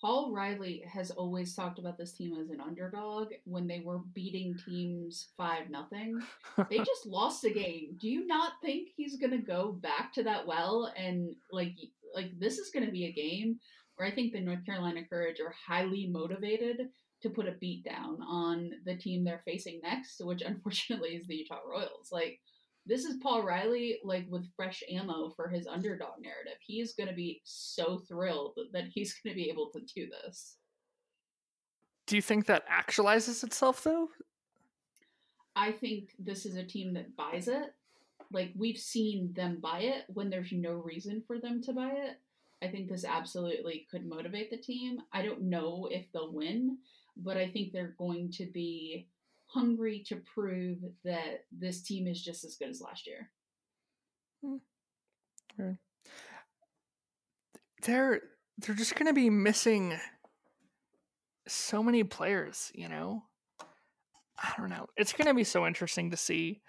Paul 0.00 0.32
Riley 0.32 0.82
has 0.90 1.10
always 1.10 1.54
talked 1.54 1.78
about 1.78 1.98
this 1.98 2.12
team 2.12 2.34
as 2.40 2.48
an 2.48 2.60
underdog 2.60 3.28
when 3.44 3.66
they 3.66 3.80
were 3.80 4.00
beating 4.14 4.56
teams 4.64 5.28
5 5.36 5.68
nothing. 5.68 6.18
They 6.70 6.78
just 6.84 7.06
lost 7.06 7.44
a 7.44 7.50
game. 7.50 7.96
Do 8.00 8.08
you 8.08 8.26
not 8.26 8.52
think 8.62 8.88
he's 8.96 9.18
going 9.18 9.32
to 9.32 9.38
go 9.38 9.72
back 9.72 10.12
to 10.14 10.22
that 10.22 10.46
well 10.46 10.92
and 10.96 11.34
like 11.52 11.74
like 12.14 12.30
this 12.38 12.58
is 12.58 12.70
going 12.70 12.86
to 12.86 12.92
be 12.92 13.04
a 13.04 13.12
game 13.12 13.58
where 13.96 14.08
I 14.08 14.14
think 14.14 14.32
the 14.32 14.40
North 14.40 14.64
Carolina 14.64 15.02
Courage 15.08 15.40
are 15.40 15.54
highly 15.66 16.08
motivated 16.10 16.88
to 17.22 17.30
put 17.30 17.46
a 17.46 17.56
beat 17.60 17.84
down 17.84 18.18
on 18.26 18.70
the 18.86 18.96
team 18.96 19.22
they're 19.22 19.42
facing 19.44 19.80
next, 19.82 20.24
which 20.24 20.42
unfortunately 20.42 21.10
is 21.10 21.26
the 21.26 21.36
Utah 21.36 21.60
Royals. 21.68 22.08
Like 22.10 22.40
this 22.86 23.04
is 23.04 23.18
Paul 23.22 23.42
Riley 23.44 23.98
like 24.04 24.26
with 24.28 24.50
fresh 24.56 24.82
ammo 24.90 25.30
for 25.36 25.48
his 25.48 25.66
underdog 25.66 26.20
narrative. 26.20 26.58
He's 26.60 26.94
going 26.94 27.08
to 27.08 27.14
be 27.14 27.40
so 27.44 27.98
thrilled 28.08 28.58
that 28.72 28.86
he's 28.92 29.14
going 29.22 29.34
to 29.34 29.42
be 29.42 29.50
able 29.50 29.70
to 29.70 29.80
do 29.94 30.08
this. 30.22 30.56
Do 32.06 32.16
you 32.16 32.22
think 32.22 32.46
that 32.46 32.64
actualizes 32.68 33.44
itself 33.44 33.84
though? 33.84 34.08
I 35.54 35.72
think 35.72 36.10
this 36.18 36.46
is 36.46 36.56
a 36.56 36.64
team 36.64 36.94
that 36.94 37.16
buys 37.16 37.48
it. 37.48 37.74
Like 38.32 38.52
we've 38.56 38.78
seen 38.78 39.32
them 39.34 39.58
buy 39.60 39.80
it 39.80 40.04
when 40.08 40.30
there's 40.30 40.52
no 40.52 40.72
reason 40.72 41.22
for 41.26 41.38
them 41.38 41.62
to 41.62 41.72
buy 41.72 41.90
it. 41.90 42.18
I 42.62 42.68
think 42.68 42.88
this 42.88 43.04
absolutely 43.04 43.86
could 43.90 44.06
motivate 44.06 44.50
the 44.50 44.56
team. 44.56 44.98
I 45.12 45.22
don't 45.22 45.42
know 45.42 45.88
if 45.90 46.06
they'll 46.12 46.32
win, 46.32 46.78
but 47.16 47.36
I 47.36 47.48
think 47.48 47.72
they're 47.72 47.94
going 47.98 48.30
to 48.32 48.46
be 48.46 49.08
hungry 49.52 50.02
to 50.06 50.16
prove 50.16 50.78
that 51.04 51.44
this 51.50 51.82
team 51.82 52.06
is 52.06 52.22
just 52.22 52.44
as 52.44 52.56
good 52.56 52.68
as 52.68 52.80
last 52.80 53.06
year. 53.06 53.30
Hmm. 54.44 55.72
They're 57.82 58.20
they're 58.58 58.74
just 58.74 58.94
going 58.94 59.06
to 59.06 59.12
be 59.12 59.30
missing 59.30 59.98
so 61.48 61.82
many 61.82 62.04
players, 62.04 62.70
you 62.74 62.88
know. 62.88 63.24
I 64.38 64.52
don't 64.56 64.70
know. 64.70 64.86
It's 64.96 65.12
going 65.12 65.26
to 65.26 65.34
be 65.34 65.44
so 65.44 65.66
interesting 65.66 66.10
to 66.10 66.16
see. 66.16 66.62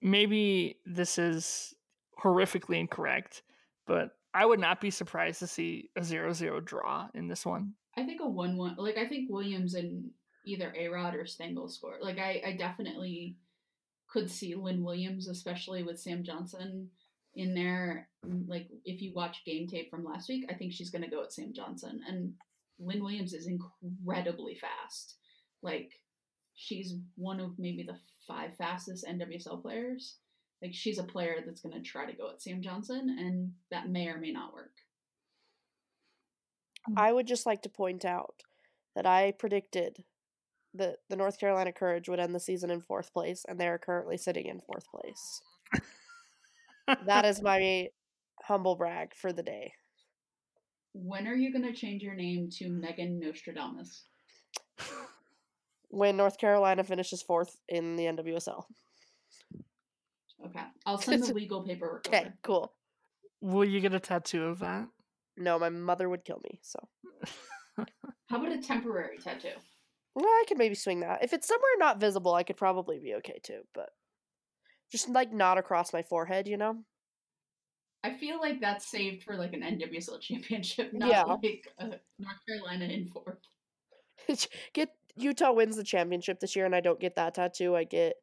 Maybe 0.00 0.78
this 0.84 1.18
is 1.18 1.74
horrifically 2.22 2.78
incorrect, 2.78 3.42
but 3.86 4.10
I 4.34 4.46
would 4.46 4.60
not 4.60 4.80
be 4.80 4.90
surprised 4.90 5.40
to 5.40 5.46
see 5.46 5.90
a 5.96 6.00
0-0 6.00 6.64
draw 6.64 7.08
in 7.14 7.26
this 7.26 7.44
one. 7.44 7.74
I 7.96 8.04
think 8.04 8.20
a 8.20 8.24
1-1 8.24 8.76
like 8.78 8.96
I 8.96 9.06
think 9.06 9.30
Williams 9.30 9.74
and 9.74 10.10
either 10.48 10.74
A 10.76 10.88
Rod 10.88 11.14
or 11.14 11.26
Stengel 11.26 11.68
score. 11.68 11.98
Like 12.00 12.18
I, 12.18 12.42
I 12.46 12.56
definitely 12.56 13.36
could 14.08 14.30
see 14.30 14.54
Lynn 14.54 14.82
Williams, 14.82 15.28
especially 15.28 15.82
with 15.82 16.00
Sam 16.00 16.24
Johnson 16.24 16.88
in 17.34 17.54
there. 17.54 18.08
Mm, 18.26 18.48
like 18.48 18.68
if 18.84 19.02
you 19.02 19.12
watch 19.14 19.44
game 19.44 19.66
tape 19.68 19.90
from 19.90 20.04
last 20.04 20.28
week, 20.28 20.46
I 20.50 20.54
think 20.54 20.72
she's 20.72 20.90
gonna 20.90 21.10
go 21.10 21.22
at 21.22 21.32
Sam 21.32 21.52
Johnson. 21.54 22.00
And 22.08 22.32
Lynn 22.78 23.02
Williams 23.02 23.34
is 23.34 23.46
incredibly 23.48 24.54
fast. 24.54 25.16
Like 25.62 25.90
she's 26.54 26.94
one 27.16 27.40
of 27.40 27.58
maybe 27.58 27.82
the 27.82 27.98
five 28.26 28.56
fastest 28.56 29.04
NWSL 29.06 29.62
players. 29.62 30.16
Like 30.62 30.72
she's 30.74 30.98
a 30.98 31.04
player 31.04 31.36
that's 31.44 31.60
gonna 31.60 31.82
try 31.82 32.06
to 32.06 32.16
go 32.16 32.30
at 32.30 32.42
Sam 32.42 32.62
Johnson, 32.62 33.16
and 33.18 33.52
that 33.70 33.88
may 33.90 34.08
or 34.08 34.18
may 34.18 34.32
not 34.32 34.54
work. 34.54 34.72
I 36.96 37.12
would 37.12 37.26
just 37.26 37.44
like 37.44 37.62
to 37.62 37.68
point 37.68 38.04
out 38.04 38.42
that 38.94 39.06
I 39.06 39.32
predicted 39.32 40.04
the 40.78 40.96
the 41.10 41.16
North 41.16 41.38
Carolina 41.38 41.72
Courage 41.72 42.08
would 42.08 42.20
end 42.20 42.34
the 42.34 42.40
season 42.40 42.70
in 42.70 42.80
fourth 42.80 43.12
place, 43.12 43.44
and 43.46 43.60
they 43.60 43.68
are 43.68 43.78
currently 43.78 44.16
sitting 44.16 44.46
in 44.46 44.60
fourth 44.60 44.84
place. 44.90 45.42
that 47.04 47.24
is 47.24 47.42
my 47.42 47.88
humble 48.44 48.76
brag 48.76 49.14
for 49.14 49.32
the 49.32 49.42
day. 49.42 49.72
When 50.94 51.26
are 51.26 51.34
you 51.34 51.52
going 51.52 51.64
to 51.64 51.78
change 51.78 52.02
your 52.02 52.14
name 52.14 52.48
to 52.58 52.68
Megan 52.68 53.20
Nostradamus? 53.20 54.04
When 55.90 56.16
North 56.16 56.38
Carolina 56.38 56.84
finishes 56.84 57.22
fourth 57.22 57.56
in 57.68 57.96
the 57.96 58.04
NWSL. 58.04 58.64
Okay, 60.46 60.60
I'll 60.86 60.98
send 60.98 61.22
the 61.22 61.34
legal 61.34 61.62
paperwork. 61.62 62.06
Okay, 62.08 62.20
over. 62.20 62.34
cool. 62.42 62.72
Will 63.40 63.64
you 63.64 63.80
get 63.80 63.94
a 63.94 64.00
tattoo 64.00 64.44
of 64.44 64.58
that? 64.60 64.88
No, 65.36 65.58
my 65.58 65.68
mother 65.68 66.08
would 66.08 66.24
kill 66.24 66.40
me. 66.44 66.58
So. 66.62 66.78
How 68.28 68.38
about 68.38 68.52
a 68.52 68.60
temporary 68.60 69.18
tattoo? 69.18 69.50
Well, 70.18 70.26
I 70.26 70.44
could 70.48 70.58
maybe 70.58 70.74
swing 70.74 70.98
that. 71.00 71.22
If 71.22 71.32
it's 71.32 71.46
somewhere 71.46 71.78
not 71.78 72.00
visible, 72.00 72.34
I 72.34 72.42
could 72.42 72.56
probably 72.56 72.98
be 72.98 73.14
okay 73.14 73.38
too, 73.40 73.60
but 73.72 73.90
just 74.90 75.08
like 75.08 75.32
not 75.32 75.58
across 75.58 75.92
my 75.92 76.02
forehead, 76.02 76.48
you 76.48 76.56
know? 76.56 76.78
I 78.02 78.10
feel 78.10 78.40
like 78.40 78.60
that's 78.60 78.90
saved 78.90 79.22
for 79.22 79.36
like 79.36 79.52
an 79.52 79.62
NWSL 79.62 80.20
championship, 80.20 80.92
not 80.92 81.08
Yeah. 81.10 81.22
like 81.24 81.68
uh, 81.78 81.98
North 82.18 82.38
Carolina 82.48 82.86
in 82.86 83.06
fourth. 83.06 83.38
get 84.72 84.88
Utah 85.16 85.52
wins 85.52 85.76
the 85.76 85.84
championship 85.84 86.40
this 86.40 86.56
year 86.56 86.66
and 86.66 86.74
I 86.74 86.80
don't 86.80 86.98
get 86.98 87.14
that 87.14 87.34
tattoo. 87.34 87.76
I 87.76 87.84
get 87.84 88.14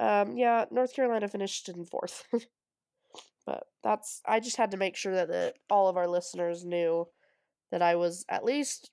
um 0.00 0.36
yeah, 0.36 0.64
North 0.72 0.92
Carolina 0.96 1.28
finished 1.28 1.68
in 1.68 1.84
fourth. 1.84 2.24
but 3.46 3.62
that's 3.84 4.22
I 4.26 4.40
just 4.40 4.56
had 4.56 4.72
to 4.72 4.76
make 4.76 4.96
sure 4.96 5.14
that 5.14 5.28
the, 5.28 5.54
all 5.70 5.88
of 5.88 5.96
our 5.96 6.08
listeners 6.08 6.64
knew 6.64 7.06
that 7.70 7.80
I 7.82 7.94
was 7.94 8.24
at 8.28 8.44
least, 8.44 8.90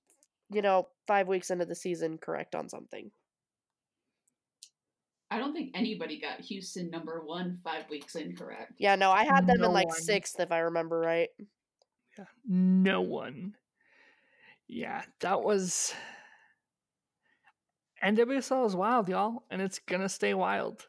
you 0.52 0.62
know, 0.62 0.88
5 1.08 1.28
weeks 1.28 1.49
into 1.49 1.66
the 1.66 1.76
season 1.76 2.18
correct 2.18 2.56
on 2.56 2.70
something. 2.70 3.12
I 5.32 5.38
don't 5.38 5.54
think 5.54 5.72
anybody 5.74 6.20
got 6.20 6.41
Houston 6.41 6.89
number 6.89 7.22
one 7.24 7.58
five 7.64 7.89
weeks 7.89 8.16
incorrect. 8.16 8.74
Yeah, 8.78 8.95
no, 8.95 9.12
I 9.12 9.24
had 9.24 9.47
them 9.47 9.62
No 9.62 9.68
in 9.68 9.74
like 9.74 9.88
one. 9.88 10.02
6th 10.02 10.38
if 10.39 10.52
I 10.52 10.60
remember 10.60 10.99
right. 10.99 11.30
Yeah. 12.18 12.26
No 12.45 12.99
one. 12.99 13.56
Yeah, 14.68 15.04
that 15.22 15.41
was 15.41 15.93
NWSL 18.04 18.68
is 18.68 18.76
wild, 18.76 19.08
y'all, 19.08 19.43
and 19.49 19.62
it's 19.62 19.80
gonna 19.80 20.10
stay 20.10 20.34
wild. 20.34 20.88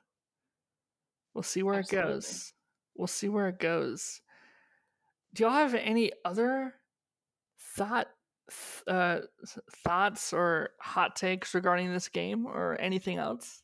We'll 1.34 1.42
see 1.42 1.62
where 1.62 1.78
Absolutely. 1.78 2.10
it 2.10 2.14
goes. 2.14 2.52
We'll 2.96 3.06
see 3.06 3.28
where 3.28 3.48
it 3.48 3.60
goes. 3.60 4.20
Do 5.34 5.44
y'all 5.44 5.52
have 5.52 5.74
any 5.74 6.10
other 6.24 6.74
thought 7.76 8.08
th- 8.50 8.96
uh, 8.96 9.20
thoughts 9.84 10.32
or 10.32 10.70
hot 10.80 11.16
takes 11.16 11.54
regarding 11.54 11.92
this 11.92 12.08
game 12.08 12.46
or 12.46 12.80
anything 12.80 13.18
else? 13.18 13.62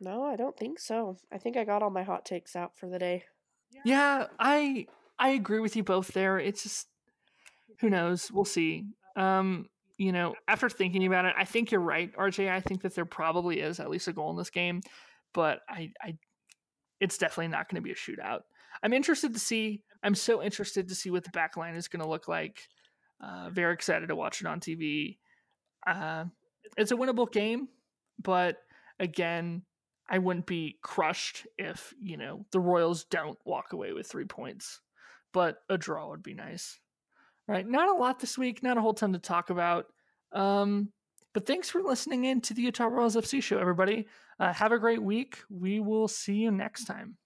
No, 0.00 0.24
I 0.24 0.36
don't 0.36 0.56
think 0.56 0.78
so. 0.78 1.16
I 1.32 1.38
think 1.38 1.56
I 1.56 1.64
got 1.64 1.82
all 1.82 1.90
my 1.90 2.02
hot 2.02 2.24
takes 2.24 2.56
out 2.56 2.76
for 2.76 2.88
the 2.88 2.98
day. 2.98 3.24
Yeah, 3.84 4.26
I 4.38 4.86
I 5.18 5.30
agree 5.30 5.60
with 5.60 5.76
you 5.76 5.82
both 5.82 6.08
there. 6.08 6.38
It's 6.38 6.62
just 6.62 6.88
who 7.80 7.90
knows? 7.90 8.30
We'll 8.30 8.44
see. 8.44 8.86
Um, 9.16 9.68
you 9.96 10.12
know, 10.12 10.34
after 10.48 10.68
thinking 10.68 11.06
about 11.06 11.24
it, 11.24 11.34
I 11.38 11.44
think 11.44 11.70
you're 11.70 11.80
right, 11.80 12.14
RJ. 12.16 12.50
I 12.50 12.60
think 12.60 12.82
that 12.82 12.94
there 12.94 13.04
probably 13.04 13.60
is 13.60 13.80
at 13.80 13.90
least 13.90 14.08
a 14.08 14.12
goal 14.12 14.30
in 14.30 14.36
this 14.36 14.50
game, 14.50 14.80
but 15.32 15.60
I 15.68 15.92
I 16.02 16.18
it's 17.00 17.18
definitely 17.18 17.48
not 17.48 17.68
going 17.68 17.82
to 17.82 17.84
be 17.84 17.92
a 17.92 17.94
shootout. 17.94 18.40
I'm 18.82 18.92
interested 18.92 19.32
to 19.34 19.40
see. 19.40 19.82
I'm 20.04 20.14
so 20.14 20.42
interested 20.42 20.88
to 20.88 20.94
see 20.94 21.10
what 21.10 21.24
the 21.24 21.30
back 21.30 21.56
line 21.56 21.74
is 21.74 21.88
going 21.88 22.02
to 22.02 22.08
look 22.08 22.28
like. 22.28 22.68
Uh, 23.20 23.48
very 23.50 23.72
excited 23.72 24.08
to 24.08 24.16
watch 24.16 24.40
it 24.40 24.46
on 24.46 24.60
TV. 24.60 25.16
Uh, 25.86 26.26
it's 26.76 26.92
a 26.92 26.96
winnable 26.96 27.30
game, 27.30 27.68
but 28.22 28.58
again, 29.00 29.62
I 30.08 30.18
wouldn't 30.18 30.46
be 30.46 30.78
crushed 30.82 31.46
if, 31.58 31.94
you 31.98 32.18
know, 32.18 32.44
the 32.52 32.60
Royals 32.60 33.04
don't 33.04 33.38
walk 33.46 33.72
away 33.72 33.92
with 33.92 34.06
three 34.06 34.26
points, 34.26 34.80
but 35.32 35.56
a 35.70 35.78
draw 35.78 36.10
would 36.10 36.22
be 36.22 36.34
nice. 36.34 36.78
All 37.48 37.54
right. 37.54 37.66
Not 37.66 37.88
a 37.88 37.98
lot 37.98 38.20
this 38.20 38.36
week, 38.36 38.62
not 38.62 38.76
a 38.76 38.80
whole 38.80 38.94
ton 38.94 39.12
to 39.14 39.18
talk 39.18 39.50
about. 39.50 39.86
Um, 40.32 40.90
but 41.32 41.46
thanks 41.46 41.70
for 41.70 41.82
listening 41.82 42.24
in 42.24 42.40
to 42.42 42.54
the 42.54 42.62
Utah 42.62 42.86
Royals 42.86 43.16
FC 43.16 43.42
show, 43.42 43.58
everybody. 43.58 44.06
Uh, 44.38 44.52
have 44.52 44.72
a 44.72 44.78
great 44.78 45.02
week. 45.02 45.38
We 45.50 45.80
will 45.80 46.08
see 46.08 46.34
you 46.34 46.50
next 46.50 46.84
time. 46.84 47.16